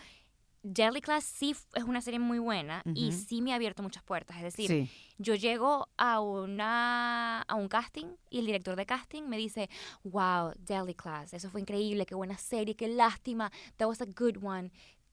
[0.64, 4.38] Jelly Class sí es una serie muy buena y sí me ha abierto muchas puertas.
[4.38, 9.38] Es decir, yo llego a, una, a un casting y el director de casting me
[9.38, 9.70] dice,
[10.04, 14.38] wow, Jelly Class, eso fue increíble, qué buena serie, qué lástima, that was a good
[14.42, 14.72] one.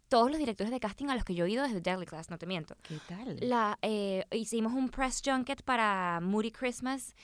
[0.09, 2.38] Todos los directores de casting a los que yo he ido desde Jelly Class, no
[2.38, 2.76] te miento.
[2.82, 3.38] ¿Qué tal?
[3.40, 7.14] La, eh, hicimos un press junket para Moody Christmas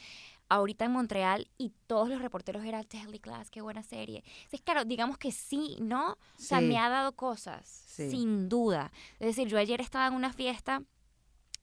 [0.50, 4.22] ahorita en Montreal y todos los reporteros eran Telly Class, qué buena serie.
[4.50, 6.12] Es claro, digamos que sí, ¿no?
[6.12, 8.92] O sea, me ha dado cosas, sin duda.
[9.20, 10.82] Es decir, yo ayer estaba en una fiesta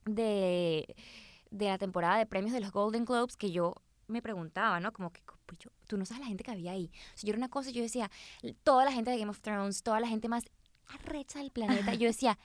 [0.06, 0.96] de,
[1.50, 3.74] de la temporada de premios de los Golden Globes que yo
[4.06, 4.90] me preguntaba, ¿no?
[4.92, 6.90] Como que pues tú no sabes la gente que había ahí.
[7.14, 8.10] O sea, yo era una cosa, yo decía,
[8.64, 10.44] toda la gente de Game of Thrones, toda la gente más
[10.86, 12.38] arrecha del planeta, yo decía,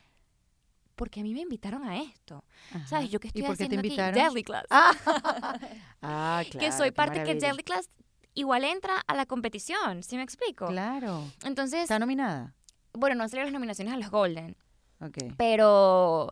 [0.96, 2.44] porque a mí me invitaron a esto.
[2.86, 3.10] ¿Sabes?
[3.10, 4.66] Yo que estoy haciendo aquí Deadly Class.
[4.70, 4.92] Ah,
[6.02, 6.60] ah claro.
[6.60, 7.90] que soy parte que Deadly Class
[8.34, 10.68] igual entra a la competición, ¿sí me explico?
[10.68, 11.24] Claro.
[11.46, 11.84] Entonces...
[11.84, 12.54] ¿Está nominada?
[12.94, 14.56] Bueno, no salieron las nominaciones a los Golden.
[15.00, 15.18] Ok.
[15.38, 16.32] Pero,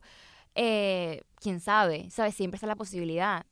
[0.56, 2.36] eh, quién sabe, ¿sabes?
[2.36, 3.46] Siempre está la posibilidad.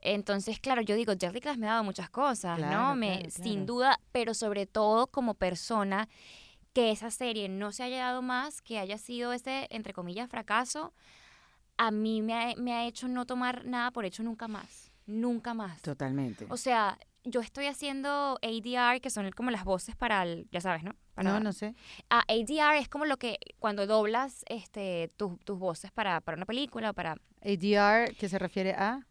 [0.00, 2.94] Entonces, claro, yo digo, Deadly Class me ha dado muchas cosas, ¿no?
[2.94, 6.08] Me, Sin duda, pero sobre todo como persona
[6.76, 10.92] que esa serie no se haya dado más, que haya sido ese, entre comillas, fracaso,
[11.78, 14.92] a mí me ha, me ha hecho no tomar nada por hecho nunca más.
[15.06, 15.80] Nunca más.
[15.80, 16.46] Totalmente.
[16.50, 20.82] O sea, yo estoy haciendo ADR, que son como las voces para el, ya sabes,
[20.82, 20.94] ¿no?
[21.14, 21.74] Para, no, no sé.
[22.10, 26.44] Ah, ADR es como lo que cuando doblas este tus, tus voces para, para una
[26.44, 27.12] película o para...
[27.40, 29.06] ADR, que se refiere a...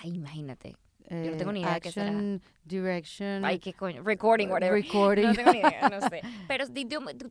[0.00, 0.76] Ay, imagínate.
[1.10, 2.06] Yo no tengo ni idea de qué será.
[2.08, 3.44] Action, direction.
[3.44, 4.02] Ay, qué coño.
[4.02, 4.80] Recording, whatever.
[4.82, 5.24] Recording.
[5.26, 6.20] No tengo ni idea, no sé.
[6.48, 6.64] Pero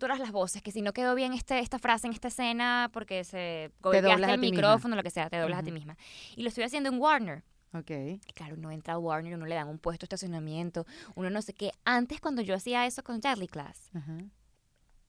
[0.05, 3.23] eras las voces, que si no quedó bien este, esta frase en esta escena porque
[3.23, 4.55] se doblas golpeaste el misma.
[4.55, 5.97] micrófono, lo que sea, te doblas a ti misma.
[6.35, 7.43] Y lo estoy haciendo en Warner.
[7.73, 7.91] Ok.
[8.33, 11.53] Claro, uno entra a Warner, uno le dan un puesto de estacionamiento, uno no sé
[11.53, 11.71] qué.
[11.85, 14.17] Antes, cuando yo hacía eso con Deadly Class, Ajá.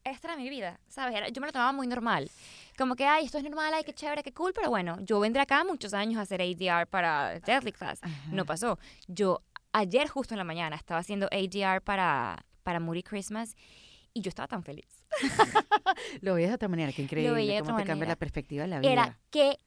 [0.04, 1.16] esta era mi vida, ¿sabes?
[1.16, 2.30] Era- yo me lo tomaba muy normal.
[2.76, 5.42] Como que, ay, esto es normal, ay, qué chévere, qué cool, pero bueno, yo vendré
[5.42, 8.00] acá muchos años a hacer ADR para Deadly Class.
[8.30, 8.78] No pasó.
[9.08, 9.42] Yo
[9.72, 13.56] ayer justo en la mañana estaba haciendo ADR para, para Moody Christmas
[14.14, 14.86] y yo estaba tan feliz.
[16.20, 17.34] Lo veías de otra manera, qué increíble.
[17.34, 18.92] veía de cómo otra te cambia la perspectiva de la vida.
[18.92, 19.58] Era que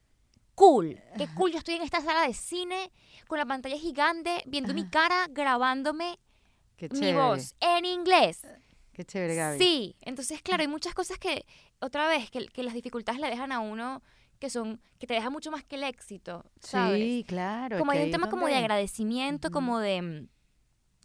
[0.54, 1.52] cool, qué cool.
[1.52, 2.92] Yo estoy en esta sala de cine
[3.28, 6.20] con la pantalla gigante, viendo mi cara, grabándome
[6.92, 8.42] mi voz en inglés.
[8.94, 9.58] Qué chévere, Gaby.
[9.58, 11.46] Sí, entonces claro, hay muchas cosas que,
[11.80, 14.02] otra vez, que, que las dificultades le dejan a uno
[14.40, 17.00] que son, que te dejan mucho más que el éxito, ¿sabes?
[17.02, 17.80] Sí, claro.
[17.80, 20.28] como hay un es tema como de agradecimiento, como de, mm,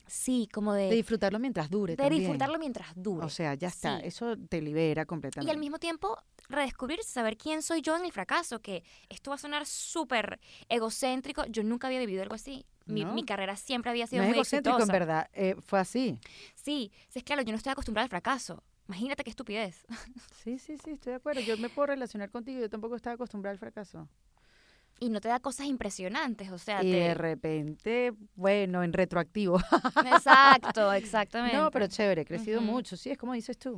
[0.07, 2.23] sí, como de, De disfrutarlo mientras dure de también.
[2.23, 3.25] disfrutarlo mientras dure.
[3.25, 4.01] O sea, ya está.
[4.01, 4.07] Sí.
[4.07, 5.51] Eso te libera y completamente.
[5.53, 6.19] al mismo tiempo
[6.49, 11.45] redescubrirse, saber quién soy yo en el fracaso, que esto va a sonar súper egocéntrico,
[11.47, 12.67] yo nunca había vivido algo así.
[12.87, 13.15] Mi, No.
[13.15, 14.93] mi carrera siempre había sido no es muy egocéntrico, exitosa.
[14.97, 15.31] en verdad.
[15.33, 16.19] eh, fue así.
[16.57, 18.65] Sí, sí, es claro, yo no estoy acostumbrada al fracaso.
[18.91, 19.87] Imagínate qué estupidez.
[20.43, 21.41] Sí, sí, sí, estoy de acuerdo.
[21.43, 22.61] Yo me puedo relacionar contigo.
[22.61, 24.09] Yo tampoco estaba acostumbrada al fracaso.
[24.99, 29.61] Y no te da cosas impresionantes, o sea, Y te- de repente, bueno, en retroactivo.
[30.13, 31.57] Exacto, exactamente.
[31.57, 32.97] No, pero chévere, he crecido mucho.
[32.97, 33.71] Sí, es como dices tú.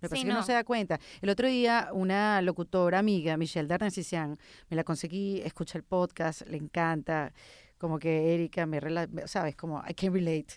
[0.00, 0.98] Lo que pasa es que no se da cuenta.
[1.22, 4.36] El otro día, una locutora amiga, Michelle Darnancisian,
[4.68, 7.32] me la conseguí, escucha el podcast, le encanta.
[7.78, 10.54] Como que Erika me rela sabes, como I can relate.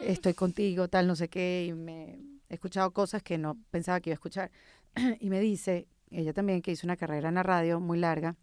[0.00, 0.02] Mm.
[0.10, 1.64] Estoy contigo, tal, no sé qué.
[1.68, 2.18] Y me
[2.48, 4.50] he escuchado cosas que no pensaba que iba a escuchar.
[5.20, 8.36] y me dice, ella también, que hizo una carrera en la radio muy larga,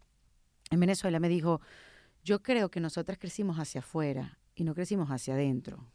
[0.70, 1.60] en Venezuela, me dijo,
[2.24, 5.86] yo creo que nosotras crecimos hacia afuera y no crecimos hacia adentro.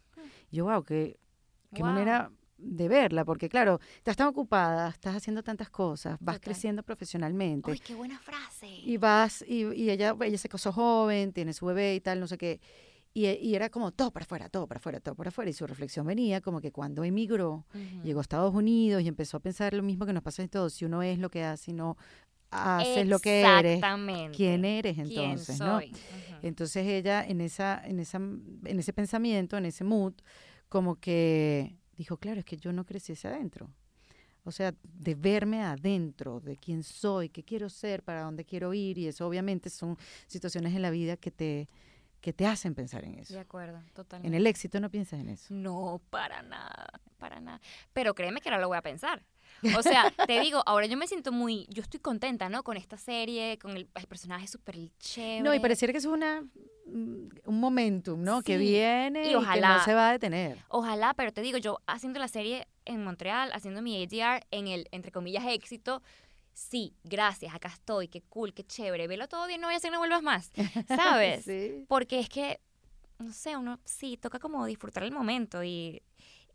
[0.50, 1.20] Y yo, wow, qué,
[1.74, 1.92] qué Wow.
[1.92, 6.42] manera de verla, porque claro, estás tan ocupada, estás haciendo tantas cosas, vas Total.
[6.54, 8.68] creciendo profesionalmente ¡Ay, qué buena frase!
[8.68, 12.28] y vas, y, y ella, ella se casó joven, tiene su bebé y tal, no
[12.28, 12.62] sé qué.
[13.14, 15.50] Y, y era como todo para afuera, todo para afuera, todo para afuera.
[15.50, 18.04] Y su reflexión venía como que cuando emigró, Ujú.
[18.04, 20.70] llegó a Estados Unidos y empezó a pensar lo mismo que nos pasa en todo.
[20.70, 21.98] Si uno es lo que hace y no
[22.52, 23.84] haces lo que eres.
[24.36, 25.60] ¿quién eres ¿Quién entonces?
[25.60, 25.78] ¿no?
[25.78, 25.92] soy?
[25.92, 26.40] Ujú.
[26.42, 30.14] Entonces ella en esa, en esa, en ese pensamiento, en ese mood,
[30.70, 33.70] como que dijo, claro, es que yo no crecí hacia adentro.
[34.44, 38.98] O sea, de verme adentro, de quién soy, qué quiero ser, para dónde quiero ir,
[38.98, 41.70] y eso obviamente son situaciones en la vida que te,
[42.22, 43.34] que te hacen pensar en eso.
[43.34, 44.28] De acuerdo, totalmente.
[44.28, 45.54] En el éxito no piensas en eso.
[45.54, 47.60] No, para nada, para nada.
[47.94, 49.24] Pero créeme que ahora lo voy a pensar.
[49.78, 52.64] O sea, te digo, ahora yo me siento muy, yo estoy contenta, ¿no?
[52.64, 55.42] Con esta serie, con el, el personaje súper chévere.
[55.42, 58.42] No, y pareciera que es una, mm, un momentum, ¿no?
[58.44, 59.78] Que viene y y, que ojalá.
[59.78, 60.58] no se va a detener.
[60.70, 64.88] Ojalá, pero te digo, yo haciendo la serie en Montreal, haciendo mi ADR en el,
[64.92, 66.02] entre comillas, éxito,
[66.54, 69.90] sí, gracias, acá estoy, qué cool, qué chévere, velo todo bien, no voy a hacer
[69.90, 70.52] que no vuelvas más,
[70.88, 71.46] ¿sabes?
[71.46, 71.86] Sí.
[71.88, 72.60] Porque es que,
[73.20, 76.02] no sé, uno sí, toca como disfrutar el momento y,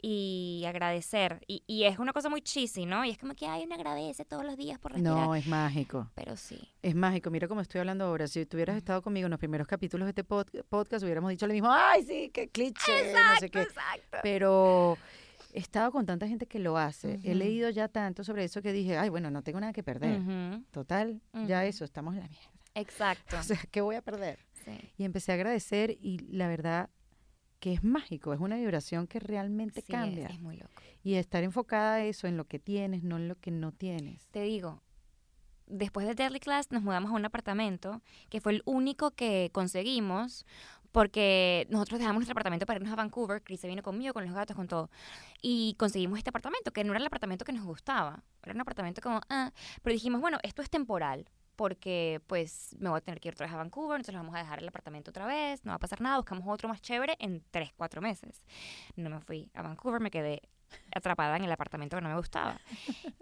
[0.03, 1.41] y agradecer.
[1.47, 3.05] Y, y es una cosa muy cheesy, ¿no?
[3.05, 5.17] Y es como que, ay, uno agradece todos los días por respirar.
[5.17, 6.11] No, es mágico.
[6.15, 6.59] Pero sí.
[6.83, 8.27] Es mágico, mira cómo estoy hablando ahora.
[8.27, 11.47] Si tú hubieras estado conmigo en los primeros capítulos de este pod- podcast, hubiéramos dicho
[11.47, 13.63] lo mismo, ay, sí, qué cliché, no sé qué.
[13.63, 14.19] exacto.
[14.23, 14.99] Pero
[15.57, 17.19] he estado con tanta gente que lo hace.
[17.25, 20.21] He leído ya tanto sobre eso que dije, ay, bueno, no tengo nada que perder.
[20.71, 22.51] Total, ya eso, estamos en la mierda.
[22.75, 23.37] Exacto.
[23.39, 24.39] O sea, ¿qué voy a perder?
[24.65, 24.73] sí.
[24.99, 26.91] Y empecé a agradecer y la verdad
[27.61, 30.27] que es mágico, es una vibración que realmente Sí, es- cambia.
[30.29, 30.73] es muy loco.
[31.03, 34.27] Y estar enfocada a eso, en lo que tienes, no en lo que no tienes.
[34.33, 34.83] te digo,
[35.69, 40.45] después de Deadly Class nos mudamos a un apartamento que fue el único que conseguimos
[40.97, 44.35] porque nosotros dejamos nuestro apartamento para irnos a Vancouver, Chris se vino conmigo, con los
[44.35, 44.89] gatos, con todo,
[45.43, 49.03] y conseguimos este apartamento, que no era el apartamento que nos gustaba, era un apartamento
[49.03, 53.29] como, ah, pero dijimos, bueno, esto es temporal, porque pues me voy a tener que
[53.29, 55.77] ir otra vez a Vancouver, entonces vamos a dejar el apartamento otra vez, no va
[55.77, 58.47] a pasar nada, buscamos otro más chévere en tres, cuatro meses.
[58.97, 60.41] No me fui a Vancouver, me quedé
[60.95, 62.59] atrapada en el apartamento que no me gustaba.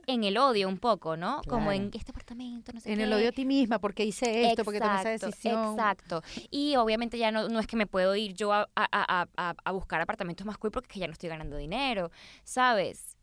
[0.06, 1.40] En el odio un poco, ¿no?
[1.48, 3.04] Como en este apartamento, no sé En qué.
[3.04, 5.70] el odio a ti misma, porque hice esto, porque tomé esa Exacto, decisión.
[5.72, 6.22] Exacto.
[6.50, 9.54] Y obviamente ya no, no es que me puedo ir yo a, a- a- a-
[9.64, 12.10] a buscar apartamentos más cool porque es que ya no estoy ganando dinero,
[12.44, 13.16] ¿sabes?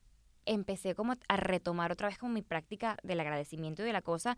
[0.45, 4.36] Empecé como a retomar otra vez como mi práctica del agradecimiento y de la cosa.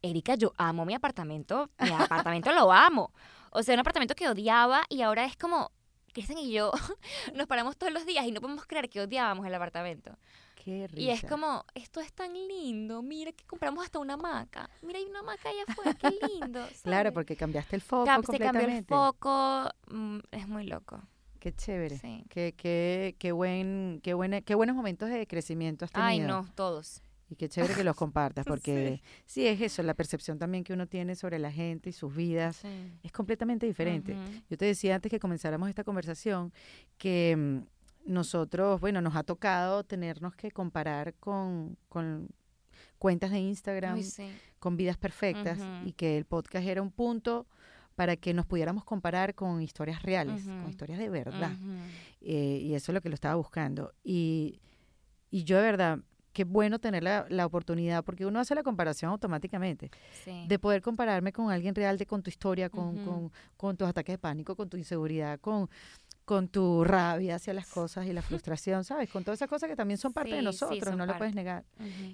[0.00, 3.12] Erika, yo amo mi apartamento, mi apartamento lo amo.
[3.50, 5.72] O sea, un apartamento que odiaba y ahora es como,
[6.12, 6.72] Kristen y yo
[7.34, 10.16] nos paramos todos los días y no podemos creer que odiábamos el apartamento.
[10.54, 11.00] Qué risa.
[11.00, 14.68] Y es como, esto es tan lindo, mira que compramos hasta una hamaca.
[14.82, 16.66] Mira, hay una hamaca allá afuera, qué lindo.
[16.82, 18.94] Claro, porque cambiaste el foco Cam- se cambió el completamente.
[18.94, 21.00] foco, mm, es muy loco.
[21.38, 21.98] Qué chévere.
[21.98, 22.24] Sí.
[22.28, 26.08] Qué, qué, qué, buen, qué, buena, qué buenos momentos de crecimiento has tenido.
[26.08, 27.00] Ay, no, todos.
[27.30, 29.46] Y qué chévere que los compartas, porque sí.
[29.46, 32.68] es eso, la percepción también que uno tiene sobre la gente y sus vidas Sí.
[33.02, 34.16] es completamente diferente.
[34.48, 36.52] Yo te decía antes que comenzáramos esta conversación
[36.96, 42.28] que mm, nosotros, bueno, nos ha tocado tenernos que comparar con, con
[42.98, 44.28] cuentas de Instagram, Uy, sí.
[44.58, 47.46] con vidas perfectas, y que el podcast era un punto
[47.94, 51.52] para que nos pudiéramos comparar con historias reales, con historias de verdad.
[52.20, 53.92] Eh, y eso es lo que lo estaba buscando.
[54.04, 54.60] Y,
[55.30, 55.98] y yo de verdad,
[56.38, 59.90] qué bueno tener la, la oportunidad, porque uno hace la comparación automáticamente,
[60.24, 60.44] Sí.
[60.46, 64.12] de poder compararme con alguien real, de con tu historia, con, con, con tus ataques
[64.12, 65.68] de pánico, con tu inseguridad, con,
[66.24, 69.10] con tu rabia hacia las cosas y la frustración, ¿sabes?
[69.10, 71.18] Con todas esas cosas que también son parte de Sí, nosotros, no lo parte.
[71.18, 71.64] puedes negar.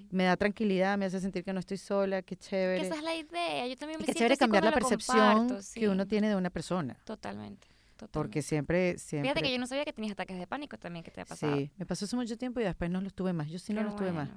[0.09, 2.81] Me da tranquilidad, me hace sentir que no estoy sola, qué Que chévere.
[2.87, 3.67] esa es la idea.
[3.67, 6.29] Yo también Y me siento chévere así cambiar la lo percepción comparto, que uno tiene
[6.29, 6.97] de una persona.
[7.03, 7.67] Totalmente.
[8.11, 9.29] Porque siempre, siempre.
[9.29, 11.55] Fíjate que yo no sabía que tenías ataques de pánico también que te ha pasado.
[11.55, 13.49] Sí, me pasó hace mucho tiempo y después no los tuve más.
[13.49, 14.29] Yo sí no los tuve más.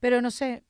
[0.00, 0.62] Pero no sé,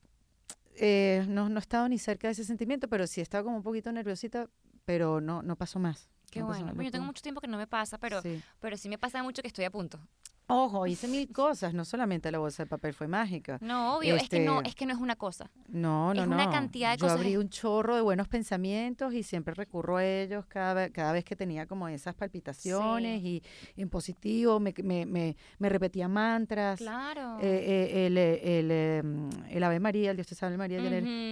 [0.77, 3.57] eh, no, no he estado ni cerca de ese sentimiento, pero sí he estado como
[3.57, 4.49] un poquito nerviosita,
[4.85, 6.09] pero no, no pasó más.
[6.31, 6.65] Qué no pasó bueno.
[6.67, 8.41] más, Bueno, yo tengo no mucho tiempo que no me pasa, pero, Sí.
[8.59, 9.99] pero sí me pasa mucho que estoy a punto.
[10.47, 13.57] Ojo, hice mil cosas, no solamente la bolsa de papel fue mágica.
[13.61, 15.49] No, obvio, es que no, Este, es que no es una cosa.
[15.69, 16.35] No, no, Es no.
[16.35, 17.17] una cantidad de Yo cosas.
[17.19, 21.35] abrí un chorro de buenos pensamientos y siempre recurro a ellos cada, cada vez que
[21.35, 23.41] tenía como esas palpitaciones y
[23.75, 26.77] en positivo me, me, me, me repetía mantras.
[26.77, 27.39] Claro.
[27.41, 30.79] Eh, eh, el, eh, el, el Ave María, el Dios te salve María,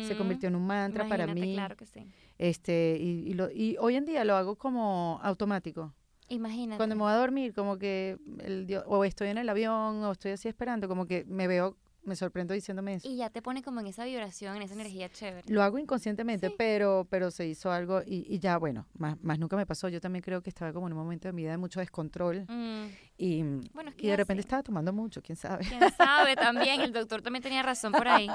[0.08, 1.54] se convirtió en un mantra para mí.
[1.54, 2.08] Claro que sí.
[2.40, 5.94] Este, y, y, lo, y hoy en día lo hago como automático.
[6.34, 6.78] Imagínate.
[6.78, 10.12] Cuando me voy a dormir, como que el Dios- o estoy en el avión o
[10.12, 13.08] estoy así esperando, como que me veo, me sorprendo diciéndome eso.
[13.08, 15.48] Y ya te pone como en esa vibración, en esa energía chévere.
[15.50, 16.56] Lo hago inconscientemente, Sí.
[16.58, 19.88] pero, pero se hizo algo y, y ya, bueno, más, más nunca me pasó.
[19.88, 22.46] Yo también creo que estaba como en un momento de mi vida de mucho descontrol
[22.50, 22.88] Mm,
[23.18, 23.44] y,
[23.74, 25.64] Bueno, es que y de repente estaba tomando mucho, quién sabe.
[25.66, 26.82] ¿Quién sabe también?
[26.82, 28.28] El doctor también tenía razón por ahí.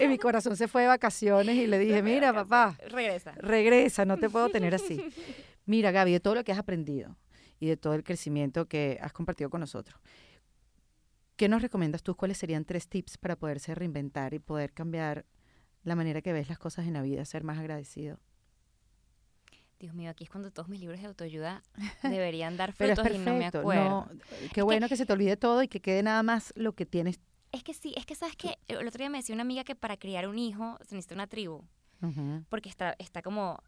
[0.00, 3.30] y mi corazón se fue de vacaciones y le dije, mira, papá, Regresa.
[3.36, 5.00] regresa, no te puedo tener así.
[5.68, 7.14] Mira, Gaby, de todo lo que has aprendido
[7.60, 10.00] y de todo el crecimiento que has compartido con nosotros,
[11.36, 12.16] ¿qué nos recomiendas tú?
[12.16, 15.26] ¿Cuáles serían tres tips para poderse reinventar y poder cambiar
[15.84, 18.18] la manera que ves las cosas en la vida, ser más agradecido?
[19.78, 21.62] Dios mío, aquí es cuando todos mis libros de autoayuda
[22.02, 23.84] deberían dar Pero es frutos y no me acuerdo.
[23.84, 24.08] No,
[24.54, 27.20] qué bueno que, se te olvide todo y que quede nada más lo que tienes.
[27.52, 29.76] Es que sí, es que sabes que el otro día me decía una amiga que
[29.76, 31.62] para criar un hijo se necesita una tribu,
[32.00, 32.42] Ujú.
[32.48, 33.62] porque está, está como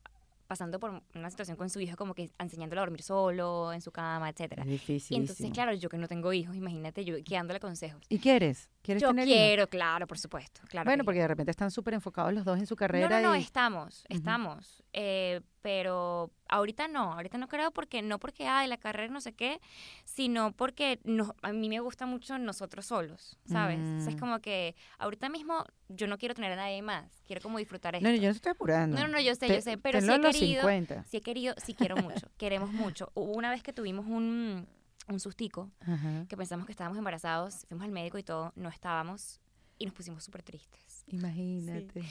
[0.50, 3.92] pasando por una situación con su hijo, como que enseñándolo a dormir solo, en su
[3.92, 4.62] cama, etcétera.
[4.64, 5.16] Es Y difícil.
[5.16, 8.02] entonces, claro, yo que no tengo hijos, imagínate yo que dándole consejos.
[8.08, 8.68] ¿Y quieres?
[8.82, 9.36] ¿Quieres Yo tener hijos?
[9.38, 10.62] quiero, claro, por supuesto.
[10.68, 13.20] Claro Bueno, que porque de repente están súper enfocados los dos en su No, carrera.
[13.20, 13.40] no, no, y...
[13.40, 14.82] estamos, estamos.
[14.94, 19.34] Eh, pero ahorita no, ahorita no creo porque no porque ay, la carrera no sé
[19.34, 19.60] qué,
[20.04, 23.80] sino porque nos- a mí me gusta mucho nosotros solos, ¿sabes?
[23.80, 24.18] O sea, es Mm.
[24.18, 28.08] como que ahorita mismo yo no quiero tener a nadie más, quiero como disfrutar esto.
[28.08, 28.96] No, no, yo no estoy apurando.
[28.96, 31.04] No, no, no, yo sé, Te- yo sé, pero sí he querido, 50.
[31.04, 33.10] sí he querido, sí quiero mucho, queremos mucho.
[33.14, 34.66] Hubo una vez que tuvimos un,
[35.12, 36.26] un sustico, Ajá.
[36.28, 39.40] que pensamos que estábamos embarazados, fuimos al médico y todo, no estábamos
[39.78, 42.02] y nos pusimos súper tristes Imagínate.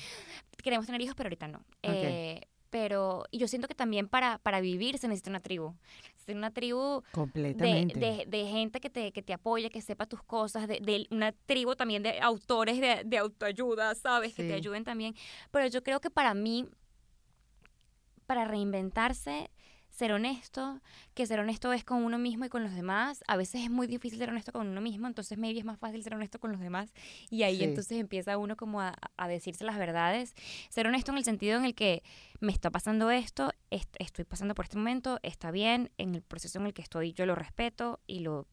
[0.64, 1.64] queremos tener hijos, pero ahorita no.
[1.84, 5.74] Eh, pero y yo siento que también para, para vivir se necesita una tribu.
[6.18, 8.00] Se necesita una tribu de, Completamente.
[8.00, 11.32] de, de gente que te, que te apoye, que sepa tus cosas, de, de una
[11.32, 14.34] tribu también de autores de, de autoayuda, ¿sabes?
[14.36, 14.48] Que Sí.
[14.50, 15.16] te ayuden también.
[15.52, 16.68] Pero yo creo que para mí,
[18.28, 19.50] para reinventarse,
[20.00, 20.80] ser honesto,
[21.14, 23.22] que ser honesto es con uno mismo y con los demás.
[23.28, 26.02] A veces es muy difícil ser honesto con uno mismo, entonces maybe es más fácil
[26.04, 26.94] ser honesto con los demás.
[27.30, 27.64] Y ahí Sí.
[27.66, 30.36] entonces empieza uno como a, a decirse las verdades.
[30.70, 32.02] Ser honesto en el sentido en el que
[32.40, 36.60] me está pasando esto, est- estoy pasando por este momento, está bien, en el proceso
[36.60, 38.48] en el que estoy yo lo respeto y lo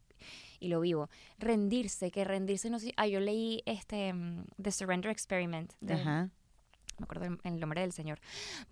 [0.59, 1.11] y lo vivo.
[1.39, 6.31] Rendirse, que rendirse no sé, ah, yo leí este mm, The Surrender Experiment de, Ajá.
[6.99, 8.21] Me acuerdo el nombre del señor,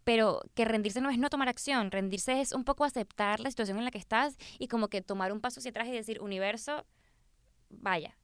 [0.05, 3.79] pero que rendirse no es no tomar acción, rendirse es un poco aceptar la situación
[3.79, 6.85] en la que estás y como que tomar un paso hacia atrás y decir, universo,
[7.71, 8.17] vaya,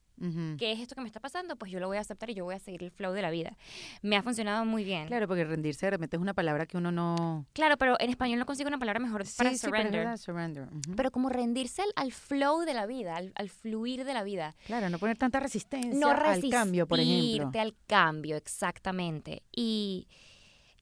[0.58, 1.56] ¿qué es esto que me está pasando?
[1.56, 3.30] Pues yo lo voy a aceptar y yo voy a seguir el flow de la
[3.30, 3.56] vida.
[4.02, 5.06] Me ha funcionado muy bien.
[5.06, 7.46] Claro, porque rendirse de repente es una palabra que uno no...
[7.52, 10.18] Claro, pero en español no consigo una palabra mejor para sí, sí, pero surrender.
[10.18, 10.64] surrender.
[10.64, 10.96] ujú.
[10.96, 14.54] pero como rendirse al, al flow de la vida, al, al fluir de la vida.
[14.66, 17.20] claro, no poner tanta resistencia no al cambio, por ejemplo.
[17.20, 19.42] resistirte al cambio, exactamente.
[19.54, 20.06] Y,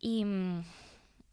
[0.01, 0.63] y, mm,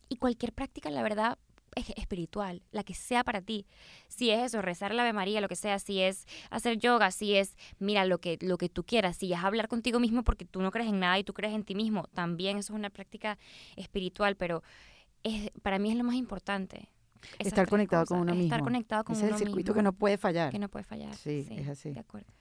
[0.09, 1.37] y cualquier práctica, la verdad,
[1.75, 3.65] espiritual, la que sea para ti.
[4.07, 7.35] Si es eso, rezar la Ave María, lo que sea, si es hacer yoga, si
[7.35, 10.61] es, mira, lo que, lo que tú quieras, si es hablar contigo mismo porque tú
[10.61, 13.37] no crees en nada y tú crees en ti mismo, también eso es una práctica
[13.75, 14.63] espiritual, pero
[15.23, 16.89] es, para mí es lo más importante.
[17.39, 18.45] Estar conectado con uno mismo.
[18.45, 20.51] Estar conectado con Ese es el circuito mismo, que no puede fallar.
[20.51, 21.15] Que no puede fallar.
[21.15, 21.91] Sí, es así.
[21.91, 22.31] De acuerdo.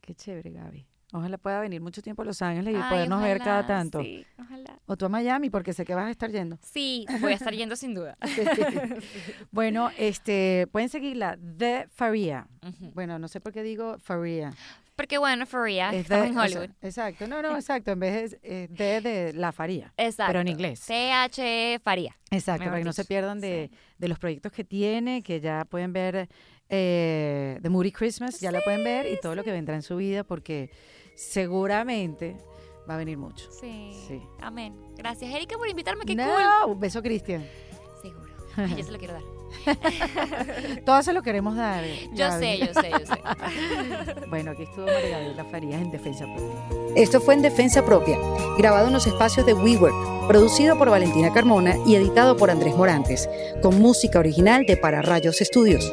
[0.00, 0.86] Qué chévere, Gaby.
[1.12, 4.00] Ojalá pueda venir mucho tiempo a Los Ángeles y Ay, podernos ver cada tanto.
[4.02, 4.78] Sí, ojalá.
[4.86, 6.58] O tú a Miami, porque sé que vas a estar yendo.
[6.62, 8.16] Sí, voy a estar yendo sin duda.
[9.50, 12.46] Bueno, este, pueden seguirla, The Faria.
[12.94, 14.52] Bueno, no sé por qué digo Faria.
[14.96, 16.74] Porque bueno, Faria, Es estamos de- en o sea, Hollywood.
[16.82, 17.90] exacto, no, no, exacto.
[17.92, 19.92] En vez de, de, de la Faria.
[19.96, 20.28] Exacto.
[20.30, 20.80] pero en inglés.
[20.86, 22.16] TH Faria.
[22.30, 25.92] Exacto, para que no se pierdan de, de los proyectos que tiene, que ya pueden
[25.92, 26.28] ver
[26.68, 29.96] eh, The Moody Christmas, ya la pueden ver y todo lo que vendrá en su
[29.96, 30.70] vida, porque
[31.14, 32.36] seguramente
[32.88, 33.50] va a venir mucho.
[33.50, 33.92] Sí.
[34.06, 34.22] Sí.
[34.40, 34.74] Amén.
[34.96, 36.04] Gracias, Erika, por invitarme.
[36.04, 36.72] Qué no, cool.
[36.72, 37.46] un beso, Cristian.
[38.02, 38.32] Seguro.
[38.56, 39.22] Ay, yo se lo quiero dar.
[40.84, 41.84] Todas se lo queremos dar.
[42.12, 42.44] Yo Gaby.
[42.44, 44.24] sé, yo sé, yo sé.
[44.28, 46.92] Bueno, aquí estuvo María Gabriela Farías en Defensa Propia.
[46.96, 48.18] Esto fue en Defensa Propia,
[48.58, 53.28] grabado en los espacios de WeWork, producido por Valentina Carmona y editado por Andrés Morantes,
[53.62, 55.92] con música original de Para Rayos Estudios.